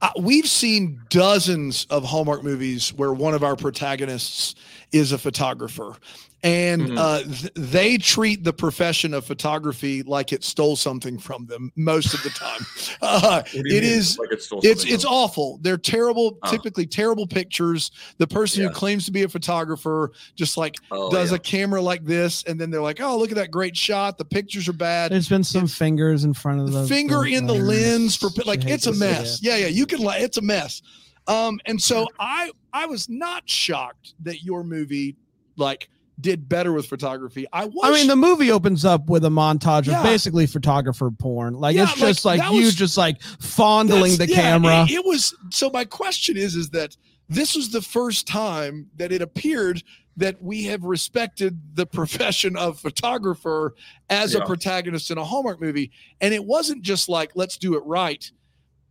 uh, 0.00 0.08
we've 0.18 0.46
seen 0.46 1.02
dozens 1.10 1.84
of 1.90 2.02
Hallmark 2.04 2.42
movies 2.42 2.94
where 2.94 3.12
one 3.12 3.34
of 3.34 3.44
our 3.44 3.56
protagonists 3.56 4.54
is 4.92 5.12
a 5.12 5.18
photographer, 5.18 5.96
and 6.44 6.82
Mhm. 6.82 6.98
uh, 6.98 7.22
th- 7.24 7.52
they 7.54 7.98
treat 7.98 8.44
the 8.44 8.52
profession 8.52 9.12
of 9.12 9.24
photography 9.26 10.02
like 10.04 10.32
it 10.32 10.44
stole 10.44 10.76
something 10.76 11.18
from 11.18 11.46
them 11.46 11.72
most 11.74 12.14
of 12.14 12.22
the 12.22 12.30
time. 12.30 12.64
Uh, 13.02 13.42
What 13.42 13.54
it 13.54 13.62
mean? 13.64 13.82
is 13.84 14.18
like 14.18 14.30
it 14.32 14.42
it's 14.64 14.84
it's 14.84 15.04
from- 15.04 15.12
awful. 15.12 15.58
They're 15.62 15.76
terrible, 15.78 16.38
Oh. 16.42 16.50
typically 16.50 16.86
terrible 16.86 17.26
pictures. 17.26 17.90
The 18.18 18.26
person 18.26 18.62
Yeah. 18.62 18.68
who 18.68 18.74
claims 18.74 19.04
to 19.06 19.12
be 19.12 19.22
a 19.22 19.28
photographer 19.28 20.12
just 20.36 20.56
like 20.56 20.76
Oh, 20.90 21.10
does 21.10 21.30
yeah. 21.30 21.36
a 21.36 21.38
camera 21.38 21.80
like 21.82 22.04
this, 22.04 22.42
and 22.46 22.60
then 22.60 22.70
they're 22.70 22.82
like, 22.82 23.00
"Oh, 23.00 23.18
look 23.18 23.30
at 23.30 23.36
that 23.36 23.50
great 23.50 23.76
shot. 23.76 24.18
The 24.18 24.24
pictures 24.24 24.68
are 24.68 24.72
bad." 24.72 25.10
There's 25.12 25.28
been 25.28 25.44
some 25.44 25.66
fingers 25.66 26.24
in 26.24 26.34
front 26.34 26.60
of 26.60 26.72
the 26.72 26.86
finger 26.86 27.24
in 27.26 27.46
the 27.46 27.54
lens 27.54 28.14
for 28.16 28.30
like 28.46 28.64
it's 28.66 28.86
a 28.86 28.90
to 28.90 28.94
see 28.94 29.00
mess. 29.00 29.38
Yeah, 29.42 29.56
yeah, 29.56 29.66
you 29.68 29.86
can 29.86 30.00
like 30.00 30.22
it's 30.22 30.36
a 30.38 30.42
mess. 30.42 30.82
Um, 31.26 31.60
and 31.66 31.80
so 31.80 32.06
I 32.18 32.50
I 32.72 32.86
was 32.86 33.08
not 33.08 33.42
shocked 33.48 34.14
that 34.22 34.42
your 34.42 34.64
movie 34.64 35.16
like 35.56 35.88
did 36.20 36.48
better 36.48 36.72
with 36.72 36.86
photography. 36.86 37.46
I 37.52 37.66
was. 37.66 37.74
I 37.82 37.92
mean, 37.92 38.08
the 38.08 38.16
movie 38.16 38.50
opens 38.50 38.84
up 38.84 39.08
with 39.08 39.24
a 39.24 39.28
montage 39.28 39.86
Yeah. 39.86 39.98
of 39.98 40.04
basically 40.04 40.46
photographer 40.46 41.10
porn. 41.10 41.54
Like 41.54 41.76
Yeah, 41.76 41.84
it's 41.84 41.94
just 41.94 42.24
like, 42.24 42.40
like, 42.40 42.52
you 42.52 42.64
was- 42.64 42.74
just 42.74 42.96
like 42.96 43.20
fondling 43.40 44.16
the 44.16 44.28
yeah, 44.28 44.36
camera. 44.36 44.82
It, 44.84 44.90
it 44.92 45.04
was 45.04 45.34
so. 45.50 45.70
My 45.70 45.84
question 45.84 46.36
is, 46.36 46.54
is 46.54 46.70
that 46.70 46.96
this 47.28 47.54
was 47.54 47.70
the 47.70 47.82
first 47.82 48.26
time 48.26 48.88
that 48.96 49.12
it 49.12 49.22
appeared 49.22 49.82
that 50.16 50.42
we 50.42 50.64
have 50.64 50.82
respected 50.82 51.76
the 51.76 51.86
profession 51.98 52.56
of 52.56 52.80
photographer 52.80 53.74
as 54.10 54.34
a 54.34 54.40
protagonist 54.44 55.10
in 55.12 55.18
a 55.18 55.24
Hallmark 55.24 55.60
movie, 55.60 55.90
and 56.20 56.34
it 56.34 56.44
wasn't 56.44 56.82
just 56.82 57.08
like 57.08 57.30
let's 57.36 57.56
do 57.56 57.74
it 57.76 57.82
right. 57.84 58.30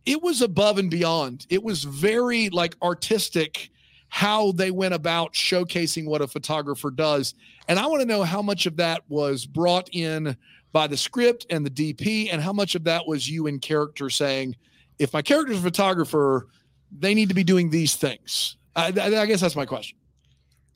It 0.06 0.22
was 0.22 0.40
above 0.40 0.78
and 0.78 0.90
beyond. 0.90 1.46
It 1.50 1.62
was 1.62 1.84
very 1.84 2.48
like 2.48 2.74
artistic 2.80 3.68
how 4.08 4.52
they 4.52 4.70
went 4.70 4.94
about 4.94 5.34
showcasing 5.34 6.06
what 6.06 6.22
a 6.22 6.26
photographer 6.26 6.90
does. 6.90 7.34
And 7.68 7.78
I 7.78 7.86
want 7.86 8.00
to 8.00 8.08
know 8.08 8.22
how 8.22 8.42
much 8.42 8.66
of 8.66 8.76
that 8.76 9.02
was 9.08 9.46
brought 9.46 9.88
in 9.92 10.36
by 10.72 10.86
the 10.86 10.96
script 10.96 11.46
and 11.50 11.64
the 11.64 11.70
DP, 11.70 12.28
and 12.30 12.42
how 12.42 12.52
much 12.52 12.74
of 12.74 12.84
that 12.84 13.06
was 13.06 13.28
you 13.28 13.46
in 13.46 13.58
character 13.58 14.10
saying, 14.10 14.54
if 14.98 15.12
my 15.12 15.22
character's 15.22 15.58
a 15.58 15.62
photographer, 15.62 16.48
they 16.90 17.14
need 17.14 17.28
to 17.28 17.34
be 17.34 17.44
doing 17.44 17.70
these 17.70 17.96
things. 17.96 18.56
I, 18.76 18.88
I 18.88 19.26
guess 19.26 19.40
that's 19.40 19.56
my 19.56 19.66
question. 19.66 19.98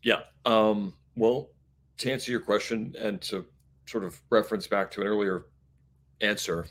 Yeah. 0.02 0.20
Um, 0.44 0.94
well, 1.16 1.50
to 1.98 2.10
answer 2.10 2.30
your 2.30 2.40
question 2.40 2.94
and 2.98 3.20
to 3.22 3.44
sort 3.86 4.04
of 4.04 4.20
reference 4.30 4.66
back 4.66 4.90
to 4.92 5.02
an 5.02 5.06
earlier 5.06 5.46
answer, 6.20 6.66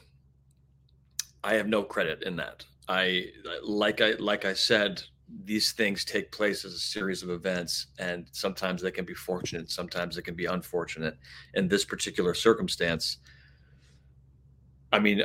I 1.44 1.54
have 1.54 1.68
no 1.68 1.84
credit 1.84 2.24
in 2.24 2.36
that. 2.38 2.66
I 2.88 3.28
like 3.64 4.02
I 4.02 4.12
like 4.14 4.46
I 4.46 4.54
said, 4.54 5.02
these 5.44 5.72
things 5.72 6.06
take 6.06 6.32
place 6.32 6.66
as 6.66 6.74
a 6.74 6.80
series 6.80 7.24
of 7.24 7.30
events, 7.30 7.88
and 8.00 8.28
sometimes 8.32 8.82
they 8.82 8.92
can 8.92 9.06
be 9.06 9.14
fortunate, 9.14 9.70
sometimes 9.70 10.16
they 10.16 10.22
can 10.22 10.36
be 10.36 10.46
unfortunate. 10.46 11.18
In 11.54 11.68
this 11.68 11.86
particular 11.86 12.34
circumstance, 12.34 13.18
I 14.92 15.00
mean, 15.00 15.24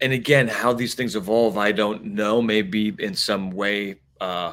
and 0.00 0.12
again, 0.12 0.48
how 0.48 0.72
these 0.72 0.94
things 0.94 1.16
evolve, 1.16 1.58
I 1.58 1.72
don't 1.72 2.04
know. 2.04 2.40
Maybe 2.42 2.94
in 2.98 3.14
some 3.14 3.50
way, 3.50 4.00
uh, 4.20 4.52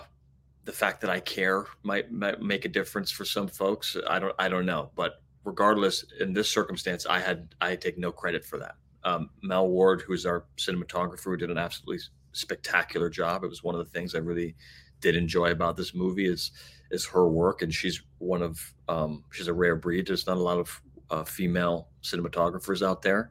the 0.65 0.71
fact 0.71 1.01
that 1.01 1.09
I 1.09 1.19
care 1.19 1.65
might, 1.83 2.11
might 2.11 2.41
make 2.41 2.65
a 2.65 2.69
difference 2.69 3.11
for 3.11 3.25
some 3.25 3.47
folks. 3.47 3.97
I 4.07 4.19
don't 4.19 4.33
I 4.39 4.47
don't 4.49 4.65
know, 4.65 4.91
but 4.95 5.21
regardless, 5.43 6.05
in 6.19 6.33
this 6.33 6.49
circumstance, 6.49 7.05
I 7.05 7.19
had 7.19 7.53
I 7.61 7.75
take 7.75 7.97
no 7.97 8.11
credit 8.11 8.45
for 8.45 8.57
that. 8.59 8.75
Um, 9.03 9.29
Mel 9.41 9.67
Ward, 9.67 10.01
who's 10.01 10.25
our 10.25 10.45
cinematographer, 10.57 11.25
who 11.25 11.37
did 11.37 11.51
an 11.51 11.57
absolutely 11.57 12.03
spectacular 12.33 13.09
job. 13.09 13.43
It 13.43 13.49
was 13.49 13.63
one 13.63 13.75
of 13.75 13.79
the 13.79 13.91
things 13.91 14.15
I 14.15 14.19
really 14.19 14.55
did 14.99 15.15
enjoy 15.15 15.51
about 15.51 15.77
this 15.77 15.93
movie 15.93 16.25
is 16.25 16.51
is 16.91 17.05
her 17.05 17.27
work, 17.27 17.61
and 17.61 17.73
she's 17.73 18.03
one 18.19 18.41
of 18.41 18.73
um, 18.87 19.23
she's 19.31 19.47
a 19.47 19.53
rare 19.53 19.75
breed. 19.75 20.07
There's 20.07 20.27
not 20.27 20.37
a 20.37 20.41
lot 20.41 20.59
of 20.59 20.81
uh, 21.09 21.23
female 21.23 21.89
cinematographers 22.01 22.85
out 22.85 23.01
there, 23.01 23.29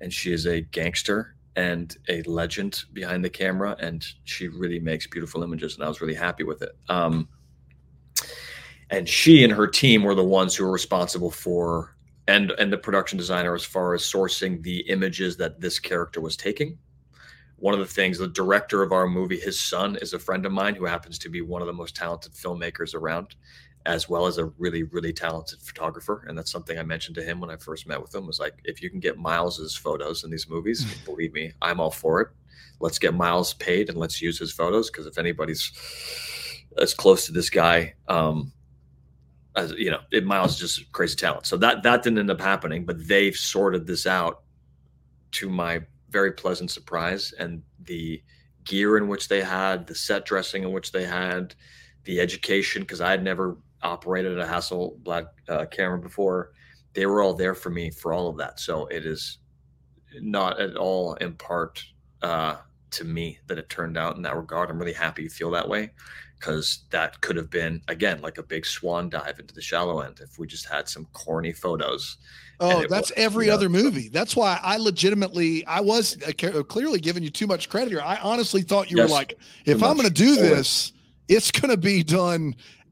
and 0.00 0.12
she 0.12 0.32
is 0.32 0.46
a 0.46 0.60
gangster 0.60 1.34
and 1.56 1.96
a 2.08 2.22
legend 2.22 2.84
behind 2.92 3.24
the 3.24 3.30
camera 3.30 3.76
and 3.78 4.04
she 4.24 4.48
really 4.48 4.80
makes 4.80 5.06
beautiful 5.06 5.42
images 5.42 5.74
and 5.74 5.84
i 5.84 5.88
was 5.88 6.00
really 6.00 6.14
happy 6.14 6.42
with 6.42 6.62
it 6.62 6.76
um, 6.88 7.28
and 8.90 9.08
she 9.08 9.44
and 9.44 9.52
her 9.52 9.66
team 9.66 10.02
were 10.02 10.14
the 10.14 10.24
ones 10.24 10.54
who 10.54 10.64
were 10.64 10.72
responsible 10.72 11.30
for 11.30 11.96
and 12.26 12.50
and 12.52 12.72
the 12.72 12.78
production 12.78 13.16
designer 13.16 13.54
as 13.54 13.64
far 13.64 13.94
as 13.94 14.02
sourcing 14.02 14.62
the 14.62 14.80
images 14.88 15.36
that 15.36 15.60
this 15.60 15.78
character 15.78 16.20
was 16.20 16.36
taking 16.36 16.76
one 17.64 17.72
of 17.72 17.80
the 17.80 17.86
things 17.86 18.18
the 18.18 18.28
director 18.28 18.82
of 18.82 18.92
our 18.92 19.06
movie 19.06 19.40
his 19.40 19.58
son 19.58 19.96
is 20.02 20.12
a 20.12 20.18
friend 20.18 20.44
of 20.44 20.52
mine 20.52 20.74
who 20.74 20.84
happens 20.84 21.18
to 21.18 21.30
be 21.30 21.40
one 21.40 21.62
of 21.62 21.66
the 21.66 21.72
most 21.72 21.96
talented 21.96 22.34
filmmakers 22.34 22.94
around 22.94 23.36
as 23.86 24.06
well 24.06 24.26
as 24.26 24.36
a 24.36 24.44
really 24.58 24.82
really 24.82 25.14
talented 25.14 25.58
photographer. 25.62 26.26
And 26.28 26.36
that's 26.36 26.50
something 26.50 26.78
i 26.78 26.82
mentioned 26.82 27.14
to 27.14 27.22
him 27.22 27.40
when 27.40 27.48
i 27.48 27.56
first 27.56 27.86
met 27.86 28.02
with 28.02 28.14
him 28.14 28.26
was 28.26 28.38
like 28.38 28.52
if 28.64 28.82
you 28.82 28.90
can 28.90 29.00
get 29.00 29.16
miles's 29.16 29.74
photos 29.74 30.24
in 30.24 30.30
these 30.30 30.46
movies 30.46 30.84
believe 31.06 31.32
me 31.32 31.52
i'm 31.62 31.80
all 31.80 31.90
for 31.90 32.20
it. 32.20 32.28
Let's 32.80 32.98
get 32.98 33.14
miles 33.14 33.54
paid 33.54 33.88
and 33.88 33.96
let's 33.96 34.20
use 34.20 34.38
his 34.38 34.52
photos 34.52 34.90
because 34.90 35.06
if 35.06 35.16
anybody's 35.16 35.72
as 36.76 36.92
close 36.92 37.24
to 37.24 37.32
this 37.32 37.48
guy 37.48 37.94
um 38.08 38.52
as 39.56 39.72
you 39.72 39.90
know 39.90 40.00
it, 40.12 40.26
miles 40.26 40.52
is 40.52 40.58
just 40.58 40.92
crazy 40.92 41.16
talent. 41.16 41.46
So 41.46 41.56
that 41.56 41.82
that 41.82 42.02
didn't 42.02 42.18
end 42.18 42.30
up 42.30 42.42
happening 42.42 42.84
but 42.84 43.08
they've 43.08 43.34
sorted 43.34 43.86
this 43.86 44.06
out 44.06 44.42
to 45.32 45.48
my 45.48 45.80
very 46.14 46.32
pleasant 46.32 46.70
surprise 46.70 47.34
and 47.38 47.62
the 47.82 48.22
gear 48.64 48.96
in 48.96 49.08
which 49.08 49.28
they 49.28 49.42
had 49.42 49.86
the 49.86 49.94
set 49.94 50.24
dressing 50.24 50.62
in 50.62 50.72
which 50.72 50.92
they 50.92 51.04
had 51.04 51.54
the 52.04 52.18
education 52.20 52.80
because 52.82 53.02
i 53.02 53.10
had 53.10 53.22
never 53.22 53.58
operated 53.84 54.38
a 54.38 54.46
Hasselblad 54.46 55.26
uh, 55.48 55.66
camera 55.66 55.98
before. 55.98 56.52
They 56.94 57.06
were 57.06 57.22
all 57.22 57.34
there 57.34 57.54
for 57.54 57.70
me 57.70 57.90
for 57.90 58.12
all 58.12 58.28
of 58.28 58.36
that. 58.38 58.58
So 58.58 58.86
it 58.86 59.06
is 59.06 59.38
not 60.20 60.60
at 60.60 60.76
all 60.76 61.14
in 61.14 61.34
part 61.34 61.84
uh, 62.22 62.56
to 62.92 63.04
me 63.04 63.38
that 63.46 63.58
it 63.58 63.68
turned 63.68 63.98
out 63.98 64.16
in 64.16 64.22
that 64.22 64.36
regard. 64.36 64.70
I'm 64.70 64.78
really 64.78 64.92
happy 64.92 65.24
you 65.24 65.30
feel 65.30 65.50
that 65.52 65.68
way 65.68 65.90
because 66.44 66.84
that 66.90 67.18
could 67.22 67.36
have 67.36 67.48
been 67.48 67.80
again 67.88 68.20
like 68.20 68.36
a 68.36 68.42
big 68.42 68.66
swan 68.66 69.08
dive 69.08 69.40
into 69.40 69.54
the 69.54 69.62
shallow 69.62 70.00
end 70.00 70.20
if 70.20 70.38
we 70.38 70.46
just 70.46 70.68
had 70.68 70.86
some 70.88 71.06
corny 71.14 71.52
photos. 71.52 72.18
Oh, 72.60 72.86
that's 72.86 73.10
was, 73.10 73.12
every 73.16 73.46
you 73.46 73.50
know, 73.50 73.54
other 73.54 73.68
movie. 73.68 74.08
That's 74.10 74.36
why 74.36 74.60
I 74.62 74.76
legitimately, 74.76 75.66
I 75.66 75.80
was 75.80 76.16
uh, 76.22 76.62
clearly 76.62 77.00
giving 77.00 77.22
you 77.22 77.30
too 77.30 77.46
much 77.46 77.68
credit 77.68 77.90
here. 77.90 78.00
I 78.00 78.16
honestly 78.18 78.62
thought 78.62 78.90
you 78.90 78.98
Yes, 78.98 79.08
were 79.08 79.14
like, 79.14 79.38
if 79.64 79.82
I'm 79.82 79.96
going 79.96 80.06
to 80.08 80.14
do 80.14 80.36
this, 80.36 80.92
it's 81.28 81.50
going 81.50 81.70
to 81.70 81.76
be 81.76 82.02
done 82.04 82.54
uh, 82.54 82.83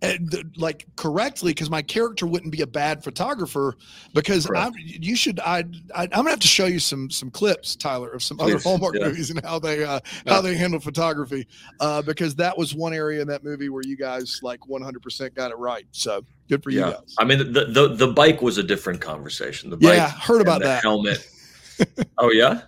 like 0.56 0.86
correctly 0.96 1.52
because 1.52 1.70
my 1.70 1.82
character 1.82 2.26
wouldn't 2.26 2.50
be 2.50 2.62
a 2.62 2.66
bad 2.66 3.04
photographer 3.04 3.76
because 4.14 4.46
Correct. 4.46 4.74
I 4.76 4.80
you 4.84 5.14
should 5.14 5.38
I, 5.40 5.64
I 5.94 6.02
I'm 6.04 6.08
gonna 6.10 6.30
have 6.30 6.40
to 6.40 6.48
show 6.48 6.66
you 6.66 6.80
some 6.80 7.08
some 7.08 7.30
clips 7.30 7.76
Tyler 7.76 8.10
of 8.10 8.22
some 8.22 8.40
other 8.40 8.58
Hallmark 8.58 8.96
yeah. 8.96 9.06
movies 9.06 9.30
and 9.30 9.44
how 9.44 9.58
they 9.58 9.84
uh 9.84 10.00
Yeah. 10.26 10.34
how 10.34 10.40
they 10.40 10.56
handle 10.56 10.80
photography 10.80 11.46
uh 11.80 12.02
because 12.02 12.34
that 12.36 12.56
was 12.58 12.74
one 12.74 12.92
area 12.92 13.22
in 13.22 13.28
that 13.28 13.44
movie 13.44 13.68
where 13.68 13.82
you 13.84 13.96
guys 13.96 14.40
like 14.42 14.60
100% 14.60 15.34
got 15.34 15.50
it 15.52 15.58
right 15.58 15.86
so 15.92 16.24
good 16.48 16.62
for 16.62 16.70
you 16.70 16.80
guys 16.80 17.14
I 17.18 17.24
mean, 17.24 17.52
the, 17.52 17.66
the 17.66 17.88
the 17.94 18.08
bike 18.08 18.42
was 18.42 18.58
a 18.58 18.62
different 18.62 19.00
conversation. 19.00 19.70
The 19.70 19.76
bike 19.76 19.94
yeah 19.94 20.10
heard 20.10 20.40
about 20.40 20.62
that 20.62 20.82
helmet. 20.82 21.28
oh 22.18 22.30
yeah, 22.30 22.62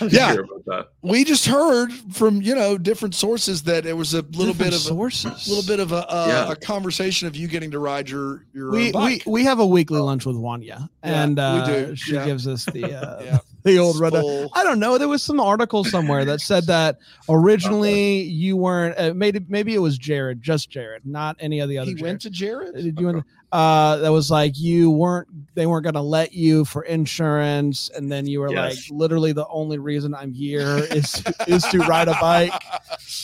Yeah. 0.00 0.32
hear 0.32 0.42
about 0.42 0.64
that? 0.66 0.88
we 1.02 1.24
just 1.24 1.46
heard 1.46 1.90
from 2.12 2.42
you 2.42 2.54
know 2.54 2.76
different 2.76 3.14
sources 3.14 3.62
that 3.62 3.86
it 3.86 3.94
was 3.96 4.12
a 4.14 4.22
little 4.22 4.52
bit 4.54 4.68
of 4.74 4.80
sources. 4.80 5.46
a 5.46 5.50
little 5.50 5.66
bit 5.66 5.80
of 5.80 5.92
a, 5.92 6.04
a, 6.08 6.28
Yeah. 6.28 6.52
a 6.52 6.56
conversation 6.56 7.26
of 7.26 7.34
you 7.36 7.48
getting 7.48 7.70
to 7.70 7.78
ride 7.78 8.08
your 8.10 8.44
your 8.52 8.70
we, 8.70 8.86
own 8.88 8.92
bike. 8.92 9.22
we 9.26 9.32
we 9.32 9.44
have 9.44 9.60
a 9.60 9.66
weekly 9.66 9.98
lunch 10.00 10.26
with 10.26 10.36
Wonya, 10.36 10.62
Yeah, 10.66 10.86
and 11.02 11.36
we 11.36 11.42
uh, 11.42 11.66
do. 11.66 11.96
she 11.96 12.14
Yeah. 12.14 12.26
gives 12.26 12.46
us 12.46 12.64
the 12.66 12.84
uh, 13.00 13.22
Yeah. 13.22 13.38
the 13.62 13.78
old 13.78 13.98
rundown. 13.98 14.48
I 14.54 14.62
don't 14.62 14.78
know. 14.78 14.98
There 14.98 15.08
was 15.08 15.22
some 15.22 15.40
article 15.40 15.84
somewhere 15.84 16.24
that 16.26 16.40
said 16.40 16.66
that 16.66 16.98
originally 17.28 18.22
you 18.22 18.56
weren't. 18.56 18.98
Uh, 18.98 19.12
maybe 19.14 19.40
maybe 19.48 19.74
it 19.74 19.78
was 19.78 19.96
Jared, 19.98 20.42
just 20.42 20.70
Jared, 20.70 21.06
not 21.06 21.36
any 21.40 21.60
of 21.60 21.68
the 21.68 21.78
other. 21.78 21.90
he 21.90 22.02
went 22.02 22.20
to 22.22 22.30
Jared. 22.30 22.74
Did 22.74 22.98
you? 23.00 23.06
want- 23.06 23.24
Uh, 23.50 23.96
that 23.98 24.10
was 24.12 24.30
like 24.30 24.58
you 24.58 24.90
weren't. 24.90 25.26
They 25.54 25.66
weren't 25.66 25.82
going 25.82 25.94
to 25.94 26.02
let 26.02 26.32
you 26.34 26.64
for 26.66 26.82
insurance, 26.82 27.90
and 27.96 28.12
then 28.12 28.26
you 28.26 28.40
were 28.40 28.52
Yes. 28.52 28.90
like, 28.90 28.98
literally, 28.98 29.32
the 29.32 29.46
only 29.48 29.78
reason 29.78 30.14
I'm 30.14 30.32
here 30.32 30.78
is 30.90 31.22
is 31.46 31.62
to 31.64 31.78
ride 31.78 32.08
a 32.08 32.16
bike. 32.20 32.52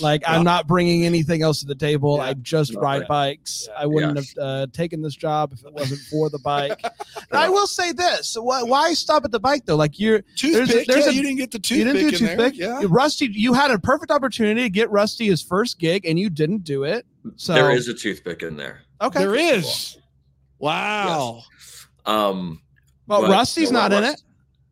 Like 0.01 0.23
Yeah. 0.23 0.33
I'm 0.37 0.43
not 0.45 0.67
bringing 0.67 1.05
anything 1.05 1.43
else 1.43 1.61
to 1.61 1.67
the 1.67 1.75
table. 1.75 2.17
Yeah. 2.17 2.25
I 2.25 2.33
just 2.35 2.73
No, 2.73 2.81
ride 2.81 3.03
yeah. 3.03 3.07
bikes. 3.09 3.69
Yeah. 3.71 3.83
I 3.83 3.87
wouldn't 3.87 4.17
Yeah. 4.17 4.43
have 4.45 4.63
uh, 4.63 4.67
taken 4.73 5.03
this 5.03 5.15
job 5.15 5.53
if 5.53 5.65
it 5.65 5.73
wasn't 5.73 6.01
for 6.11 6.31
the 6.31 6.39
bike. 6.41 6.81
And 7.31 7.39
I 7.39 7.49
will 7.49 7.67
say 7.69 7.93
this: 7.93 8.37
why, 8.41 8.63
why 8.65 8.93
stop 8.95 9.25
at 9.25 9.31
the 9.31 9.39
bike 9.39 9.67
though? 9.67 9.77
Like 9.77 10.01
you're 10.01 10.23
Toothpick. 10.37 10.87
there's 10.89 11.05
yeah, 11.05 11.11
a- 11.11 11.15
you 11.15 11.23
didn't 11.23 11.37
get 11.37 11.51
the 11.53 11.59
toothpick. 11.61 11.79
you 11.79 11.85
didn't 12.11 12.19
do 12.19 12.25
a 12.27 12.31
in 12.31 12.37
there. 12.39 12.51
toothpick. 12.51 12.61
Yeah. 12.61 12.83
Rusty, 12.89 13.27
you 13.31 13.53
had 13.53 13.71
a 13.71 13.79
perfect 13.79 14.11
opportunity 14.11 14.63
to 14.63 14.71
get 14.71 14.91
Rusty 14.91 15.27
his 15.27 15.43
first 15.43 15.79
gig, 15.79 16.05
and 16.07 16.19
you 16.19 16.29
didn't 16.31 16.65
do 16.65 16.83
it. 16.85 17.07
So 17.37 17.53
there 17.55 17.71
is 17.71 17.87
a 17.89 17.95
toothpick 17.95 18.43
in 18.43 18.57
there. 18.57 18.81
okay. 19.01 19.19
There 19.21 19.35
is. 19.37 19.97
Wow. 20.65 21.43
Um, 22.07 22.61
well, 23.07 23.23
but, 23.23 23.31
Rusty's 23.31 23.69
you 23.69 23.73
know, 23.73 23.81
not 23.81 23.93
in 23.93 24.05
it. 24.05 24.23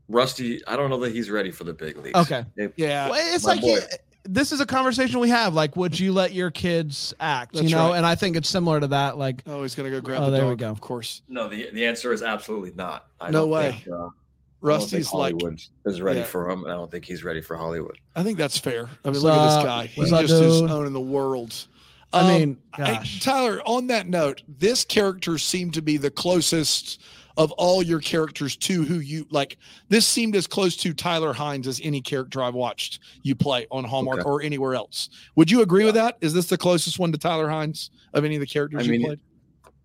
Rusty, 0.09 0.61
I 0.67 0.77
don't 0.77 0.91
know 0.91 0.99
that 1.01 1.13
he's 1.13 1.31
ready 1.31 1.51
for 1.51 1.65
the 1.65 1.73
big 1.75 1.97
leagues. 1.99 2.19
Okay. 2.19 2.45
If- 2.57 2.73
Yeah. 2.77 3.11
Well, 3.11 3.35
it's 3.35 3.45
like 3.45 3.61
boy. 3.61 3.75
you- 3.75 3.81
this 4.25 4.53
is 4.53 4.61
a 4.61 4.67
conversation 4.67 5.19
we 5.21 5.29
have. 5.31 5.53
Like, 5.55 5.77
would 5.77 5.99
you 5.99 6.13
let 6.13 6.33
your 6.33 6.51
kids 6.51 7.13
act? 7.21 7.55
That's 7.55 7.65
you 7.69 7.75
know, 7.77 7.91
right. 7.91 7.97
and 7.97 8.07
I 8.07 8.15
think 8.15 8.37
it's 8.37 8.49
similar 8.49 8.79
to 8.81 8.87
that. 8.89 9.19
Like, 9.19 9.43
Oh, 9.47 9.63
he's 9.63 9.75
gonna 9.75 9.91
go 9.91 10.01
grab 10.01 10.23
Oh, 10.23 10.27
the 10.27 10.31
there 10.39 10.47
we 10.49 10.55
go. 10.57 10.69
Of 10.71 10.81
course. 10.81 11.23
No, 11.29 11.49
the 11.49 11.69
the 11.73 11.85
answer 11.85 12.13
is 12.13 12.23
absolutely 12.23 12.73
not. 12.75 13.07
I 13.21 13.31
No 13.31 13.41
don't 13.43 13.51
way. 13.51 13.73
Think, 13.73 13.89
uh, 13.89 13.95
I 13.95 13.99
don't 13.99 14.13
Rusty's 14.61 15.13
like. 15.13 15.33
Hollywood 15.35 15.61
is 15.87 16.01
ready 16.01 16.21
Yeah. 16.21 16.25
for 16.27 16.49
him. 16.49 16.63
and 16.65 16.73
I 16.73 16.77
don't 16.77 16.91
think 16.91 17.05
he's 17.05 17.25
ready 17.25 17.41
for 17.43 17.57
Hollywood. 17.57 17.99
I 18.15 18.23
think 18.23 18.39
that's 18.39 18.57
fair. 18.59 18.85
I 19.05 19.09
mean, 19.11 19.15
What's 19.15 19.23
look 19.23 19.35
at 19.37 19.57
this 19.57 19.65
guy. 19.65 19.87
He's 19.87 20.11
What's 20.13 20.29
just 20.31 20.35
up, 20.35 20.43
is 20.49 20.61
dude? 20.61 20.71
owning 20.71 20.93
the 20.93 21.01
world. 21.01 21.67
I 22.13 22.21
Um, 22.21 22.27
mean, 22.29 22.59
Hey, 22.77 22.99
Tyler, 23.21 23.61
on 23.67 23.87
that 23.89 24.09
note, 24.09 24.43
this 24.49 24.85
character 24.85 25.39
seemed 25.39 25.75
to 25.75 25.83
be 25.83 25.97
the 25.97 26.11
closest 26.11 27.01
of 27.39 27.51
all 27.53 27.83
your 27.83 28.01
characters 28.01 28.57
to 28.57 28.83
who 28.85 28.99
you 28.99 29.27
like. 29.31 29.57
This 29.89 30.07
seemed 30.07 30.37
as 30.37 30.47
close 30.47 30.77
to 30.77 30.93
Tyler 30.93 31.33
Hynes 31.33 31.67
as 31.67 31.81
any 31.83 32.03
character 32.03 32.43
I've 32.43 32.53
watched 32.55 33.01
you 33.23 33.35
play 33.35 33.67
on 33.71 33.85
Hallmark 33.85 34.21
Okay. 34.21 34.29
or 34.29 34.43
anywhere 34.43 34.75
else. 34.75 35.09
Would 35.37 35.51
you 35.51 35.63
agree 35.63 35.85
with 35.87 35.95
that? 35.95 36.19
Is 36.21 36.35
this 36.35 36.47
the 36.47 36.59
closest 36.59 36.99
one 36.99 37.11
to 37.13 37.19
Tyler 37.19 37.49
Hynes 37.49 37.89
of 38.13 38.25
any 38.27 38.35
of 38.37 38.41
the 38.41 38.47
characters 38.47 38.83
I 38.83 38.85
you 38.85 38.91
mean, 38.93 39.03
played? 39.07 39.21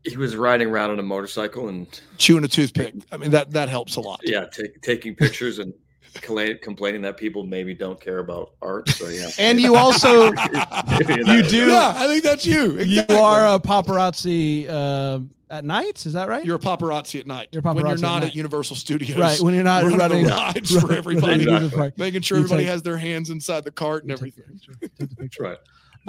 He 0.03 0.17
was 0.17 0.35
riding 0.35 0.67
around 0.69 0.91
on 0.91 0.99
a 0.99 1.03
motorcycle 1.03 1.69
and 1.69 1.87
Chewing 2.17 2.43
a 2.43 2.47
toothpick. 2.49 2.95
I 3.11 3.17
mean 3.17 3.31
that 3.31 3.51
that 3.51 3.69
helps 3.69 3.95
a 3.95 4.01
lot. 4.01 4.19
yeah, 4.23 4.45
take, 4.51 4.81
taking 4.81 5.15
pictures 5.15 5.59
and 5.59 5.73
colla- 5.73 5.86
complaining 6.13 7.01
that 7.03 7.17
people 7.17 7.43
maybe 7.43 7.73
don't 7.73 7.99
care 7.99 8.19
about 8.19 8.51
art. 8.61 8.89
So 8.89 9.07
yeah, 9.09 9.29
And 9.39 9.59
you 9.59 9.75
also 9.75 10.25
you 10.31 11.43
do- 11.43 11.67
Yeah, 11.69 11.93
I 11.95 12.07
think 12.07 12.23
that's 12.23 12.45
you. 12.45 12.79
you 12.79 13.03
are 13.09 13.55
a 13.55 13.59
paparazzi 13.59 14.67
uh, 14.69 15.19
at 15.49 15.63
night. 15.65 16.05
Is 16.05 16.13
that 16.13 16.27
right? 16.29 16.43
You're 16.45 16.57
a 16.57 16.59
paparazzi 16.59 17.19
at 17.19 17.27
night. 17.27 17.49
You're 17.51 17.61
paparazzi 17.61 17.75
when 17.75 17.85
you're 17.87 17.97
not 17.97 18.19
night. 18.19 18.27
at 18.29 18.35
Universal 18.35 18.75
Studios. 18.75 19.17
right 19.17 19.39
when 19.39 19.53
you're 19.53 19.63
not 19.63 19.83
running, 19.83 19.97
running. 19.99 20.23
the 20.25 20.31
rides 20.55 20.79
for 20.79 20.93
everybody, 20.93 21.43
Exactly. 21.51 21.91
making 21.97 22.21
sure 22.21 22.37
You 22.37 22.43
everybody 22.43 22.63
take- 22.63 22.71
has 22.71 22.81
their 22.83 22.97
hands 22.97 23.29
inside 23.29 23.63
the 23.63 23.71
cart 23.71 24.03
and 24.03 24.11
You 24.11 24.17
take 24.17 24.35
the 24.35 24.41
everything. 24.43 24.59
picture, 24.59 24.89
take 24.99 25.09
the 25.09 25.15
picture. 25.15 25.43
right. 25.43 25.57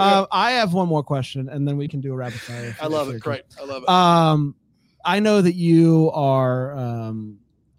Uh, 0.01 0.27
I 0.31 0.53
have 0.53 0.75
one 0.75 0.87
more 0.87 1.03
question, 1.03 1.49
and 1.49 1.67
then 1.67 1.77
we 1.77 1.89
can 1.89 2.01
do 2.01 2.13
a 2.13 2.17
rapid 2.17 2.39
fire. 2.41 2.77
I 2.81 2.87
love 2.87 3.09
it. 3.11 3.21
Great. 3.21 3.43
I 3.61 3.65
love 3.65 3.83
it. 3.83 3.89
Um, 3.89 4.55
I 5.05 5.19
know 5.19 5.43
that 5.43 5.55
you 5.57 6.13
are 6.15 6.77
um, 6.77 7.39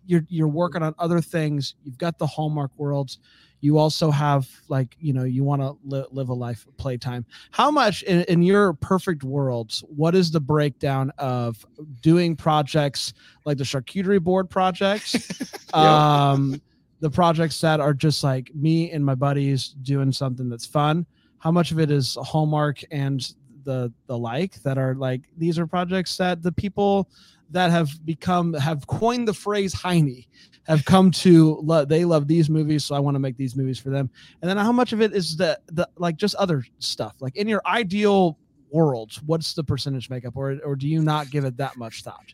you're 0.10 0.26
you're 0.28 0.48
working 0.48 0.82
on 0.82 0.96
other 0.98 1.22
things. 1.22 1.76
You've 1.84 2.00
got 2.00 2.18
the 2.18 2.26
Hallmark 2.26 2.72
worlds. 2.78 3.20
You 3.62 3.78
also 3.78 4.10
have 4.10 4.50
like 4.68 4.96
you 5.00 5.14
know 5.14 5.24
you 5.24 5.44
want 5.44 5.62
to 5.62 5.78
li- 5.84 6.06
live 6.12 6.30
a 6.30 6.34
life 6.34 6.66
of 6.66 6.76
playtime. 6.78 7.26
How 7.52 7.70
much 7.70 8.02
in, 8.04 8.24
in 8.24 8.42
your 8.42 8.74
perfect 8.74 9.24
worlds? 9.24 9.84
What 9.88 10.16
is 10.16 10.32
the 10.32 10.40
breakdown 10.40 11.12
of 11.20 11.64
doing 12.02 12.36
projects 12.36 13.14
like 13.46 13.58
the 13.58 13.64
charcuterie 13.64 14.22
board 14.22 14.50
projects? 14.50 15.16
Um, 15.72 16.60
the 17.00 17.12
projects 17.12 17.62
that 17.62 17.80
are 17.80 17.94
just 17.94 18.24
like 18.24 18.50
me 18.56 18.90
and 18.90 19.06
my 19.06 19.14
buddies 19.14 19.76
doing 19.84 20.12
something 20.12 20.50
that's 20.50 20.66
fun 20.66 21.06
how 21.38 21.52
much 21.52 21.72
of 21.72 21.80
it 21.80 21.92
is 21.92 22.18
hallmark 22.24 22.82
and 22.92 23.34
the 23.64 23.94
the 24.08 24.18
like 24.18 24.62
that 24.64 24.78
are 24.80 24.96
like 24.96 25.22
these 25.38 25.60
are 25.60 25.68
projects 25.68 26.18
that 26.18 26.42
the 26.42 26.52
people 26.52 27.10
that 27.52 27.72
have 27.72 27.90
become 28.06 28.54
have 28.54 28.86
coined 28.88 29.28
the 29.28 29.34
phrase 29.34 29.74
heiny 29.74 30.28
have 30.68 30.86
come 30.86 31.10
to 31.10 31.60
lo- 31.64 31.86
they 31.86 32.06
love 32.06 32.28
these 32.28 32.50
movies 32.50 32.86
so 32.86 32.96
i 32.96 33.00
want 33.00 33.16
to 33.16 33.20
make 33.20 33.38
these 33.38 33.56
movies 33.56 33.80
for 33.80 33.90
them 33.90 34.10
and 34.42 34.50
then 34.50 34.58
how 34.58 34.72
much 34.72 34.94
of 34.94 35.02
it 35.02 35.14
is 35.14 35.36
the 35.38 35.60
the 35.68 35.88
like 35.98 36.16
just 36.16 36.36
other 36.36 36.64
stuff 36.80 37.16
like 37.20 37.36
in 37.36 37.48
your 37.48 37.62
ideal 37.66 38.38
worlds 38.72 39.22
what's 39.24 39.54
the 39.54 39.64
percentage 39.64 40.10
makeup 40.10 40.36
or 40.36 40.60
or 40.64 40.76
do 40.76 40.88
you 40.88 41.02
not 41.02 41.30
give 41.32 41.44
it 41.46 41.58
that 41.58 41.76
much 41.78 42.04
thought 42.04 42.34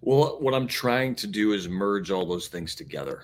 Well, 0.00 0.38
what 0.40 0.54
I'm 0.54 0.68
trying 0.68 1.14
to 1.16 1.26
do 1.26 1.52
is 1.52 1.68
merge 1.68 2.10
all 2.10 2.24
those 2.24 2.48
things 2.48 2.74
together 2.74 3.22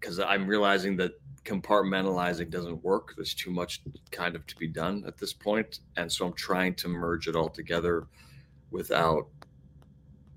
because 0.00 0.18
I'm 0.18 0.46
realizing 0.46 0.96
that 0.96 1.12
compartmentalizing 1.44 2.50
doesn't 2.50 2.82
work. 2.82 3.12
There's 3.16 3.34
too 3.34 3.50
much 3.50 3.82
kind 4.10 4.34
of 4.34 4.46
to 4.46 4.56
be 4.56 4.66
done 4.66 5.04
at 5.06 5.18
this 5.18 5.32
point, 5.32 5.80
and 5.96 6.10
so 6.10 6.26
I'm 6.26 6.32
trying 6.32 6.74
to 6.76 6.88
merge 6.88 7.28
it 7.28 7.36
all 7.36 7.50
together 7.50 8.06
without, 8.70 9.26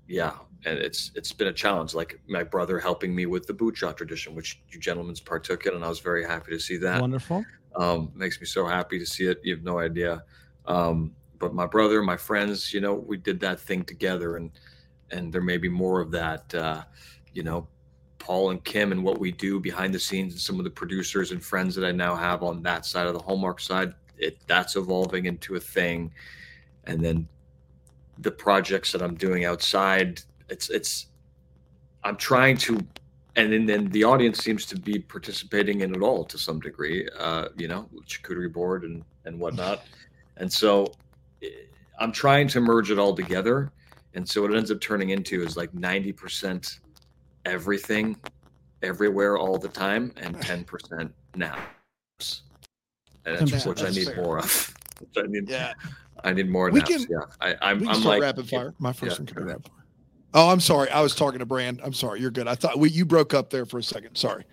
yeah. 0.08 0.32
And 0.66 0.78
it's 0.78 1.12
it's 1.14 1.32
been 1.32 1.46
a 1.46 1.52
challenge. 1.52 1.94
Like 1.94 2.18
my 2.26 2.42
brother 2.42 2.80
helping 2.80 3.14
me 3.14 3.26
with 3.26 3.46
the 3.46 3.54
boot 3.54 3.76
shot 3.76 3.96
tradition, 3.96 4.34
which 4.34 4.60
you 4.70 4.80
gentlemen 4.80 5.14
partook 5.24 5.66
in, 5.66 5.74
and 5.74 5.84
I 5.84 5.88
was 5.88 6.00
very 6.00 6.24
happy 6.24 6.50
to 6.50 6.58
see 6.58 6.78
that. 6.78 7.00
wonderful 7.00 7.44
Um, 7.76 8.10
makes 8.14 8.40
me 8.40 8.46
so 8.46 8.66
happy 8.66 8.98
to 8.98 9.06
see 9.06 9.26
it. 9.26 9.40
You 9.44 9.54
have 9.54 9.62
no 9.62 9.78
idea. 9.78 10.24
Um, 10.66 11.14
but 11.38 11.54
my 11.54 11.66
brother, 11.66 12.02
my 12.02 12.16
friends, 12.16 12.74
you 12.74 12.80
know, 12.80 12.94
we 12.94 13.16
did 13.16 13.38
that 13.40 13.60
thing 13.60 13.84
together, 13.84 14.36
and 14.36 14.50
and 15.12 15.32
there 15.32 15.42
may 15.42 15.58
be 15.58 15.68
more 15.68 16.00
of 16.00 16.10
that. 16.10 16.52
Uh, 16.52 16.82
you 17.32 17.44
know, 17.44 17.68
Paul 18.18 18.50
and 18.50 18.62
Kim 18.64 18.90
and 18.90 19.04
what 19.04 19.20
we 19.20 19.30
do 19.30 19.60
behind 19.60 19.94
the 19.94 20.00
scenes, 20.00 20.32
and 20.32 20.40
some 20.40 20.58
of 20.58 20.64
the 20.64 20.70
producers 20.70 21.30
and 21.30 21.42
friends 21.42 21.76
that 21.76 21.84
I 21.84 21.92
now 21.92 22.16
have 22.16 22.42
on 22.42 22.62
that 22.64 22.84
side 22.84 23.06
of 23.06 23.14
the 23.14 23.22
Hallmark 23.22 23.60
side. 23.60 23.94
It 24.16 24.38
that's 24.48 24.74
evolving 24.74 25.26
into 25.26 25.54
a 25.54 25.60
thing, 25.60 26.12
and 26.84 27.04
then 27.04 27.28
the 28.20 28.30
projects 28.30 28.92
that 28.92 29.02
I'm 29.02 29.14
doing 29.14 29.44
outside. 29.44 30.20
It's 30.48 30.70
it's. 30.70 31.06
I'm 32.04 32.16
trying 32.16 32.56
to 32.58 32.78
and 33.38 33.52
then, 33.52 33.66
then 33.66 33.88
the 33.90 34.02
audience 34.02 34.40
seems 34.40 34.66
to 34.66 34.76
be 34.76 34.98
participating 34.98 35.82
in 35.82 35.94
it 35.94 36.00
all 36.00 36.24
to 36.24 36.36
some 36.36 36.58
degree 36.60 37.08
uh, 37.18 37.48
you 37.56 37.68
know 37.68 37.88
charcuterie 38.06 38.52
board 38.52 38.84
and 38.84 39.02
and 39.24 39.38
whatnot 39.38 39.84
and 40.36 40.52
so 40.52 40.92
eh, 41.42 41.48
i'm 42.00 42.12
trying 42.12 42.48
to 42.48 42.60
merge 42.60 42.90
it 42.90 42.98
all 42.98 43.14
together 43.14 43.70
and 44.14 44.28
so 44.28 44.42
what 44.42 44.52
it 44.52 44.56
ends 44.56 44.70
up 44.70 44.80
turning 44.80 45.10
into 45.10 45.42
is 45.42 45.56
like 45.56 45.70
90% 45.72 46.80
everything 47.44 48.16
everywhere 48.82 49.38
all 49.38 49.58
the 49.58 49.68
time 49.68 50.12
and 50.16 50.36
10% 50.40 51.10
naps 51.36 52.42
and 53.24 53.38
that's 53.38 53.50
That's 53.50 53.66
which 53.66 53.82
i 53.84 53.90
need 53.90 54.06
fair. 54.06 54.16
more 54.16 54.38
of 54.38 54.74
which 55.00 55.24
i 55.24 55.28
need 55.28 55.48
yeah. 55.48 55.74
I 56.24 56.32
need 56.32 56.48
more 56.48 56.70
We 56.70 56.80
naps 56.80 56.90
can- 56.90 57.06
yeah 57.10 57.18
I, 57.40 57.54
i'm, 57.70 57.78
We 57.80 57.86
can 57.86 57.94
I'm 57.94 58.00
start 58.00 58.14
like 58.16 58.22
rapid 58.22 58.48
fire. 58.48 58.74
My 58.78 58.92
first 58.92 59.12
yeah, 59.12 59.18
one 59.20 59.26
can 59.26 59.36
be 59.36 59.42
go 59.42 59.48
rapid 59.48 59.64
fire. 59.68 59.74
Oh, 60.34 60.50
I'm 60.50 60.60
sorry. 60.60 60.90
I 60.90 61.00
was 61.00 61.14
talking 61.14 61.38
to 61.38 61.46
Brand. 61.46 61.80
I'm 61.82 61.94
sorry. 61.94 62.20
You're 62.20 62.30
good. 62.30 62.46
I 62.48 62.54
thought 62.54 62.78
we, 62.78 62.90
you 62.90 63.06
broke 63.06 63.32
up 63.32 63.48
there 63.48 63.64
for 63.64 63.78
a 63.78 63.82
second. 63.82 64.14
Sorry. 64.16 64.44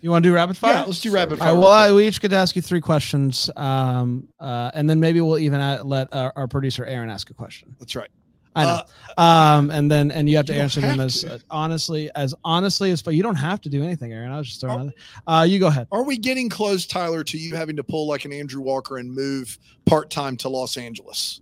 you 0.00 0.10
want 0.10 0.22
to 0.24 0.30
do 0.30 0.34
rapid 0.34 0.56
fire 0.56 0.72
Yeah, 0.72 0.84
let's 0.84 1.00
do 1.00 1.12
rapid 1.12 1.38
fire. 1.38 1.52
right, 1.52 1.58
well, 1.58 1.68
I, 1.70 1.92
we 1.92 2.06
each 2.08 2.22
get 2.22 2.28
to 2.28 2.36
ask 2.36 2.56
you 2.56 2.62
three 2.62 2.80
questions, 2.80 3.50
um, 3.54 4.26
uh, 4.40 4.70
and 4.72 4.88
then 4.88 4.98
maybe 4.98 5.20
we'll 5.20 5.38
even 5.38 5.60
uh, 5.60 5.82
let 5.84 6.08
our, 6.14 6.32
our 6.36 6.48
producer 6.48 6.86
Aaron 6.86 7.10
ask 7.10 7.28
a 7.28 7.34
question. 7.34 7.76
That's 7.78 7.94
right. 7.94 8.08
I 8.56 8.64
know, 8.64 8.82
Uh, 9.16 9.20
um, 9.22 9.70
and 9.70 9.90
then 9.90 10.10
and 10.10 10.28
you 10.28 10.36
have 10.36 10.46
to 10.46 10.52
you 10.52 10.58
don't 10.58 10.64
answer 10.64 10.80
them 10.80 10.98
as 11.00 11.20
to. 11.20 11.34
uh, 11.34 11.38
honestly 11.50 12.10
as 12.16 12.34
honestly 12.44 12.90
as. 12.90 13.00
But 13.02 13.14
you 13.14 13.22
don't 13.22 13.36
have 13.36 13.60
to 13.62 13.68
do 13.68 13.82
anything, 13.82 14.12
Aaron. 14.12 14.32
I 14.32 14.38
was 14.38 14.48
just 14.48 14.60
throwing. 14.60 14.88
It 14.88 14.94
out. 15.28 15.40
Uh, 15.40 15.44
you 15.44 15.58
go 15.60 15.68
ahead. 15.68 15.86
Are 15.92 16.02
we 16.02 16.16
getting 16.18 16.48
close, 16.48 16.86
Tyler, 16.86 17.22
to 17.24 17.38
you 17.38 17.54
having 17.54 17.76
to 17.76 17.84
pull 17.84 18.08
like 18.08 18.24
an 18.24 18.32
Andrew 18.32 18.60
Walker 18.62 18.98
and 18.98 19.12
move 19.12 19.56
part 19.86 20.10
time 20.10 20.36
to 20.38 20.48
Los 20.48 20.76
Angeles? 20.76 21.40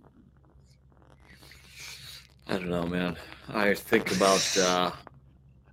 i 2.47 2.53
don't 2.53 2.69
know 2.69 2.85
man 2.85 3.15
i 3.49 3.73
think 3.75 4.11
about 4.15 4.57
uh 4.57 4.91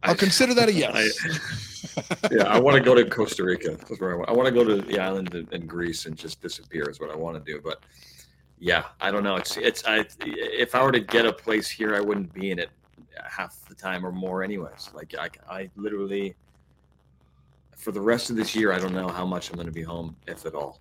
I'll 0.03 0.11
I- 0.11 0.15
consider 0.15 0.53
that 0.55 0.69
a 0.69 0.73
yes. 0.85 0.95
I- 1.25 2.29
yeah, 2.31 2.43
I 2.45 2.59
want 2.61 2.77
to 2.77 2.83
go 2.83 2.95
to 2.95 3.09
Costa 3.09 3.43
Rica. 3.43 3.71
That's 3.71 3.99
where 4.01 4.13
I 4.13 4.17
want. 4.17 4.29
I 4.29 4.33
want 4.33 4.47
to 4.47 4.53
go 4.53 4.63
to 4.65 4.83
the 4.83 4.99
island 5.01 5.35
in, 5.35 5.49
in 5.53 5.67
Greece 5.67 6.05
and 6.05 6.15
just 6.17 6.43
disappear. 6.43 6.91
Is 6.91 7.01
what 7.01 7.11
I 7.11 7.17
want 7.17 7.43
to 7.43 7.53
do. 7.53 7.61
But 7.65 7.81
yeah, 8.59 8.85
I 9.01 9.11
don't 9.11 9.23
know. 9.23 9.37
It's 9.37 9.57
it's. 9.57 9.85
I 9.87 10.05
if 10.21 10.75
I 10.75 10.83
were 10.83 10.93
to 10.93 11.01
get 11.01 11.27
a 11.27 11.33
place 11.33 11.69
here, 11.69 11.95
I 11.95 12.01
wouldn't 12.01 12.33
be 12.33 12.51
in 12.51 12.59
it 12.59 12.71
half 13.29 13.65
the 13.69 13.75
time 13.75 14.05
or 14.05 14.13
more, 14.13 14.43
anyways. 14.43 14.91
Like 14.95 15.15
I, 15.19 15.31
I 15.49 15.71
literally 15.77 16.35
for 17.77 17.93
the 17.93 18.01
rest 18.01 18.31
of 18.31 18.37
this 18.37 18.55
year, 18.57 18.73
I 18.73 18.79
don't 18.79 18.95
know 18.95 19.09
how 19.09 19.25
much 19.25 19.51
I'm 19.51 19.55
going 19.57 19.67
to 19.67 19.73
be 19.73 19.83
home, 19.83 20.17
if 20.27 20.47
at 20.47 20.55
all. 20.55 20.81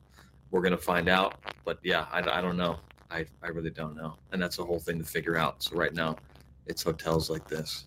We're 0.50 0.62
going 0.62 0.72
to 0.72 0.78
find 0.78 1.10
out. 1.10 1.36
But 1.64 1.80
yeah, 1.84 2.08
I, 2.12 2.20
I 2.20 2.42
don't 2.42 2.58
know. 2.58 2.80
I, 3.12 3.26
I 3.44 3.50
really 3.50 3.70
don't 3.70 3.96
know, 3.96 4.16
and 4.32 4.42
that's 4.42 4.58
a 4.58 4.64
whole 4.64 4.80
thing 4.80 4.98
to 4.98 5.06
figure 5.06 5.38
out. 5.38 5.62
So 5.62 5.76
right 5.76 5.94
now, 5.94 6.16
it's 6.66 6.82
hotels 6.82 7.30
like 7.30 7.48
this. 7.48 7.86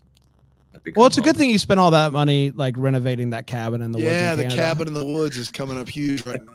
That 0.73 0.83
become 0.85 1.01
Well, 1.01 1.07
it's 1.07 1.19
a 1.19 1.23
good 1.23 1.37
thing 1.37 1.51
you 1.51 1.59
spent 1.59 1.81
all 1.81 1.91
that 1.93 2.13
money 2.13 2.51
like 2.51 2.75
renovating 2.77 3.31
that 3.31 3.47
cabin 3.47 3.83
in 3.83 3.93
the 3.93 3.99
woods. 3.99 4.11
yeah, 4.11 4.35
the 4.35 4.47
cabin 4.47 4.89
in 4.89 4.95
the 4.95 5.05
woods 5.05 5.37
is 5.37 5.51
coming 5.51 5.79
up 5.79 5.89
huge 5.89 6.25
right 6.27 6.41
now. 6.45 6.53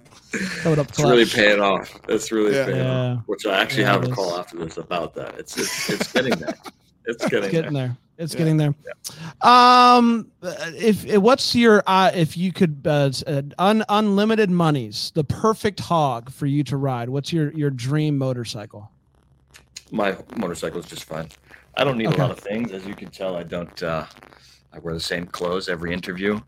coming 0.62 0.74
it 0.74 0.80
up 0.80 0.90
It's 0.90 1.00
really 1.00 1.26
paying 1.26 1.60
off. 1.62 2.00
It's 2.10 2.32
really 2.32 2.56
Yeah. 2.56 2.66
paying 2.66 2.78
Yeah. 2.78 3.14
off. 3.18 3.24
Which 3.28 3.46
I 3.46 3.62
actually 3.62 3.84
Yeah, 3.84 3.94
have 3.94 4.04
a 4.04 4.10
call 4.10 4.38
after 4.38 4.58
this 4.58 4.78
about 4.78 5.14
that. 5.16 5.36
It's 5.38 5.58
it's, 5.58 5.90
it's 5.90 6.12
getting 6.14 6.36
there. 6.40 6.54
It's 7.06 7.28
getting, 7.28 7.52
getting 7.52 7.74
there. 7.74 7.88
there. 7.90 7.98
It's 8.18 8.34
Yeah. 8.34 8.38
getting 8.38 8.58
there. 8.58 8.74
Um, 9.42 10.28
if, 10.78 11.06
if 11.06 11.18
what's 11.22 11.54
your 11.56 11.84
uh, 11.88 12.12
if 12.14 12.38
you 12.38 12.54
could 12.54 12.82
uh, 12.86 13.08
s- 13.08 13.24
uh, 13.24 13.42
un, 13.58 13.84
unlimited 13.90 14.50
monies, 14.50 15.12
the 15.16 15.24
perfect 15.24 15.80
hog 15.82 16.32
for 16.32 16.46
you 16.46 16.64
to 16.66 16.78
ride. 16.78 17.10
What's 17.10 17.34
your 17.34 17.52
your 17.52 17.70
dream 17.72 18.18
motorcycle? 18.18 18.90
My 19.92 20.16
motorcycle 20.38 20.80
is 20.80 20.86
just 20.86 21.04
fine. 21.04 21.28
I 21.76 21.84
don't 21.84 21.98
need 21.98 22.08
Okay. 22.08 22.16
a 22.16 22.22
lot 22.22 22.32
of 22.32 22.40
things, 22.40 22.72
as 22.72 22.86
you 22.86 22.96
can 22.96 23.10
tell. 23.12 23.36
I 23.36 23.44
don't. 23.44 23.82
Uh, 23.82 24.06
I 24.74 24.80
wear 24.80 24.94
the 24.94 25.00
same 25.00 25.28
clothes 25.28 25.70
every 25.70 25.94
interview, 25.94 26.40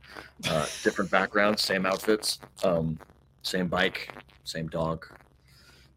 uh, 0.50 0.66
different 0.84 1.12
backgrounds, 1.12 1.62
same 1.64 1.86
outfits, 1.86 2.40
um, 2.64 3.00
same 3.44 3.68
bike, 3.68 4.10
same 4.44 4.68
dog, 4.68 5.06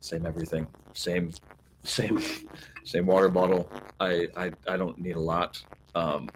same 0.01 0.27
everything, 0.27 0.69
same, 0.95 1.33
same, 1.85 2.21
same 2.85 3.07
water 3.07 3.29
bottle. 3.31 3.73
I 4.01 4.29
I, 4.37 4.53
I 4.67 4.77
don't 4.77 4.99
need 4.99 5.17
a 5.17 5.21
lot. 5.21 5.59
Um, 5.95 6.29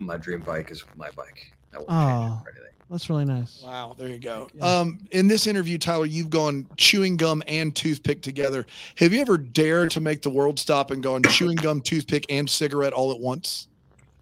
my 0.00 0.16
dream 0.16 0.42
bike 0.42 0.70
is 0.70 0.84
my 0.94 1.10
bike. 1.16 1.40
I 1.74 1.78
won't 1.78 1.98
change 1.98 2.20
Oh. 2.22 2.42
anything. 2.46 2.63
That's 2.90 3.08
really 3.10 3.24
nice. 3.24 3.62
Wow, 3.64 3.94
there 3.98 4.08
you 4.08 4.18
go. 4.18 4.48
Yeah. 4.54 4.64
Um, 4.80 4.98
in 5.10 5.26
this 5.26 5.46
interview, 5.46 5.78
Tyler, 5.78 6.06
you've 6.06 6.30
gone 6.30 6.66
chewing 6.76 7.16
gum 7.16 7.42
and 7.48 7.74
toothpick 7.74 8.20
together. 8.22 8.66
Have 8.96 9.12
you 9.12 9.20
ever 9.20 9.38
dared 9.38 9.90
to 9.92 10.00
make 10.00 10.22
the 10.22 10.30
world 10.30 10.58
stop 10.58 10.90
and 10.90 11.02
gone 11.02 11.22
chewing 11.24 11.56
gum, 11.56 11.80
toothpick, 11.80 12.26
and 12.28 12.48
cigarette 12.48 12.92
all 12.92 13.10
at 13.10 13.18
once? 13.18 13.68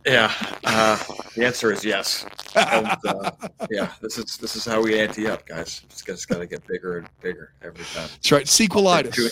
Yeah, 0.07 0.33
uh, 0.65 0.97
the 1.37 1.45
answer 1.45 1.71
is 1.73 1.85
yes. 1.85 2.25
And, 2.57 2.89
uh, 3.07 3.31
yeah, 3.71 3.93
this 4.01 4.19
is 4.19 4.37
this 4.37 4.57
is 4.57 4.65
how 4.65 4.83
we 4.83 4.99
ante 4.99 5.29
up, 5.29 5.47
guys. 5.47 5.83
It's 5.85 6.03
just 6.03 6.29
got 6.29 6.39
to 6.39 6.47
get 6.47 6.67
bigger 6.67 6.99
and 6.99 7.09
bigger 7.21 7.53
every 7.63 7.85
time. 7.95 8.09
That's 8.09 8.33
right, 8.33 8.47
sequelitis. 8.47 9.13
Chewing, 9.15 9.31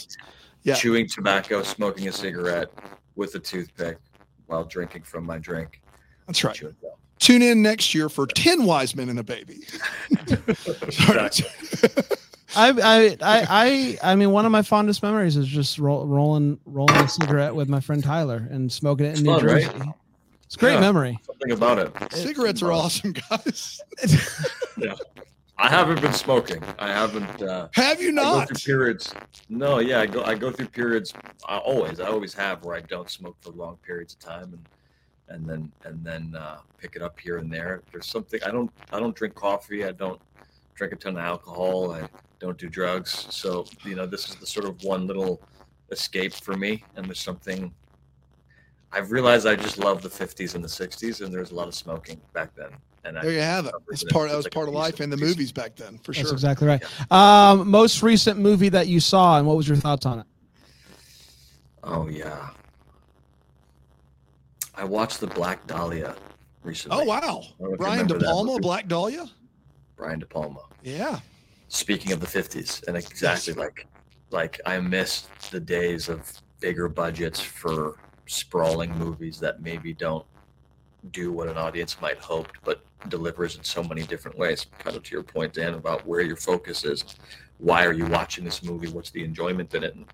Yeah. 0.63 0.75
chewing 0.75 1.09
tobacco, 1.09 1.63
smoking 1.65 2.07
a 2.07 2.13
cigarette 2.13 2.71
with 3.17 3.35
a 3.35 3.41
toothpick, 3.41 3.99
while 4.47 4.65
drinking 4.65 5.03
from 5.03 5.25
my 5.25 5.39
drink. 5.39 5.81
That's 6.27 6.45
right. 6.45 6.61
Chewing 7.21 7.41
gum. 7.41 7.49
Tune 7.49 7.53
in 7.59 7.63
next 7.63 7.95
year 7.95 8.09
for 8.09 8.27
10 8.27 8.65
wise 8.65 8.97
men 8.97 9.09
and 9.09 9.19
a 9.19 9.23
baby. 9.23 9.61
Sorry. 10.91 11.29
I, 12.57 12.71
I, 12.71 13.17
I, 13.23 13.47
I, 13.49 13.99
I 14.03 14.15
mean, 14.17 14.33
one 14.33 14.45
of 14.45 14.51
my 14.53 14.63
fondest 14.63 15.03
memories 15.03 15.37
is 15.37 15.47
just 15.47 15.79
roll, 15.79 16.05
rolling, 16.07 16.59
rolling 16.67 16.97
a 16.97 17.09
cigarette 17.09 17.55
with 17.55 17.69
my 17.69 17.79
friend 17.81 18.03
Tyler 18.03 18.49
and 18.51 18.71
smoking 18.73 19.07
it 19.07 19.11
in 19.11 19.13
It's 19.15 19.23
New 19.23 19.33
fun, 19.33 19.41
Jersey. 19.41 19.67
right? 19.79 19.89
It's 20.47 20.57
a 20.57 20.59
great 20.59 20.75
Yeah. 20.75 20.81
memory. 20.81 21.19
Something 21.27 21.53
about 21.53 21.79
it. 21.79 22.13
Cigarettes 22.13 22.61
are 22.63 22.73
awesome, 22.73 23.13
guys. 23.31 23.81
yeah. 24.77 24.95
I 25.59 25.69
haven't 25.69 26.01
been 26.01 26.15
smoking. 26.15 26.63
I 26.79 26.89
haven't. 26.89 27.43
Uh, 27.43 27.69
Have 27.75 28.01
you 28.01 28.09
I 28.13 28.15
go 28.15 28.23
not? 28.39 28.49
through 28.49 28.57
periods. 28.57 29.13
No, 29.51 29.79
yeah, 29.79 30.01
I 30.01 30.07
go. 30.07 30.25
I 30.25 30.35
go 30.35 30.51
through 30.51 30.69
periods. 30.69 31.13
I 31.47 31.59
always, 31.59 32.01
I 32.01 32.07
always 32.09 32.33
have 32.33 32.65
where 32.65 32.75
I 32.75 32.81
don't 32.81 33.11
smoke 33.11 33.37
for 33.43 33.51
long 33.51 33.77
periods 33.87 34.15
of 34.15 34.21
time, 34.21 34.45
and 34.55 34.67
and 35.31 35.47
then 35.47 35.73
and 35.85 36.05
then 36.05 36.35
uh, 36.37 36.59
pick 36.79 36.97
it 36.97 37.03
up 37.03 37.19
here 37.19 37.39
and 37.39 37.51
there. 37.53 37.83
There's 37.91 38.07
something 38.07 38.41
I 38.45 38.51
don't. 38.51 38.71
I 38.93 39.01
don't 39.01 39.15
drink 39.15 39.35
coffee. 39.35 39.85
I 39.85 39.93
don't 39.93 40.21
drink 40.75 40.93
a 40.93 40.97
ton 40.97 41.17
of 41.17 41.25
alcohol. 41.25 41.93
I 41.93 42.09
don't 42.39 42.59
do 42.59 42.69
drugs. 42.69 43.27
So 43.31 43.65
you 43.85 43.95
know, 43.95 44.07
this 44.07 44.29
is 44.29 44.37
the 44.37 44.47
sort 44.47 44.67
of 44.67 44.83
one 44.83 45.07
little 45.07 45.41
escape 45.91 46.35
for 46.35 46.57
me. 46.57 46.85
And 46.97 47.07
there's 47.07 47.21
something. 47.21 47.73
I've 48.93 49.13
realized 49.13 49.47
I 49.47 49.55
just 49.55 49.79
love 49.79 50.03
the 50.03 50.09
50s 50.09 50.57
and 50.57 50.65
the 50.65 50.69
60s, 50.69 51.25
and 51.25 51.33
there's 51.33 51.53
a 51.53 51.55
lot 51.55 51.69
of 51.69 51.77
smoking 51.77 52.21
back 52.33 52.57
then. 52.57 52.71
And 53.05 53.17
I, 53.17 53.23
There 53.23 53.31
you 53.31 53.41
have 53.41 53.67
it. 53.67 53.75
It's 53.89 54.03
part 54.03 54.31
that 54.31 54.37
was 54.37 54.47
like 54.47 54.53
part 54.53 54.67
of 54.67 54.75
life 54.75 54.95
decent- 54.97 55.05
and 55.05 55.13
the 55.13 55.17
decent- 55.17 55.37
movies 55.39 55.53
back 55.53 55.77
then, 55.77 55.99
for 55.99 56.13
sure. 56.13 56.25
That's 56.25 56.31
sure. 56.31 56.35
exactly 56.35 56.67
right. 56.67 56.83
Um, 57.13 57.71
most 57.71 58.03
recent 58.03 58.41
movie 58.41 58.69
that 58.71 58.89
you 58.89 58.99
saw, 58.99 59.39
and 59.39 59.47
what 59.47 59.57
was 59.57 59.69
your 59.69 59.77
thoughts 59.77 60.07
on 60.07 60.19
it? 60.19 60.27
Oh 61.85 62.09
yeah. 62.09 62.51
I 64.81 64.85
watched 64.85 65.21
the 65.21 65.27
Black 65.27 65.67
Dahlia 65.67 66.17
recently. 66.63 67.03
Oh 67.03 67.05
wow. 67.05 67.19
I 67.19 67.21
don't 67.21 67.61
know 67.61 67.67
if 67.67 67.71
you 67.73 67.77
Brian 67.77 68.07
De 68.07 68.19
Palma. 68.19 68.59
Black 68.59 68.89
Dahlia? 68.89 69.27
Brian 69.95 70.19
De 70.19 70.25
Palma. 70.25 70.63
Yeah. 70.83 71.21
Speaking 71.69 72.13
of 72.13 72.21
the 72.21 72.27
fifties, 72.27 72.83
and 72.89 72.97
exactly 72.97 73.53
like 73.53 73.87
like 74.31 74.59
I 74.65 74.81
miss 74.81 75.29
the 75.51 75.61
days 75.61 76.09
of 76.09 76.33
bigger 76.61 76.89
budgets 76.89 77.41
for 77.41 77.99
sprawling 78.27 78.97
movies 78.97 79.39
that 79.41 79.61
maybe 79.61 79.93
don't 79.93 80.25
do 81.11 81.31
what 81.31 81.49
an 81.49 81.59
audience 81.59 82.01
might 82.01 82.19
hoped, 82.19 82.57
but 82.65 82.83
delivers 83.09 83.57
in 83.57 83.65
so 83.65 83.85
many 83.85 84.03
different 84.05 84.39
ways. 84.39 84.67
Kind 84.79 84.97
of 84.97 85.03
to 85.03 85.13
your 85.13 85.23
point, 85.23 85.53
Dan, 85.53 85.75
about 85.75 86.07
where 86.07 86.23
your 86.23 86.37
focus 86.37 86.85
is. 86.85 87.05
Why 87.59 87.85
are 87.85 87.93
you 87.93 88.07
watching 88.07 88.45
this 88.45 88.63
movie? 88.63 88.89
What's 88.89 89.11
the 89.11 89.25
enjoyment 89.25 89.75
in 89.75 89.85
it? 89.85 89.95
And 89.95 90.07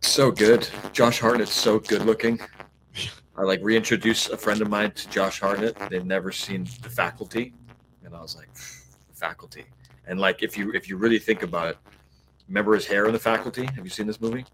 so 0.00 0.32
good. 0.32 0.68
Josh 0.92 1.20
Hartnett's 1.20 1.52
so 1.52 1.78
good 1.78 2.04
looking. 2.04 2.40
I 3.38 3.42
like 3.42 3.60
reintroduced 3.62 4.30
a 4.30 4.36
friend 4.36 4.60
of 4.60 4.68
mine 4.68 4.90
to 4.92 5.08
Josh 5.10 5.40
Hartnett. 5.40 5.76
They'd 5.90 6.04
never 6.04 6.32
seen 6.32 6.66
The 6.82 6.90
Faculty, 6.90 7.54
and 8.04 8.14
I 8.14 8.20
was 8.20 8.36
like, 8.36 8.52
The 8.54 9.14
Faculty. 9.14 9.64
And 10.06 10.18
like, 10.18 10.42
if 10.42 10.56
you 10.58 10.72
if 10.72 10.88
you 10.88 10.96
really 10.96 11.18
think 11.18 11.42
about 11.42 11.68
it, 11.68 11.78
remember 12.48 12.74
his 12.74 12.86
hair 12.86 13.06
in 13.06 13.12
The 13.12 13.18
Faculty? 13.18 13.66
Have 13.76 13.84
you 13.84 13.90
seen 13.90 14.06
this 14.06 14.20
movie? 14.20 14.44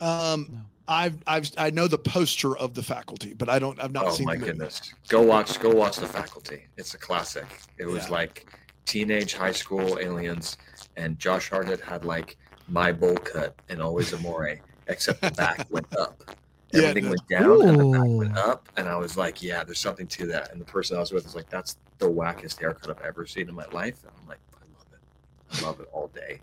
Um 0.00 0.48
No. 0.52 0.58
I've 0.88 1.18
I've 1.26 1.50
I 1.58 1.70
know 1.70 1.88
the 1.88 1.98
poster 1.98 2.56
of 2.56 2.74
the 2.74 2.82
faculty, 2.82 3.34
but 3.34 3.48
I 3.48 3.58
don't 3.58 3.82
I've 3.82 3.90
not 3.92 4.04
oh 4.06 4.10
seen 4.12 4.26
my 4.26 4.34
the 4.34 4.40
movie. 4.40 4.52
goodness 4.52 4.94
go 5.08 5.20
watch 5.20 5.58
go 5.58 5.70
watch 5.70 5.96
the 5.96 6.06
faculty 6.06 6.66
it's 6.76 6.94
a 6.94 6.98
classic 6.98 7.46
it 7.78 7.86
was 7.86 8.04
Yeah. 8.04 8.10
like 8.12 8.46
teenage 8.84 9.34
high 9.34 9.50
school 9.50 9.98
aliens 9.98 10.56
and 10.96 11.18
josh 11.18 11.50
hartnett 11.50 11.80
had 11.80 12.04
like 12.04 12.36
my 12.68 12.92
bowl 12.92 13.16
cut 13.16 13.56
and 13.68 13.82
always 13.82 14.12
amore 14.12 14.54
except 14.86 15.20
the 15.22 15.30
back 15.32 15.66
went 15.70 15.92
up 15.96 16.22
Yeah, 16.28 16.34
everything 16.74 17.04
no. 17.04 17.10
went 17.10 17.28
down 17.28 17.68
and 17.68 17.80
the 17.80 17.98
back 17.98 18.08
went 18.08 18.36
up 18.38 18.68
and 18.76 18.88
i 18.88 18.96
was 18.96 19.16
like 19.16 19.42
yeah 19.42 19.62
there's 19.62 19.78
something 19.78 20.06
to 20.06 20.26
that 20.26 20.50
and 20.52 20.60
the 20.60 20.64
person 20.64 20.96
i 20.96 21.00
was 21.00 21.12
with 21.12 21.24
was 21.24 21.36
like 21.36 21.48
that's 21.48 21.76
the 21.98 22.06
wackest 22.06 22.58
haircut 22.58 22.90
i've 22.90 23.04
ever 23.04 23.26
seen 23.26 23.48
in 23.48 23.54
my 23.54 23.66
life 23.72 24.02
and 24.02 24.12
i'm 24.20 24.28
like 24.28 24.38
i 24.54 24.64
love 24.76 24.86
it 24.92 25.58
i 25.58 25.66
love 25.66 25.80
it 25.80 25.88
all 25.92 26.08
day 26.08 26.40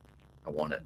i 0.47 0.49
want 0.49 0.73
it 0.73 0.81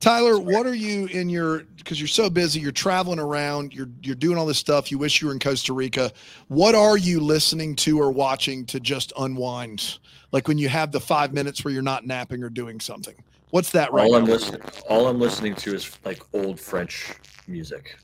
Tyler, 0.00 0.38
what 0.38 0.66
are 0.66 0.74
you 0.74 1.06
in 1.06 1.30
your 1.30 1.60
because 1.78 1.98
you're 1.98 2.06
so 2.06 2.28
busy, 2.28 2.60
you're 2.60 2.72
traveling 2.72 3.18
around, 3.18 3.72
you're 3.72 3.88
you're 4.02 4.14
doing 4.14 4.36
all 4.36 4.44
this 4.44 4.58
stuff, 4.58 4.90
you 4.90 4.98
wish 4.98 5.22
you 5.22 5.28
were 5.28 5.32
in 5.32 5.38
Costa 5.38 5.72
Rica. 5.72 6.12
What 6.48 6.74
are 6.74 6.98
you 6.98 7.20
listening 7.20 7.74
to 7.76 8.02
or 8.02 8.10
watching 8.10 8.66
to 8.66 8.80
just 8.80 9.14
unwind? 9.18 9.98
Like 10.30 10.46
when 10.46 10.58
you 10.58 10.68
have 10.68 10.92
the 10.92 11.00
five 11.00 11.32
minutes 11.32 11.64
where 11.64 11.72
you're 11.72 11.82
not 11.82 12.06
napping 12.06 12.42
or 12.42 12.50
doing 12.50 12.80
something. 12.80 13.14
What's 13.48 13.70
that 13.70 13.94
right 13.94 14.04
all 14.04 14.16
i'm 14.16 14.24
now? 14.24 14.32
listening 14.32 14.60
all 14.90 15.06
i'm 15.06 15.18
listening 15.18 15.54
to 15.54 15.74
is 15.74 15.98
like 16.04 16.20
old 16.34 16.60
french 16.60 17.14
music 17.48 17.96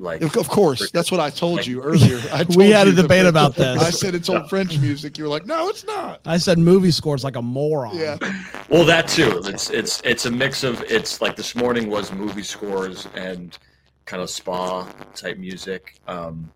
like 0.00 0.22
Of 0.22 0.36
of 0.36 0.48
course, 0.48 0.90
that's 0.92 1.10
what 1.10 1.18
I 1.20 1.28
told 1.30 1.56
Like- 1.56 1.66
you 1.66 1.82
earlier. 1.82 2.20
I 2.32 2.44
told 2.44 2.56
We 2.56 2.70
had 2.70 2.86
a 2.86 2.90
you 2.90 2.96
the 2.96 3.02
debate 3.02 3.22
French- 3.22 3.30
about 3.30 3.54
this. 3.56 3.82
I 3.82 3.90
said 3.90 4.14
it's 4.14 4.28
old 4.28 4.48
French 4.48 4.78
music. 4.78 5.18
You 5.18 5.24
were 5.24 5.30
like, 5.30 5.44
no, 5.44 5.68
it's 5.68 5.84
not. 5.84 6.20
I 6.24 6.36
said 6.36 6.56
movie 6.58 6.92
scores 6.92 7.24
like 7.24 7.34
a 7.36 7.42
moron. 7.42 7.96
Yeah. 7.96 8.16
Well, 8.70 8.84
that 8.84 9.08
too. 9.08 9.40
It's 9.46 9.70
it's 9.70 10.02
it's 10.04 10.26
a 10.26 10.30
mix 10.30 10.62
of 10.62 10.82
it's 10.82 11.22
like 11.22 11.34
this 11.36 11.54
morning 11.56 11.88
was 11.88 12.12
movie 12.12 12.42
scores 12.42 13.08
and 13.14 13.56
kind 14.04 14.22
of 14.22 14.28
spa 14.28 14.84
type 15.14 15.38
music, 15.38 15.98
um, 16.06 16.50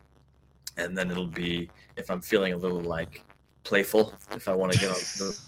and 0.76 0.96
then 0.96 1.10
it'll 1.10 1.26
be 1.26 1.70
if 1.96 2.10
I'm 2.10 2.20
feeling 2.20 2.52
a 2.52 2.56
little 2.58 2.80
like 2.82 3.24
playful, 3.64 4.12
if 4.32 4.46
I 4.46 4.54
want 4.54 4.72
to 4.72 4.78
get 4.78 4.90
on 4.90 4.96
the 5.18 5.38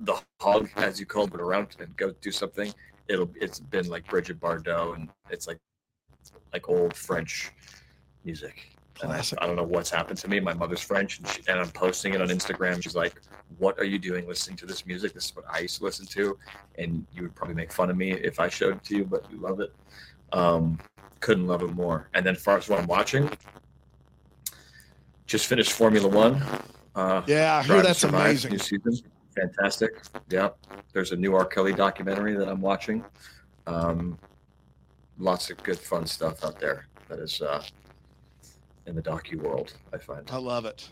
the 0.00 0.20
hog 0.40 0.70
as 0.76 0.98
you 0.98 1.06
called 1.06 1.34
it 1.34 1.40
around 1.40 1.76
and 1.80 1.94
go 1.96 2.12
do 2.22 2.30
something. 2.32 2.72
It'll 3.08 3.30
it's 3.34 3.60
been 3.60 3.88
like 3.88 4.06
Brigitte 4.06 4.40
Bardot 4.40 4.96
and 4.96 5.08
it's 5.30 5.46
like 5.46 5.58
like 6.52 6.68
old 6.68 6.94
French 6.94 7.52
music. 8.24 8.70
And 9.00 9.12
I, 9.12 9.14
Classic. 9.14 9.38
I 9.40 9.46
don't 9.46 9.54
know 9.56 9.62
what's 9.62 9.90
happened 9.90 10.18
to 10.18 10.28
me. 10.28 10.40
My 10.40 10.54
mother's 10.54 10.80
French, 10.80 11.18
and, 11.18 11.28
she, 11.28 11.40
and 11.46 11.60
I'm 11.60 11.70
posting 11.70 12.14
it 12.14 12.20
on 12.20 12.28
Instagram. 12.28 12.82
She's 12.82 12.96
like, 12.96 13.14
"What 13.58 13.78
are 13.78 13.84
you 13.84 13.98
doing 13.98 14.26
listening 14.26 14.56
to 14.56 14.66
this 14.66 14.86
music? 14.86 15.14
This 15.14 15.26
is 15.26 15.36
what 15.36 15.44
I 15.48 15.60
used 15.60 15.78
to 15.78 15.84
listen 15.84 16.04
to." 16.06 16.36
And 16.78 17.06
you 17.14 17.22
would 17.22 17.34
probably 17.36 17.54
make 17.54 17.72
fun 17.72 17.90
of 17.90 17.96
me 17.96 18.10
if 18.12 18.40
I 18.40 18.48
showed 18.48 18.76
it 18.76 18.84
to 18.84 18.96
you, 18.96 19.04
but 19.04 19.24
you 19.30 19.38
love 19.38 19.60
it. 19.60 19.72
Um, 20.32 20.78
couldn't 21.20 21.46
love 21.46 21.62
it 21.62 21.72
more. 21.74 22.08
And 22.14 22.26
then, 22.26 22.34
as 22.34 22.42
far 22.42 22.58
as 22.58 22.68
what 22.68 22.80
I'm 22.80 22.88
watching, 22.88 23.30
just 25.26 25.46
finished 25.46 25.72
Formula 25.72 26.08
One. 26.08 26.42
Uh, 26.96 27.22
Yeah, 27.26 27.58
I 27.58 27.62
hear 27.62 27.82
that's 27.82 28.02
amazing. 28.02 28.50
New 28.50 28.58
season, 28.58 28.98
fantastic. 29.40 30.02
Yep. 30.30 30.56
there's 30.92 31.12
a 31.12 31.16
new 31.16 31.34
R. 31.34 31.44
Kelly 31.44 31.72
documentary 31.72 32.34
that 32.36 32.48
I'm 32.48 32.60
watching. 32.60 33.04
Um, 33.66 34.18
lots 35.18 35.50
of 35.50 35.62
good, 35.62 35.78
fun 35.78 36.06
stuff 36.06 36.44
out 36.44 36.58
there 36.60 36.86
that 37.08 37.18
is 37.18 37.40
uh, 37.42 37.62
in 38.86 38.94
the 38.94 39.02
docu 39.02 39.36
world. 39.36 39.74
I 39.92 39.98
find, 39.98 40.28
I 40.30 40.38
love 40.38 40.64
it. 40.64 40.88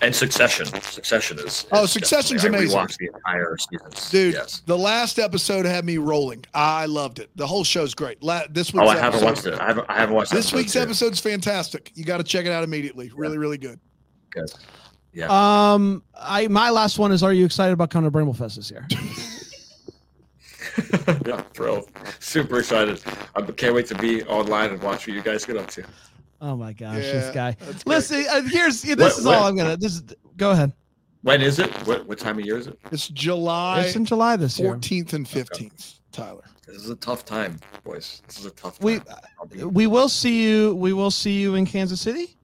and 0.00 0.14
Succession. 0.14 0.66
Succession 0.80 1.38
is. 1.40 1.66
Oh, 1.72 1.84
is 1.84 1.92
Succession's 1.92 2.44
amazing. 2.44 2.78
I 2.78 2.86
the 2.98 3.10
entire 3.14 3.56
seasons. 3.58 4.10
Dude, 4.10 4.34
Yes. 4.34 4.62
the 4.66 4.78
last 4.78 5.18
episode 5.18 5.66
had 5.66 5.84
me 5.84 5.98
rolling. 5.98 6.44
I 6.54 6.86
loved 6.86 7.18
it. 7.18 7.30
The 7.36 7.46
whole 7.46 7.64
show's 7.64 7.94
great. 7.94 8.22
La- 8.22 8.44
this 8.50 8.72
week's 8.72 8.84
Oh, 8.86 8.88
I 8.88 8.96
haven't 8.96 9.22
episode- 9.22 9.24
watched 9.26 9.46
it. 9.46 9.60
I 9.60 9.66
haven't. 9.66 9.86
I 9.90 9.94
haven't 9.98 10.14
watched 10.14 10.30
This 10.30 10.46
episode 10.46 10.56
week's 10.56 10.72
two. 10.72 10.80
episode's 10.80 11.20
fantastic. 11.20 11.92
You 11.94 12.04
got 12.04 12.18
to 12.18 12.24
check 12.24 12.46
it 12.46 12.52
out 12.52 12.64
immediately. 12.64 13.10
Really, 13.14 13.36
really 13.38 13.58
good. 13.58 13.78
Good. 14.30 14.50
Yeah. 15.12 15.72
Um, 15.72 16.02
I 16.18 16.48
my 16.48 16.70
last 16.70 16.98
one 16.98 17.12
is: 17.12 17.22
Are 17.22 17.32
you 17.32 17.44
excited 17.44 17.72
about 17.72 17.90
coming 17.90 18.10
to 18.10 18.16
Bramblefest 18.16 18.56
this 18.56 18.70
year? 18.70 18.86
yeah, 21.26 21.42
thrilled. 21.54 21.90
Super 22.20 22.58
excited. 22.60 23.02
I 23.34 23.42
can't 23.42 23.74
wait 23.74 23.86
to 23.86 23.94
be 23.96 24.22
online 24.24 24.70
and 24.70 24.82
watch 24.82 25.06
what 25.06 25.16
you 25.16 25.22
guys 25.22 25.44
get 25.44 25.56
up 25.56 25.66
to. 25.68 25.84
Oh 26.40 26.56
my 26.56 26.72
gosh, 26.72 26.96
Yeah, 26.96 27.12
this 27.12 27.34
guy. 27.34 27.56
Listen, 27.84 28.24
uh, 28.30 28.42
here's 28.42 28.82
this 28.82 28.96
What- 28.96 29.18
is 29.18 29.24
what- 29.24 29.34
all 29.36 29.46
I'm 29.48 29.56
gonna. 29.56 29.76
This 29.76 29.94
is 29.96 30.02
go 30.36 30.52
ahead. 30.52 30.72
When 31.22 31.42
is 31.42 31.58
it? 31.58 31.74
What 31.86 32.06
what 32.06 32.18
time 32.18 32.38
of 32.38 32.44
year 32.44 32.58
is 32.58 32.68
it? 32.68 32.78
It's 32.92 33.08
July 33.08 33.80
It's 33.80 33.96
in 33.96 34.04
July 34.04 34.36
this 34.36 34.58
year. 34.58 34.74
14th 34.76 35.14
and 35.14 35.26
15th, 35.26 35.98
Tyler. 36.12 36.44
This 36.66 36.76
is 36.76 36.90
a 36.90 36.96
tough 36.96 37.24
time, 37.24 37.58
boys. 37.82 38.22
This 38.28 38.38
is 38.38 38.46
a 38.46 38.50
tough 38.50 38.78
time. 38.78 39.02
We 39.50 39.64
we 39.64 39.86
will 39.88 40.08
see 40.08 40.42
you. 40.44 40.76
We 40.76 40.92
will 40.92 41.10
see 41.10 41.40
you 41.40 41.56
in 41.56 41.66
Kansas 41.66 42.00
City. 42.00 42.36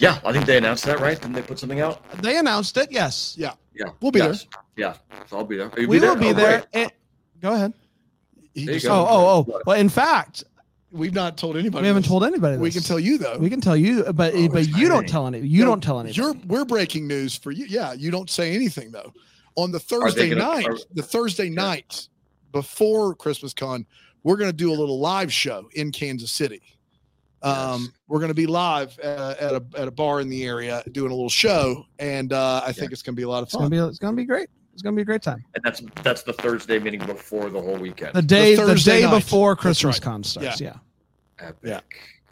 Yeah, 0.00 0.18
I 0.24 0.32
think 0.32 0.46
they 0.46 0.56
announced 0.56 0.84
that, 0.86 0.98
right? 1.00 1.20
Didn't 1.20 1.34
they 1.34 1.42
put 1.42 1.58
something 1.58 1.80
out? 1.80 2.02
They 2.22 2.38
announced 2.38 2.76
it. 2.76 2.90
Yes, 2.90 3.34
Yeah. 3.38 3.52
Yeah, 3.74 3.86
We'll 4.00 4.10
be 4.12 4.18
yes. 4.18 4.46
Yeah, 4.76 4.94
so 5.28 5.38
I'll 5.38 5.44
be 5.44 5.56
there. 5.56 5.70
You'll 5.78 5.88
we 5.88 6.00
will 6.00 6.16
be 6.16 6.28
Oh, 6.28 6.32
there. 6.32 6.58
great. 6.58 6.66
And- 6.82 6.92
go 7.40 7.52
ahead. 7.54 7.72
He 8.52 8.64
There 8.66 8.74
you 8.74 8.80
just- 8.80 8.86
go. 8.90 8.94
Oh, 8.94 9.06
oh, 9.08 9.46
oh. 9.54 9.60
Well, 9.64 9.78
in 9.78 9.88
fact, 9.88 10.44
We've 10.92 11.14
not 11.14 11.38
told 11.38 11.56
anybody. 11.56 11.82
we 11.82 11.86
haven't 11.86 12.02
this. 12.02 12.08
told 12.10 12.24
anybody. 12.24 12.56
We 12.58 12.70
can 12.72 12.82
tell 12.82 12.98
you 12.98 13.16
though. 13.16 13.38
We 13.38 13.48
can 13.48 13.60
tell 13.60 13.76
you, 13.76 14.02
but 14.12 14.34
Oh, 14.34 14.48
but 14.48 14.66
you 14.76 14.88
don't 14.88 15.08
tell 15.08 15.26
any. 15.28 15.38
You 15.38 15.60
No, 15.64 15.70
don't 15.70 15.82
tell 15.82 16.00
anybody. 16.00 16.16
You're 16.20 16.34
we're 16.46 16.64
breaking 16.64 17.06
news 17.06 17.36
for 17.36 17.52
you. 17.52 17.64
Yeah, 17.66 17.92
you 17.92 18.10
don't 18.10 18.28
say 18.28 18.52
anything 18.54 18.90
though. 18.90 19.12
On 19.54 19.70
the 19.70 19.78
Thursday 19.80 20.30
gonna- 20.30 20.42
night, 20.42 20.66
are- 20.66 20.78
the 20.92 21.02
Thursday 21.02 21.48
night 21.48 22.08
before 22.52 23.14
Christmas 23.14 23.54
Con, 23.54 23.86
we're 24.24 24.36
going 24.36 24.50
to 24.50 24.56
do 24.56 24.70
a 24.70 24.74
little 24.74 24.98
live 24.98 25.32
show 25.32 25.68
in 25.74 25.92
Kansas 25.92 26.32
City. 26.32 26.60
Um, 27.42 27.82
Yes. 27.82 27.90
We're 28.08 28.18
going 28.18 28.28
to 28.28 28.34
be 28.34 28.46
live 28.46 28.98
uh, 29.02 29.34
at 29.40 29.52
a 29.52 29.64
at 29.76 29.88
a 29.88 29.90
bar 29.90 30.20
in 30.20 30.28
the 30.28 30.44
area 30.44 30.82
doing 30.92 31.10
a 31.10 31.14
little 31.14 31.30
show, 31.30 31.86
and 31.98 32.32
uh, 32.32 32.62
I 32.64 32.72
think 32.72 32.92
it's 32.92 33.02
going 33.02 33.14
to 33.14 33.20
be 33.20 33.22
a 33.22 33.28
lot 33.28 33.38
of 33.38 33.44
It's 33.44 33.54
gonna 33.54 33.64
fun. 33.64 33.70
be. 33.70 33.78
It's 33.78 33.98
gonna 33.98 34.16
be 34.16 34.24
great. 34.24 34.48
It's 34.72 34.82
gonna 34.82 34.96
be 34.96 35.02
a 35.02 35.06
great 35.06 35.22
time. 35.22 35.44
And 35.54 35.62
that's 35.64 35.82
that's 36.02 36.22
the 36.22 36.32
Thursday 36.32 36.78
meeting 36.78 37.00
before 37.06 37.48
the 37.50 37.60
whole 37.60 37.76
weekend. 37.76 38.14
The 38.14 38.22
day, 38.22 38.56
the, 38.56 38.62
Thursday 38.66 39.00
day 39.00 39.06
night. 39.06 39.20
before 39.22 39.54
Christmas 39.56 39.96
right. 39.96 40.02
con 40.02 40.22
starts. 40.24 40.60
Yeah. 40.60 40.74
Epic. 41.38 41.56
Yeah. 41.62 41.80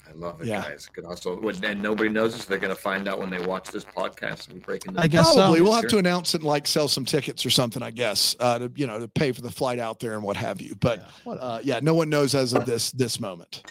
I 0.08 0.12
love 0.14 0.40
it, 0.40 0.46
Yeah. 0.48 0.62
guys. 0.62 0.88
Good 0.92 1.04
hustle. 1.04 1.36
When- 1.40 1.62
And 1.64 1.82
nobody 1.82 2.08
knows 2.08 2.34
this. 2.34 2.46
They're 2.46 2.58
going 2.58 2.74
to 2.74 2.80
find 2.80 3.06
out 3.08 3.18
when 3.18 3.28
they 3.28 3.44
watch 3.44 3.68
this 3.70 3.84
podcast. 3.84 4.50
We're 4.52 4.60
breaking 4.60 4.94
the 4.94 5.02
I 5.02 5.06
guess 5.06 5.28
so. 5.28 5.34
Probably 5.36 5.60
we'll 5.60 5.74
have 5.74 5.88
to 5.88 5.98
announce 5.98 6.34
it 6.34 6.38
and 6.40 6.46
like 6.48 6.66
sell 6.66 6.88
some 6.88 7.04
tickets 7.04 7.44
or 7.44 7.50
something, 7.50 7.82
I 7.82 7.90
guess, 7.90 8.34
uh, 8.40 8.58
to 8.58 8.72
you 8.74 8.86
know 8.86 8.98
to 8.98 9.08
pay 9.08 9.32
for 9.32 9.42
the 9.42 9.50
flight 9.50 9.78
out 9.78 10.00
there 10.00 10.14
and 10.14 10.22
what 10.22 10.36
have 10.36 10.60
you. 10.62 10.74
But 10.80 11.06
What- 11.24 11.38
uh, 11.40 11.60
yeah, 11.62 11.80
no 11.82 11.94
one 11.94 12.08
knows 12.08 12.34
as 12.34 12.52
of 12.54 12.64
this 12.66 12.90
this 12.92 13.20
moment. 13.20 13.62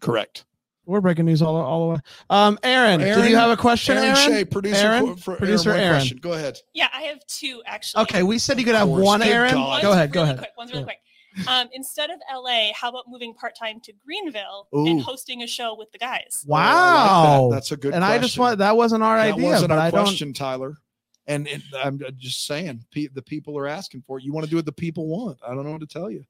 Correct. 0.00 0.44
We're 0.86 1.00
breaking 1.00 1.24
news 1.26 1.42
all, 1.42 1.56
all 1.56 1.88
the 1.88 1.94
way. 1.94 2.00
Um, 2.30 2.58
Aaron, 2.62 3.00
do 3.00 3.28
you 3.28 3.36
have 3.36 3.50
a 3.50 3.56
question, 3.56 3.96
Aaron, 3.96 4.16
Aaron? 4.16 4.32
Shea, 4.32 4.44
producer, 4.44 4.86
Aaron? 4.86 5.06
qu- 5.06 5.16
for 5.16 5.36
Producer 5.36 5.70
one 5.70 5.80
Aaron. 5.80 5.96
question. 5.98 6.18
Go 6.18 6.32
ahead. 6.34 6.58
Yeah, 6.74 6.88
I 6.94 7.02
have 7.02 7.18
two 7.26 7.60
actually. 7.66 8.02
Okay, 8.04 8.22
we 8.22 8.38
said 8.38 8.58
you 8.58 8.64
could 8.64 8.76
have 8.76 8.88
one, 8.88 9.20
Good 9.20 9.28
Aaron. 9.28 9.54
God. 9.54 9.82
Go 9.82 9.88
One's 9.88 9.96
ahead. 9.96 10.12
Go 10.12 10.20
really 10.20 10.30
ahead. 10.30 10.38
Quick. 10.38 10.50
One's 10.56 10.70
really 10.70 10.82
Yeah. 10.82 10.84
quick. 10.86 11.48
Um, 11.48 11.68
instead 11.74 12.08
of 12.10 12.16
LA, 12.32 12.72
how 12.72 12.88
about 12.88 13.04
moving 13.08 13.34
part 13.34 13.54
time 13.58 13.78
to 13.80 13.92
Greenville 14.04 14.68
Ooh. 14.74 14.86
and 14.86 15.02
hosting 15.02 15.42
a 15.42 15.46
show 15.46 15.74
with 15.76 15.92
the 15.92 15.98
guys? 15.98 16.46
Oh, 16.48 16.54
I 16.54 16.64
like 16.64 16.74
Wow. 16.74 17.48
that. 17.50 17.54
That's 17.56 17.72
a 17.72 17.76
good. 17.76 17.80
Question. 17.90 17.94
And 17.94 18.04
I 18.04 18.18
just 18.18 18.36
question. 18.36 18.40
want 18.42 18.58
that 18.60 18.76
wasn't 18.76 19.02
our 19.02 19.16
that 19.18 19.34
idea, 19.34 19.44
wasn't 19.50 19.72
our 19.72 19.78
I 19.78 19.90
question, 19.90 20.32
Tyler. 20.32 20.76
And 21.26 21.46
it, 21.48 21.60
I'm 21.84 22.00
just 22.16 22.46
saying, 22.46 22.84
pe- 22.92 23.08
the 23.08 23.20
people 23.20 23.58
are 23.58 23.66
asking 23.66 24.02
for 24.06 24.18
it. 24.18 24.24
You 24.24 24.32
want 24.32 24.44
to 24.44 24.50
do 24.50 24.56
what 24.56 24.64
the 24.64 24.72
people 24.72 25.08
want. 25.08 25.38
I 25.46 25.54
don't 25.54 25.64
know 25.64 25.72
what 25.72 25.80
to 25.80 25.86
tell 25.86 26.08
you. 26.10 26.24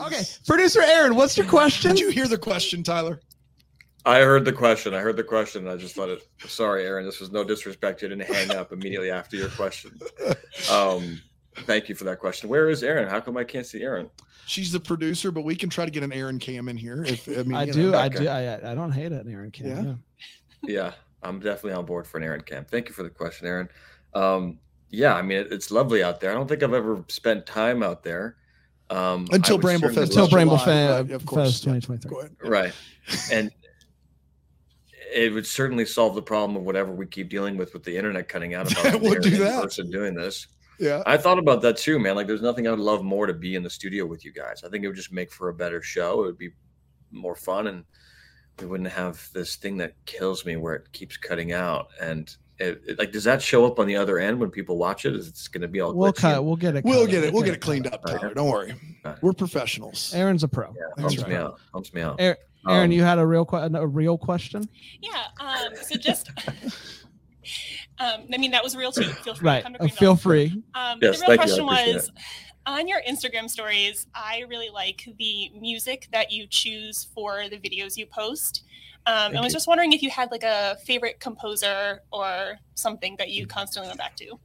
Okay, 0.00 0.22
producer 0.46 0.82
Aaron, 0.82 1.14
what's 1.16 1.36
your 1.36 1.46
question? 1.46 1.92
Did 1.92 2.00
you 2.00 2.10
hear 2.10 2.28
the 2.28 2.38
question, 2.38 2.82
Tyler? 2.82 3.20
I 4.04 4.20
heard 4.20 4.44
the 4.44 4.52
question. 4.52 4.94
I 4.94 5.00
heard 5.00 5.16
the 5.16 5.24
question. 5.24 5.66
I 5.66 5.76
just 5.76 5.98
let 5.98 6.08
it. 6.08 6.28
Sorry, 6.46 6.84
Aaron. 6.86 7.04
This 7.04 7.18
was 7.18 7.32
no 7.32 7.42
disrespect. 7.42 8.02
You 8.02 8.08
didn't 8.08 8.26
hang 8.32 8.52
up 8.52 8.72
immediately 8.72 9.10
after 9.10 9.36
your 9.36 9.48
question. 9.50 9.98
Um, 10.70 11.20
thank 11.64 11.88
you 11.88 11.94
for 11.94 12.04
that 12.04 12.18
question. 12.20 12.48
Where 12.48 12.70
is 12.70 12.82
Aaron? 12.82 13.08
How 13.08 13.20
come 13.20 13.36
I 13.36 13.44
can't 13.44 13.66
see 13.66 13.82
Aaron? 13.82 14.08
She's 14.46 14.70
the 14.70 14.78
producer, 14.78 15.32
but 15.32 15.42
we 15.42 15.56
can 15.56 15.68
try 15.68 15.84
to 15.84 15.90
get 15.90 16.04
an 16.04 16.12
Aaron 16.12 16.38
Cam 16.38 16.68
in 16.68 16.76
here. 16.76 17.04
If 17.04 17.28
I 17.28 17.42
mean, 17.42 17.54
I 17.54 17.66
do, 17.66 17.90
know. 17.90 17.98
I 17.98 18.08
do, 18.08 18.28
I, 18.28 18.72
I 18.72 18.74
don't 18.74 18.92
hate 18.92 19.10
an 19.10 19.28
Aaron. 19.28 19.50
Cam. 19.50 19.66
Yeah? 19.66 19.82
yeah. 19.82 19.94
Yeah, 20.62 20.92
I'm 21.22 21.40
definitely 21.40 21.72
on 21.72 21.86
board 21.86 22.06
for 22.06 22.18
an 22.18 22.24
Aaron 22.24 22.42
Cam. 22.42 22.64
Thank 22.64 22.88
you 22.88 22.94
for 22.94 23.02
the 23.02 23.10
question, 23.10 23.46
Aaron. 23.46 23.68
Um, 24.14 24.58
yeah, 24.90 25.14
I 25.14 25.22
mean 25.22 25.38
it, 25.38 25.52
it's 25.52 25.70
lovely 25.70 26.02
out 26.02 26.20
there. 26.20 26.30
I 26.30 26.34
don't 26.34 26.48
think 26.48 26.62
I've 26.62 26.74
ever 26.74 27.04
spent 27.08 27.44
time 27.46 27.82
out 27.82 28.02
there. 28.02 28.36
Um, 28.90 29.26
Until 29.32 29.58
Bramble 29.58 29.88
certainly 29.88 30.06
Fest. 30.06 30.12
Until 30.16 30.28
Bramble 30.30 30.56
July, 30.58 30.64
Fa- 30.64 31.02
right, 31.04 31.10
of 31.12 31.26
course, 31.26 31.60
Fest 31.60 31.64
2023. 31.64 32.48
Right 32.48 32.72
and 33.32 33.50
it 35.14 35.32
would 35.32 35.46
certainly 35.46 35.84
solve 35.86 36.14
the 36.14 36.22
problem 36.22 36.56
of 36.56 36.62
whatever 36.64 36.92
we 36.92 37.06
keep 37.06 37.28
dealing 37.28 37.56
with 37.56 37.72
with 37.72 37.84
the 37.84 37.96
internet 37.96 38.28
cutting 38.28 38.54
out 38.54 38.70
about 38.70 38.86
It 38.94 39.00
would 39.00 39.22
do 39.22 39.34
in 39.34 39.40
that. 39.40 39.62
person 39.62 39.90
doing 39.90 40.14
this 40.14 40.48
Yeah. 40.80 41.02
i 41.06 41.16
thought 41.16 41.38
about 41.38 41.62
that 41.62 41.76
too 41.76 41.98
man 42.00 42.16
like 42.16 42.26
there's 42.26 42.42
nothing 42.42 42.66
i 42.66 42.70
would 42.70 42.80
love 42.80 43.02
more 43.04 43.26
to 43.26 43.32
be 43.32 43.54
in 43.54 43.62
the 43.62 43.70
studio 43.70 44.04
with 44.06 44.24
you 44.24 44.32
guys 44.32 44.62
i 44.64 44.68
think 44.68 44.82
it 44.84 44.88
would 44.88 44.96
just 44.96 45.12
make 45.12 45.30
for 45.30 45.48
a 45.48 45.54
better 45.54 45.80
show 45.80 46.22
it 46.24 46.26
would 46.26 46.38
be 46.38 46.50
more 47.12 47.36
fun 47.36 47.68
and 47.68 47.84
we 48.60 48.66
wouldn't 48.66 48.90
have 48.90 49.28
this 49.32 49.54
thing 49.56 49.76
that 49.76 49.94
kills 50.04 50.44
me 50.44 50.56
where 50.56 50.74
it 50.74 50.90
keeps 50.92 51.16
cutting 51.16 51.52
out 51.52 51.88
and 52.00 52.36
it, 52.58 52.82
it- 52.86 52.98
like 52.98 53.12
does 53.12 53.24
that 53.24 53.42
show 53.42 53.66
up 53.66 53.78
on 53.78 53.86
the 53.86 53.96
other 53.96 54.18
end 54.18 54.38
when 54.40 54.50
people 54.50 54.76
watch 54.78 55.04
it 55.04 55.14
is 55.14 55.28
it's 55.28 55.48
going 55.48 55.62
to 55.62 55.68
be 55.68 55.80
all 55.80 55.92
We'll 55.94 56.12
cut. 56.12 56.44
We'll 56.44 56.56
get 56.56 56.76
it. 56.76 56.84
We'll 56.84 57.06
get 57.06 57.24
it. 57.24 57.32
We'll 57.32 57.42
get 57.42 57.54
it 57.54 57.60
cleaned 57.60 57.86
up, 57.86 58.04
Tyler. 58.06 58.32
Don't 58.34 58.50
worry. 58.50 58.74
We're 59.20 59.32
professionals. 59.32 60.12
Aaron's 60.14 60.42
a 60.42 60.48
pro. 60.48 60.66
yeah, 60.68 60.72
That's 60.96 61.14
helps 61.14 61.28
me 61.28 61.34
out 61.36 61.60
helps 61.72 61.92
me 61.94 62.00
out 62.02 62.16
Aaron, 62.20 62.36
Aaron, 62.68 62.84
Um, 62.86 62.92
you 62.92 63.02
had 63.02 63.18
a 63.18 63.26
real 63.26 63.44
que- 63.44 63.58
a 63.58 63.86
real 63.86 64.18
question, 64.18 64.68
Yeah. 65.00 65.24
Um, 65.40 65.72
so 65.82 65.96
just. 65.96 66.30
Um, 67.98 68.24
I 68.34 68.36
mean 68.38 68.50
that 68.50 68.62
was 68.62 68.76
real 68.76 68.92
too. 68.92 69.04
Feel 69.04 69.34
free 69.36 69.46
right? 69.48 69.56
to 69.58 69.62
come 69.62 69.72
to 69.74 69.82
Uh, 69.84 69.88
feel 69.88 70.16
free. 70.16 70.62
Um, 70.74 70.98
Yes, 71.00 71.20
the 71.20 71.26
real 71.28 71.28
thank 71.28 71.28
you, 71.28 71.32
I 71.32 71.36
question 71.36 71.66
was 71.66 72.12
on 72.66 72.88
your 72.88 73.00
Instagram 73.08 73.48
stories. 73.48 74.06
I 74.14 74.44
really 74.48 74.68
like 74.68 75.08
the 75.18 75.50
music 75.58 76.08
that 76.12 76.30
you 76.30 76.46
choose 76.48 77.06
for 77.14 77.48
the 77.48 77.56
videos 77.56 77.96
you 77.96 78.04
post. 78.06 78.64
Um, 79.06 79.36
I 79.36 79.40
was 79.40 79.52
you. 79.52 79.56
just 79.56 79.68
wondering 79.68 79.92
if 79.92 80.02
you 80.02 80.10
had 80.10 80.30
like 80.30 80.42
a 80.42 80.76
favorite 80.84 81.20
composer 81.20 82.02
or 82.12 82.58
something 82.74 83.16
that 83.18 83.30
you 83.30 83.46
constantly 83.46 83.88
went 83.88 83.98
back 83.98 84.16
to. 84.16 84.38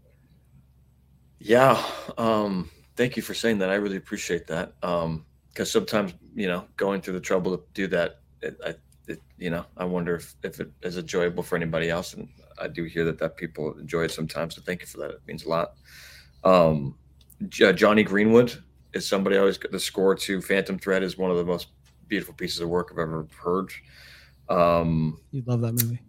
Yeah. 1.39 1.83
Um, 2.17 2.69
thank 2.95 3.17
you 3.17 3.23
for 3.23 3.33
saying 3.33 3.57
that. 3.59 3.69
I 3.69 3.75
really 3.75 3.97
appreciate 3.97 4.45
that. 4.47 4.73
Um, 4.83 5.25
because 5.49 5.71
sometimes, 5.71 6.13
you 6.33 6.47
know, 6.47 6.65
going 6.77 7.01
through 7.01 7.15
the 7.15 7.19
trouble 7.19 7.57
to 7.57 7.63
do 7.73 7.87
that, 7.87 8.21
it, 8.41 8.57
I, 8.65 8.75
it, 9.07 9.19
you 9.37 9.49
know, 9.49 9.65
I 9.75 9.83
wonder 9.83 10.15
if, 10.15 10.35
if 10.43 10.59
it 10.59 10.71
is 10.81 10.97
enjoyable 10.97 11.43
for 11.43 11.57
anybody 11.57 11.89
else. 11.89 12.13
And 12.13 12.29
I 12.59 12.67
do 12.67 12.85
hear 12.85 13.03
that 13.05 13.17
that 13.19 13.35
people 13.35 13.77
enjoy 13.77 14.03
it 14.03 14.11
sometimes. 14.11 14.55
So 14.55 14.61
thank 14.61 14.81
you 14.81 14.87
for 14.87 14.99
that. 14.99 15.11
It 15.11 15.21
means 15.27 15.43
a 15.43 15.49
lot. 15.49 15.73
Um, 16.43 16.95
J- 17.49 17.73
Jonny 17.73 18.03
Greenwood 18.03 18.63
is 18.93 19.07
somebody 19.07 19.35
I 19.35 19.39
always 19.39 19.57
the 19.57 19.79
score 19.79 20.15
to 20.15 20.41
Phantom 20.41 20.77
Thread 20.77 21.03
is 21.03 21.17
one 21.17 21.31
of 21.31 21.37
the 21.37 21.45
most 21.45 21.67
beautiful 22.07 22.33
pieces 22.33 22.59
of 22.59 22.69
work 22.69 22.89
I've 22.91 22.99
ever 22.99 23.27
heard. 23.43 23.71
Um, 24.51 25.19
You 25.31 25.43
love 25.45 25.61
that 25.61 25.73
movie. 25.73 25.99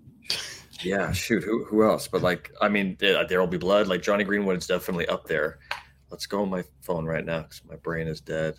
yeah, 0.83 1.13
shoot, 1.13 1.43
who 1.45 1.65
who 1.65 1.85
else? 1.85 2.09
But 2.09 2.23
like, 2.23 2.53
I 2.61 2.69
mean, 2.69 2.97
there 2.99 3.41
will 3.41 3.47
be 3.47 3.59
blood. 3.59 3.87
Like 3.87 4.03
Jonny 4.03 4.25
Greenwood 4.25 4.59
is 4.59 4.67
definitely 4.67 5.07
up 5.07 5.27
there. 5.27 5.59
Let's 6.11 6.27
go 6.27 6.43
on 6.43 6.51
my 6.51 6.65
phone 6.83 7.05
right 7.07 7.25
now 7.25 7.43
because 7.43 7.63
my 7.69 7.77
brain 7.77 8.07
is 8.07 8.21
dead. 8.21 8.55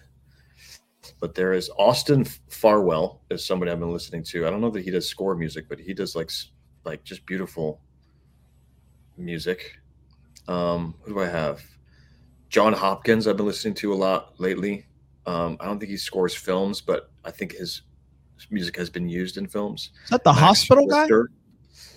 But 1.19 1.35
there 1.35 1.51
is 1.53 1.69
Austin 1.77 2.25
Farwell 2.49 3.21
is 3.29 3.45
somebody 3.45 3.71
I've 3.71 3.79
been 3.79 3.91
listening 3.91 4.23
to. 4.25 4.47
I 4.47 4.49
don't 4.49 4.61
know 4.61 4.69
that 4.71 4.83
he 4.85 4.89
does 4.91 5.07
score 5.07 5.35
music, 5.35 5.65
but 5.67 5.79
he 5.79 5.93
does 5.93 6.15
like 6.15 6.31
like 6.85 7.03
just 7.03 7.25
beautiful 7.25 7.81
music. 9.17 9.77
Um, 10.47 10.95
who 11.03 11.13
do 11.13 11.19
I 11.21 11.27
have? 11.27 11.61
Jon 12.49 12.73
Hopkins 12.73 13.27
I've 13.27 13.37
been 13.37 13.45
listening 13.45 13.73
to 13.75 13.93
a 13.93 13.95
lot 13.95 14.39
lately. 14.39 14.85
Um, 15.25 15.57
I 15.59 15.65
don't 15.65 15.79
think 15.79 15.89
he 15.91 15.97
scores 15.97 16.35
films, 16.35 16.81
but 16.81 17.11
I 17.23 17.31
think 17.31 17.53
his 17.53 17.81
music 18.49 18.75
has 18.77 18.89
been 18.89 19.07
used 19.09 19.37
in 19.37 19.47
films. 19.47 19.91
Is 20.03 20.09
that 20.09 20.23
the 20.23 20.31
Max 20.31 20.41
hospital 20.41 20.85
guy? 20.87 21.07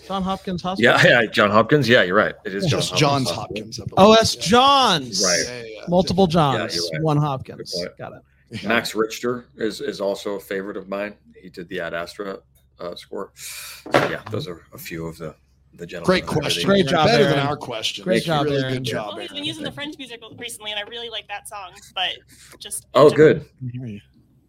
John 0.06 0.22
Hopkins 0.22 0.62
Hospital. 0.62 0.94
Yeah, 1.04 1.22
yeah, 1.22 1.26
John 1.26 1.50
Hopkins. 1.50 1.88
Yeah, 1.88 2.02
you're 2.02 2.14
right. 2.16 2.34
It 2.44 2.54
is 2.54 2.66
John 2.66 2.80
Just 2.80 2.96
Johns 2.96 3.28
Hopkins. 3.28 3.78
Hopkins. 3.78 3.92
I. 3.98 4.02
Oh, 4.04 4.14
that's 4.14 4.36
Yeah. 4.36 4.42
Johns. 4.42 5.24
Right. 5.24 5.42
Yeah, 5.46 5.58
yeah, 5.58 5.64
yeah. 5.78 5.80
Multiple 5.88 6.26
Johns. 6.28 6.76
you're 6.76 6.84
right. 6.92 7.02
One 7.02 7.16
Hopkins. 7.16 7.74
Got 7.98 8.12
it. 8.12 8.22
Yeah. 8.62 8.68
Max 8.68 8.94
Richter 8.94 9.46
is 9.56 9.80
is 9.80 10.00
also 10.00 10.34
a 10.34 10.40
favorite 10.40 10.76
of 10.76 10.88
mine. 10.88 11.14
He 11.34 11.48
did 11.50 11.68
the 11.68 11.80
Ad 11.80 11.92
Astra 11.92 12.38
uh, 12.78 12.94
score. 12.94 13.32
So 13.34 13.90
yeah, 13.94 14.22
those 14.30 14.46
are 14.46 14.62
a 14.72 14.78
few 14.78 15.06
of 15.06 15.18
the 15.18 15.34
the 15.74 15.84
gentlemen. 15.86 16.06
Great 16.06 16.26
question. 16.26 16.64
Great 16.66 16.86
job, 16.86 17.08
Better 17.08 17.24
than 17.24 17.40
our 17.40 17.56
question. 17.56 18.04
Great 18.04 18.18
Thank 18.22 18.26
job, 18.26 18.44
Really 18.44 18.62
Aaron. 18.62 18.74
good 18.74 18.84
job. 18.84 19.14
Well, 19.14 19.22
he's 19.22 19.32
been 19.32 19.44
using 19.44 19.64
the 19.64 19.72
French 19.72 19.98
music 19.98 20.22
recently, 20.38 20.70
and 20.70 20.78
I 20.78 20.84
really 20.84 21.10
like 21.10 21.26
that 21.26 21.48
song. 21.48 21.72
But 21.96 22.12
just 22.60 22.86
Oh, 22.94 23.08
in 23.08 23.16
general. 23.16 23.34
good. 23.34 24.00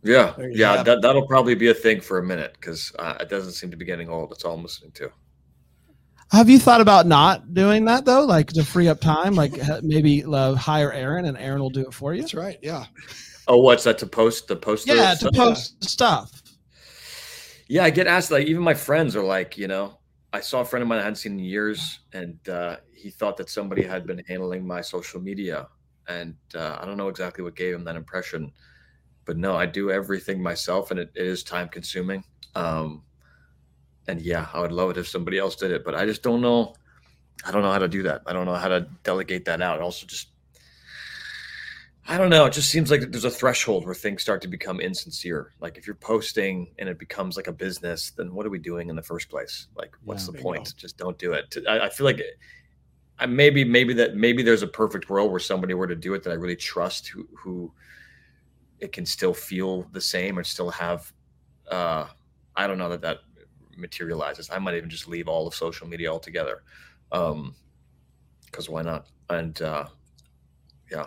I 0.03 0.07
hear 0.07 0.15
you. 0.15 0.17
Yeah, 0.17 0.33
There 0.37 0.49
yeah. 0.49 0.83
That 0.83 1.01
that'll 1.01 1.27
probably 1.27 1.55
be 1.55 1.69
a 1.69 1.73
thing 1.73 2.01
for 2.01 2.19
a 2.19 2.23
minute 2.23 2.55
because 2.59 2.91
uh, 2.99 3.17
it 3.19 3.29
doesn't 3.29 3.53
seem 3.53 3.71
to 3.71 3.77
be 3.77 3.85
getting 3.85 4.09
old. 4.09 4.31
That's 4.31 4.45
all 4.45 4.55
I'm 4.55 4.63
listening 4.63 4.91
to. 4.93 5.11
Have 6.31 6.49
you 6.49 6.59
thought 6.59 6.81
about 6.81 7.07
not 7.07 7.53
doing 7.53 7.85
that 7.85 8.03
though, 8.03 8.25
like 8.25 8.47
to 8.47 8.63
free 8.63 8.89
up 8.89 8.99
time, 8.99 9.33
like 9.33 9.53
maybe 9.81 10.25
uh, 10.25 10.55
hire 10.55 10.91
Aaron 10.91 11.25
and 11.25 11.37
Aaron 11.37 11.61
will 11.61 11.69
do 11.69 11.81
it 11.81 11.93
for 11.93 12.13
you? 12.13 12.21
That's 12.21 12.33
right. 12.33 12.57
Yeah. 12.61 12.85
Oh, 13.47 13.57
what's 13.57 13.85
that 13.85 13.97
to 13.99 14.07
post? 14.07 14.47
The 14.47 14.57
post? 14.57 14.87
Yeah, 14.87 15.11
to 15.11 15.15
stuff? 15.15 15.33
post 15.33 15.83
stuff. 15.83 16.41
Yeah, 17.69 17.85
I 17.85 17.89
get 17.89 18.07
asked 18.07 18.29
like 18.29 18.47
even 18.47 18.61
my 18.61 18.73
friends 18.73 19.15
are 19.15 19.23
like, 19.23 19.57
you 19.57 19.67
know, 19.67 19.99
I 20.33 20.41
saw 20.41 20.61
a 20.61 20.65
friend 20.65 20.81
of 20.81 20.89
mine 20.89 20.99
I 20.99 21.03
hadn't 21.03 21.15
seen 21.15 21.33
in 21.33 21.39
years, 21.39 21.99
and 22.11 22.37
uh, 22.49 22.77
he 22.93 23.09
thought 23.09 23.37
that 23.37 23.49
somebody 23.49 23.83
had 23.83 24.05
been 24.05 24.21
handling 24.27 24.67
my 24.67 24.81
social 24.81 25.21
media, 25.21 25.67
and 26.07 26.35
uh, 26.55 26.77
I 26.79 26.85
don't 26.85 26.97
know 26.97 27.07
exactly 27.07 27.43
what 27.43 27.55
gave 27.55 27.73
him 27.73 27.85
that 27.85 27.95
impression, 27.95 28.51
but 29.27 29.37
no, 29.37 29.55
I 29.55 29.67
do 29.67 29.91
everything 29.91 30.41
myself, 30.41 30.89
and 30.89 30.99
it, 30.99 31.11
it 31.13 31.25
is 31.27 31.43
time 31.43 31.67
consuming. 31.67 32.23
Um, 32.55 33.03
and 34.07 34.19
yeah, 34.21 34.47
I 34.53 34.61
would 34.61 34.71
love 34.71 34.89
it 34.91 34.97
if 34.97 35.07
somebody 35.07 35.37
else 35.37 35.55
did 35.57 35.69
it, 35.71 35.83
but 35.83 35.93
I 35.93 36.05
just 36.05 36.23
don't 36.23 36.41
know. 36.41 36.73
I 37.45 37.51
don't 37.51 37.61
know 37.61 37.71
how 37.71 37.77
to 37.77 37.87
do 37.89 38.03
that. 38.03 38.23
I 38.25 38.33
don't 38.33 38.45
know 38.45 38.55
how 38.55 38.69
to 38.69 38.87
delegate 39.03 39.45
that 39.45 39.61
out. 39.61 39.81
Also, 39.81 40.07
just 40.07 40.29
I 42.07 42.17
don't 42.17 42.29
know. 42.29 42.45
It 42.45 42.53
just 42.53 42.69
seems 42.69 42.89
like 42.89 43.01
there's 43.11 43.25
a 43.25 43.29
threshold 43.29 43.85
where 43.85 43.93
things 43.93 44.21
start 44.21 44.41
to 44.43 44.47
become 44.47 44.79
insincere. 44.79 45.51
Like 45.59 45.77
if 45.77 45.85
you're 45.85 45.95
posting 45.97 46.73
and 46.79 46.87
it 46.87 46.97
becomes 46.97 47.35
like 47.35 47.47
a 47.47 47.51
business, 47.51 48.11
then 48.11 48.33
what 48.33 48.45
are 48.45 48.49
we 48.49 48.59
doing 48.59 48.89
in 48.89 48.95
the 48.95 49.03
first 49.03 49.29
place? 49.29 49.67
Like, 49.75 49.93
what's 50.05 50.25
Yeah. 50.25 50.31
the 50.37 50.41
point? 50.41 50.73
Just 50.77 50.97
don't 50.97 51.17
do 51.19 51.33
it. 51.33 51.53
I, 51.67 51.81
I 51.81 51.89
feel 51.89 52.05
like 52.05 52.21
I 53.19 53.25
maybe 53.25 53.65
maybe 53.65 53.93
that 53.95 54.15
maybe 54.15 54.41
there's 54.41 54.63
a 54.63 54.67
perfect 54.67 55.09
world 55.09 55.31
where 55.31 55.39
somebody 55.41 55.73
were 55.73 55.87
to 55.87 55.95
do 55.97 56.13
it 56.13 56.23
that 56.23 56.31
I 56.31 56.35
really 56.35 56.55
trust, 56.55 57.09
who 57.09 57.27
who 57.37 57.73
it 58.79 58.91
can 58.91 59.05
still 59.05 59.33
feel 59.33 59.83
the 59.91 60.01
same 60.01 60.37
or 60.37 60.43
still 60.43 60.69
have. 60.71 61.11
uh 61.71 62.05
I 62.55 62.65
don't 62.67 62.77
know 62.79 62.89
that 62.89 63.01
that 63.01 63.19
materializes. 63.77 64.49
I 64.49 64.57
might 64.59 64.75
even 64.75 64.89
just 64.89 65.07
leave 65.07 65.27
all 65.27 65.45
of 65.47 65.53
social 65.53 65.87
media 65.87 66.11
altogether, 66.11 66.63
um, 67.11 67.53
because 68.45 68.67
why 68.69 68.81
not? 68.81 69.05
And 69.29 69.61
uh, 69.61 69.85
yeah, 70.91 71.05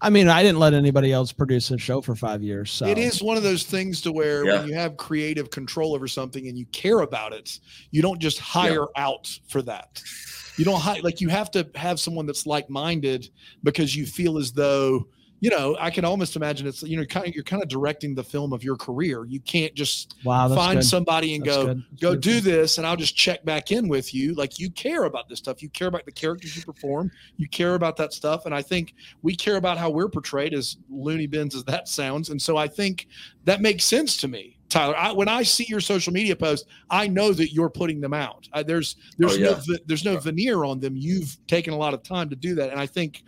I 0.00 0.10
mean, 0.10 0.28
I 0.28 0.42
didn't 0.42 0.58
let 0.58 0.74
anybody 0.74 1.12
else 1.12 1.32
produce 1.32 1.70
a 1.70 1.78
show 1.78 2.00
for 2.00 2.14
five 2.16 2.42
years. 2.42 2.70
So 2.70 2.86
It 2.86 2.98
is 2.98 3.22
one 3.22 3.36
of 3.36 3.42
those 3.42 3.64
things 3.64 4.00
to 4.02 4.12
where 4.12 4.44
Yeah. 4.44 4.58
when 4.58 4.68
you 4.68 4.74
have 4.74 4.96
creative 4.96 5.50
control 5.50 5.94
over 5.94 6.08
something 6.08 6.48
and 6.48 6.58
you 6.58 6.66
care 6.66 7.00
about 7.00 7.32
it, 7.32 7.60
you 7.90 8.02
don't 8.02 8.20
just 8.20 8.38
hire 8.38 8.86
out 8.96 9.28
for 9.48 9.62
that. 9.62 10.02
You 10.56 10.64
don't 10.64 10.80
hire 10.80 11.00
like 11.02 11.20
you 11.20 11.28
have 11.28 11.50
to 11.52 11.68
have 11.74 12.00
someone 12.00 12.26
that's 12.26 12.46
like-minded 12.46 13.28
because 13.62 13.94
you 13.94 14.06
feel 14.06 14.38
as 14.38 14.52
though 14.52 15.06
you 15.40 15.50
know 15.50 15.76
I 15.78 15.90
can 15.90 16.04
almost 16.04 16.34
imagine 16.36 16.66
it's 16.66 16.82
you 16.82 16.96
know 16.96 17.04
kind 17.04 17.26
of 17.28 17.34
you're 17.34 17.44
kind 17.44 17.62
of 17.62 17.68
directing 17.68 18.14
the 18.14 18.24
film 18.24 18.52
of 18.52 18.64
your 18.64 18.76
career. 18.76 19.24
You 19.26 19.40
can't 19.40 19.74
just 19.74 20.14
Wow, 20.24 20.54
find 20.54 20.80
good. 20.80 20.86
somebody 20.86 21.34
and 21.34 21.44
That's 21.44 21.56
go 21.56 21.66
good. 21.66 21.84
That's 21.90 22.00
go 22.02 22.14
do 22.14 22.30
beautiful. 22.40 22.52
this 22.52 22.78
and 22.78 22.86
I'll 22.86 22.96
just 22.96 23.16
check 23.16 23.44
back 23.44 23.70
in 23.72 23.88
with 23.88 24.14
you. 24.14 24.34
Like 24.34 24.58
you 24.58 24.70
care 24.70 25.04
about 25.04 25.28
this 25.28 25.38
stuff. 25.38 25.62
You 25.62 25.68
care 25.68 25.88
about 25.88 26.04
the 26.06 26.12
characters 26.12 26.56
you 26.56 26.62
perform. 26.62 27.10
You 27.36 27.48
care 27.48 27.74
about 27.74 27.96
that 27.98 28.12
stuff. 28.12 28.46
And 28.46 28.54
I 28.54 28.62
think 28.62 28.94
we 29.22 29.34
care 29.36 29.56
about 29.56 29.78
how 29.78 29.90
we're 29.90 30.08
portrayed 30.08 30.54
as 30.54 30.78
loony 30.90 31.26
bins 31.26 31.54
as 31.54 31.64
that 31.64 31.88
sounds. 31.88 32.30
And 32.30 32.40
so 32.40 32.56
I 32.56 32.66
think 32.68 33.08
that 33.44 33.60
makes 33.60 33.84
sense 33.84 34.16
to 34.18 34.28
me. 34.28 34.54
Tyler, 34.68 34.96
I, 34.96 35.12
when 35.12 35.28
I 35.28 35.44
see 35.44 35.64
your 35.68 35.78
social 35.80 36.12
media 36.12 36.34
posts, 36.34 36.66
I 36.90 37.06
know 37.06 37.32
that 37.32 37.52
you're 37.52 37.70
putting 37.70 38.00
them 38.00 38.12
out. 38.12 38.48
Uh, 38.52 38.64
there's 38.64 38.96
there's 39.16 39.34
Oh, 39.36 39.40
no 39.40 39.50
yeah. 39.50 39.60
ve- 39.64 39.78
there's 39.86 40.04
no 40.04 40.16
veneer 40.18 40.64
on 40.64 40.80
them. 40.80 40.96
You've 40.96 41.36
taken 41.46 41.72
a 41.72 41.76
lot 41.76 41.94
of 41.94 42.02
time 42.02 42.28
to 42.30 42.36
do 42.36 42.56
that, 42.56 42.70
and 42.70 42.80
I 42.80 42.86
think 42.86 43.22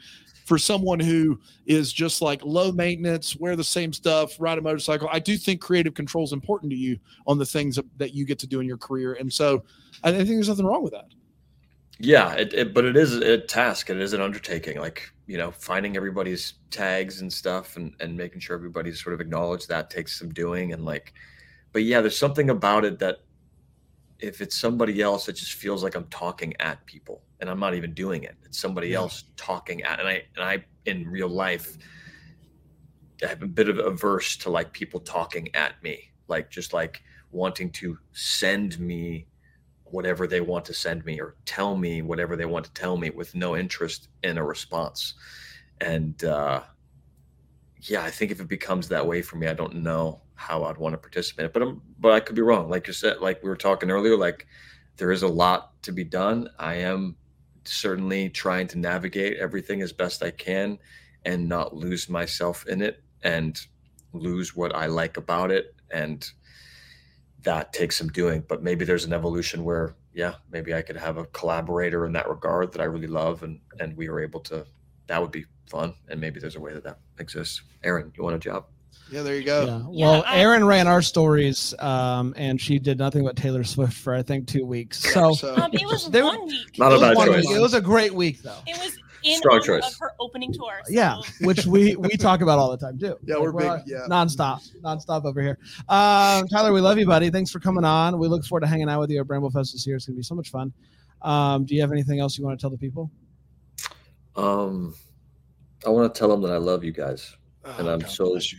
for 0.49 0.59
someone 0.59 0.99
who 0.99 1.39
is 1.67 1.93
just 1.93 2.23
like 2.23 2.43
low 2.43 2.73
maintenance, 2.73 3.37
wear 3.37 3.55
the 3.55 3.63
same 3.63 3.93
stuff, 3.93 4.35
ride 4.41 4.57
a 4.57 4.63
motorcycle, 4.63 5.07
I 5.13 5.19
do 5.19 5.37
think 5.37 5.61
creative 5.61 5.93
control 5.93 6.25
is 6.25 6.33
important 6.33 6.71
to 6.73 6.77
you 6.77 6.99
on 7.27 7.37
the 7.37 7.45
things 7.45 7.79
that, 7.99 8.15
you 8.15 8.25
get 8.25 8.39
to 8.39 8.47
do 8.47 8.59
in 8.61 8.67
your 8.67 8.79
career, 8.79 9.13
and 9.21 9.31
so 9.31 9.63
I, 10.03 10.09
I 10.09 10.13
think 10.13 10.29
there's 10.29 10.49
nothing 10.49 10.65
wrong 10.65 10.83
with 10.83 10.95
that. 10.95 11.05
Yeah, 11.99 12.33
it, 12.33 12.55
it, 12.55 12.75
but 12.75 12.87
it 12.87 12.97
is 12.97 13.17
a 13.17 13.37
task. 13.37 13.91
It 13.91 13.99
is 13.99 14.15
an 14.15 14.23
undertaking. 14.23 14.79
Like 14.79 15.13
you 15.27 15.37
know, 15.37 15.51
finding 15.51 15.97
everybody's 15.97 16.55
tags 16.71 17.21
and 17.21 17.31
stuff, 17.31 17.77
and 17.77 17.93
and 18.01 18.17
making 18.17 18.41
sure 18.41 18.57
everybody's 18.57 19.03
sort 19.03 19.15
of 19.15 19.21
acknowledged 19.21 19.69
that 19.69 19.91
takes 19.91 20.19
some 20.19 20.31
doing. 20.31 20.73
And 20.73 20.85
like, 20.85 21.13
but 21.73 21.83
yeah, 21.83 22.01
there's 22.01 22.19
something 22.19 22.49
about 22.51 22.85
it 22.85 22.99
that 23.01 23.19
if 24.21 24.41
it's 24.41 24.57
somebody 24.57 25.01
else, 25.03 25.29
it 25.29 25.35
just 25.35 25.55
feels 25.55 25.83
like 25.85 25.95
I'm 25.95 26.09
talking 26.09 26.55
at 26.61 26.85
people, 26.87 27.25
and 27.41 27.49
I'm 27.49 27.61
not 27.61 27.75
even 27.75 27.95
doing 27.95 28.25
it. 28.25 28.37
It's 28.45 28.59
somebody 28.59 28.93
Yeah. 28.93 28.99
else 28.99 29.25
talking 29.37 29.83
at, 29.83 30.01
and 30.01 30.09
I 30.09 30.23
and 30.37 30.45
I 30.45 30.65
in 30.87 31.09
real 31.09 31.29
life, 31.29 31.79
I 33.23 33.27
have 33.27 33.43
a 33.43 33.47
bit 33.49 33.69
of 33.69 33.79
averse 33.79 34.37
to 34.39 34.51
like 34.51 34.73
people 34.73 35.01
talking 35.01 35.55
at 35.55 35.83
me, 35.83 36.11
like 36.29 36.51
just 36.51 36.73
like 36.73 37.03
wanting 37.31 37.71
to 37.73 37.99
send 38.13 38.79
me 38.79 39.29
whatever 39.85 40.27
they 40.27 40.41
want 40.41 40.65
to 40.67 40.75
send 40.75 41.05
me 41.05 41.21
or 41.21 41.37
tell 41.47 41.77
me 41.77 42.03
whatever 42.03 42.37
they 42.37 42.45
want 42.45 42.65
to 42.67 42.73
tell 42.75 42.97
me 42.97 43.11
with 43.11 43.35
no 43.35 43.57
interest 43.57 44.09
in 44.23 44.39
a 44.39 44.45
response. 44.45 45.15
And 45.81 46.23
uh, 46.25 46.63
yeah, 47.83 48.03
I 48.03 48.11
think 48.11 48.31
if 48.31 48.41
it 48.41 48.49
becomes 48.49 48.89
that 48.89 49.07
way 49.07 49.23
for 49.23 49.37
me, 49.37 49.47
I 49.47 49.55
don't 49.55 49.77
know 49.77 50.23
how 50.39 50.63
I'd 50.63 50.79
want 50.79 50.93
to 50.93 50.99
participate. 50.99 51.53
But 51.53 51.63
I'm, 51.63 51.83
but 51.99 52.13
I 52.13 52.21
could 52.21 52.37
be 52.37 52.43
wrong. 52.43 52.71
Like 52.71 52.87
you 52.87 52.93
said, 52.93 53.21
like 53.21 53.43
we 53.43 53.49
were 53.49 53.57
talking 53.57 53.91
earlier, 53.91 54.17
like 54.17 54.47
there 54.97 55.11
is 55.11 55.23
a 55.23 55.29
lot 55.29 55.83
to 55.83 55.91
be 55.91 56.05
done. 56.05 56.49
I 56.61 56.77
am 56.77 57.17
certainly 57.65 58.31
trying 58.31 58.69
to 58.69 58.79
navigate 58.79 59.37
everything 59.39 59.83
as 59.83 59.93
best 59.93 60.23
I 60.23 60.31
can 60.31 60.79
and 61.25 61.49
not 61.49 61.75
lose 61.75 62.09
myself 62.09 62.65
in 62.69 62.83
it 62.83 63.03
and 63.23 63.61
lose 64.13 64.55
what 64.55 64.75
I 64.77 64.87
like 64.87 65.17
about 65.17 65.51
it. 65.51 65.75
And 65.91 66.25
that 67.43 67.73
takes 67.73 67.97
some 67.97 68.09
doing, 68.09 68.45
but 68.49 68.63
maybe 68.63 68.85
there's 68.85 69.05
an 69.05 69.13
evolution 69.13 69.65
where, 69.65 69.97
yeah, 70.13 70.35
maybe 70.53 70.73
I 70.73 70.83
could 70.83 70.97
have 70.97 71.17
a 71.17 71.27
collaborator 71.27 72.07
in 72.07 72.13
that 72.13 72.29
regard 72.29 72.73
that 72.73 72.81
I 72.81 72.85
really 72.85 73.07
love, 73.09 73.43
and 73.43 73.61
and 73.81 73.97
we 73.97 74.09
were 74.09 74.21
able 74.21 74.41
to. 74.41 74.67
That 75.09 75.21
would 75.21 75.31
be 75.33 75.47
fun, 75.69 75.95
and 76.09 76.21
maybe 76.21 76.39
there's 76.39 76.57
a 76.57 76.61
way 76.61 76.75
that 76.75 76.85
that 76.85 76.99
exists. 77.19 77.63
Aaron, 77.83 78.13
you 78.17 78.23
want 78.23 78.37
a 78.37 78.39
job? 78.39 78.67
Yeah, 79.11 79.23
there 79.23 79.37
you 79.37 79.45
go. 79.45 79.65
Yeah. 79.65 79.79
Yeah, 79.91 80.07
Well, 80.11 80.25
I- 80.27 80.39
Erin 80.41 80.65
ran 80.65 80.87
our 80.87 81.01
stories, 81.03 81.75
um, 81.79 82.35
and 82.37 82.61
she 82.61 82.79
did 82.79 82.99
nothing 82.99 83.25
but 83.25 83.37
Taylor 83.37 83.65
Swift 83.65 83.95
for 83.95 84.15
I 84.15 84.23
think 84.23 84.47
two 84.47 84.67
weeks. 84.67 84.99
So 85.15 85.33
So 85.35 85.55
Um, 85.57 85.71
it 85.73 85.87
was 85.87 86.11
There- 86.11 86.25
one 86.25 86.47
week. 86.47 86.79
Not 86.79 86.93
it 86.93 86.97
a 86.97 86.99
was 86.99 87.17
bad 87.17 87.27
choice. 87.27 87.47
week. 87.47 87.57
It 87.57 87.61
was 87.61 87.75
a 87.75 87.81
great 87.81 88.15
week, 88.15 88.43
though. 88.43 88.59
It 88.67 88.77
was 88.79 88.97
in 89.25 89.39
Strong 89.39 89.63
choice. 89.63 89.85
of 89.87 89.99
her 89.99 90.13
opening 90.21 90.53
tour. 90.53 90.73
so- 90.85 90.93
Yeah, 90.93 91.17
which 91.41 91.67
we 91.67 91.97
we 91.97 92.11
talk 92.11 92.41
about 92.43 92.59
all 92.59 92.71
the 92.71 92.77
time 92.77 92.99
too. 92.99 93.17
Yeah, 93.27 93.37
Like, 93.37 93.53
we're 93.53 93.53
big, 93.79 93.83
yeah. 93.87 94.07
nonstop, 94.09 94.61
nonstop 94.83 95.25
over 95.25 95.41
here. 95.43 95.59
Um, 95.89 96.47
Tyler, 96.49 96.73
we 96.73 96.81
love 96.81 96.99
you, 96.99 97.07
buddy. 97.07 97.29
Thanks 97.31 97.51
for 97.51 97.59
coming 97.61 97.85
on. 97.85 98.19
We 98.19 98.29
look 98.29 98.45
forward 98.45 98.61
to 98.61 98.67
hanging 98.69 98.89
out 98.89 99.01
with 99.01 99.11
you 99.11 99.21
at 99.21 99.27
Bramble 99.27 99.51
Fest 99.51 99.73
this 99.73 99.87
year. 99.87 99.97
It's 99.97 100.07
gonna 100.07 100.17
be 100.17 100.23
so 100.23 100.35
much 100.35 100.51
fun. 100.51 100.73
Um, 101.23 101.65
do 101.65 101.75
you 101.75 101.81
have 101.81 101.91
anything 101.93 102.21
else 102.21 102.39
you 102.39 102.45
want 102.45 102.59
to 102.59 102.63
tell 102.63 102.71
the 102.71 102.79
people? 102.79 103.11
Um, 104.37 104.95
I 105.87 105.91
want 105.91 106.15
to 106.15 106.19
tell 106.19 106.29
them 106.29 106.43
that 106.43 106.53
I 106.53 106.59
love 106.59 106.85
you 106.85 106.93
guys. 106.93 107.35
And 107.65 107.89
Oh, 107.89 107.93
I'm 107.95 107.99
God 108.01 108.11
so- 108.11 108.35
you. 108.37 108.59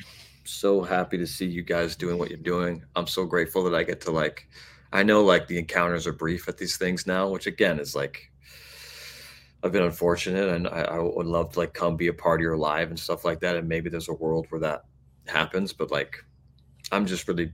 So 0.50 0.82
happy 0.82 1.18
to 1.18 1.28
see 1.28 1.45
you 1.45 1.62
guys 1.62 1.95
doing 1.95 2.18
what 2.18 2.30
you're 2.30 2.38
doing. 2.38 2.84
I'm 2.95 3.08
so 3.08 3.26
grateful 3.26 3.64
that 3.64 3.76
I 3.76 3.84
get 3.84 4.02
to 4.02 4.12
like 4.12 4.47
I 4.91 5.04
know 5.04 5.24
like 5.24 5.47
the 5.47 5.60
encounters 5.60 6.08
are 6.08 6.14
brief 6.14 6.47
at 6.47 6.58
these 6.58 6.78
things 6.78 7.06
now, 7.06 7.30
which 7.30 7.47
again 7.47 7.80
is 7.80 7.95
like 7.95 8.32
I've 9.64 9.72
been 9.72 9.84
unfortunate 9.84 10.50
and 10.50 10.68
I, 10.68 10.82
I 10.82 11.00
would 11.00 11.26
love 11.26 11.52
to 11.54 11.60
like 11.60 11.74
come 11.74 11.97
be 11.97 12.08
a 12.08 12.14
part 12.14 12.39
of 12.39 12.43
your 12.43 12.58
live 12.58 12.89
and 12.89 13.00
stuff 13.00 13.26
like 13.26 13.39
that. 13.41 13.58
And 13.58 13.68
maybe 13.68 13.89
there's 13.89 14.10
a 14.10 14.14
world 14.14 14.47
where 14.50 14.62
that 14.62 14.86
happens, 15.28 15.74
but 15.74 15.91
like 15.91 16.24
I'm 16.91 17.06
just 17.06 17.28
really 17.28 17.54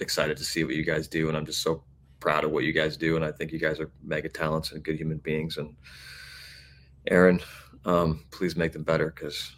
excited 0.00 0.36
to 0.36 0.44
see 0.44 0.64
what 0.64 0.74
you 0.74 0.84
guys 0.84 1.08
do 1.08 1.28
and 1.28 1.36
I'm 1.36 1.46
just 1.46 1.62
so 1.62 1.82
proud 2.20 2.44
of 2.44 2.50
what 2.50 2.64
you 2.64 2.72
guys 2.72 2.96
do 2.96 3.16
and 3.16 3.24
I 3.24 3.32
think 3.32 3.52
you 3.52 3.58
guys 3.58 3.80
are 3.80 3.90
mega 4.02 4.28
talents 4.28 4.72
and 4.72 4.82
good 4.82 4.96
human 4.96 5.18
beings 5.18 5.56
and 5.56 5.74
Aaron, 7.08 7.40
um, 7.84 8.24
please 8.30 8.54
make 8.54 8.72
them 8.72 8.82
better 8.82 9.10
because 9.14 9.56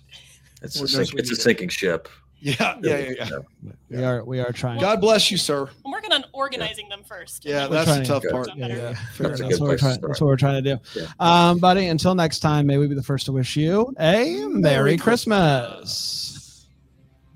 it's 0.63 0.77
Lord 0.77 0.91
a 0.91 0.93
sink, 0.93 1.19
it's 1.19 1.31
a 1.31 1.37
sinking 1.37 1.69
ship. 1.69 2.09
Yeah, 2.43 2.77
yeah, 2.83 2.97
yeah, 2.99 3.13
yeah. 3.19 3.71
We 3.91 4.03
are 4.05 4.25
we 4.25 4.41
are 4.41 4.51
trying. 4.53 4.81
God 4.81 5.01
bless 5.01 5.31
you, 5.31 5.37
sir. 5.37 5.69
I'm 5.85 5.93
working 5.93 6.13
on 6.13 6.25
organizing 6.33 6.89
them 6.89 7.03
first. 7.05 7.45
Yeah, 7.45 7.65
We're 7.69 7.75
that's 7.75 7.87
the 7.89 7.95
trying. 7.97 8.07
tough 8.07 8.23
Good. 8.23 8.33
part. 8.33 8.49
Yeah, 8.57 8.67
Yeah, 8.69 8.77
yeah. 8.77 8.95
Fair 9.13 9.29
That's 9.29 9.41
a 9.41 9.45
enough. 9.45 9.51
good 9.53 9.61
what 9.61 9.69
we're 9.69 9.69
place 9.69 9.79
to 9.81 9.85
trying, 9.85 9.95
start. 9.95 10.09
that's 10.11 10.21
what 10.21 10.27
we're 10.29 10.37
trying 10.37 10.65
to 10.65 10.75
do. 10.77 10.81
Yeah. 11.01 11.07
Um, 11.21 11.59
buddy, 11.59 11.87
until 11.89 12.15
next 12.15 12.39
time, 12.41 12.67
may 12.67 12.79
we 12.79 12.87
be 12.87 12.95
the 12.95 13.03
first 13.03 13.27
to 13.27 13.33
wish 13.33 13.57
you 13.57 13.95
a 14.01 14.47
Merry 14.47 14.97
Christmas. 14.97 16.30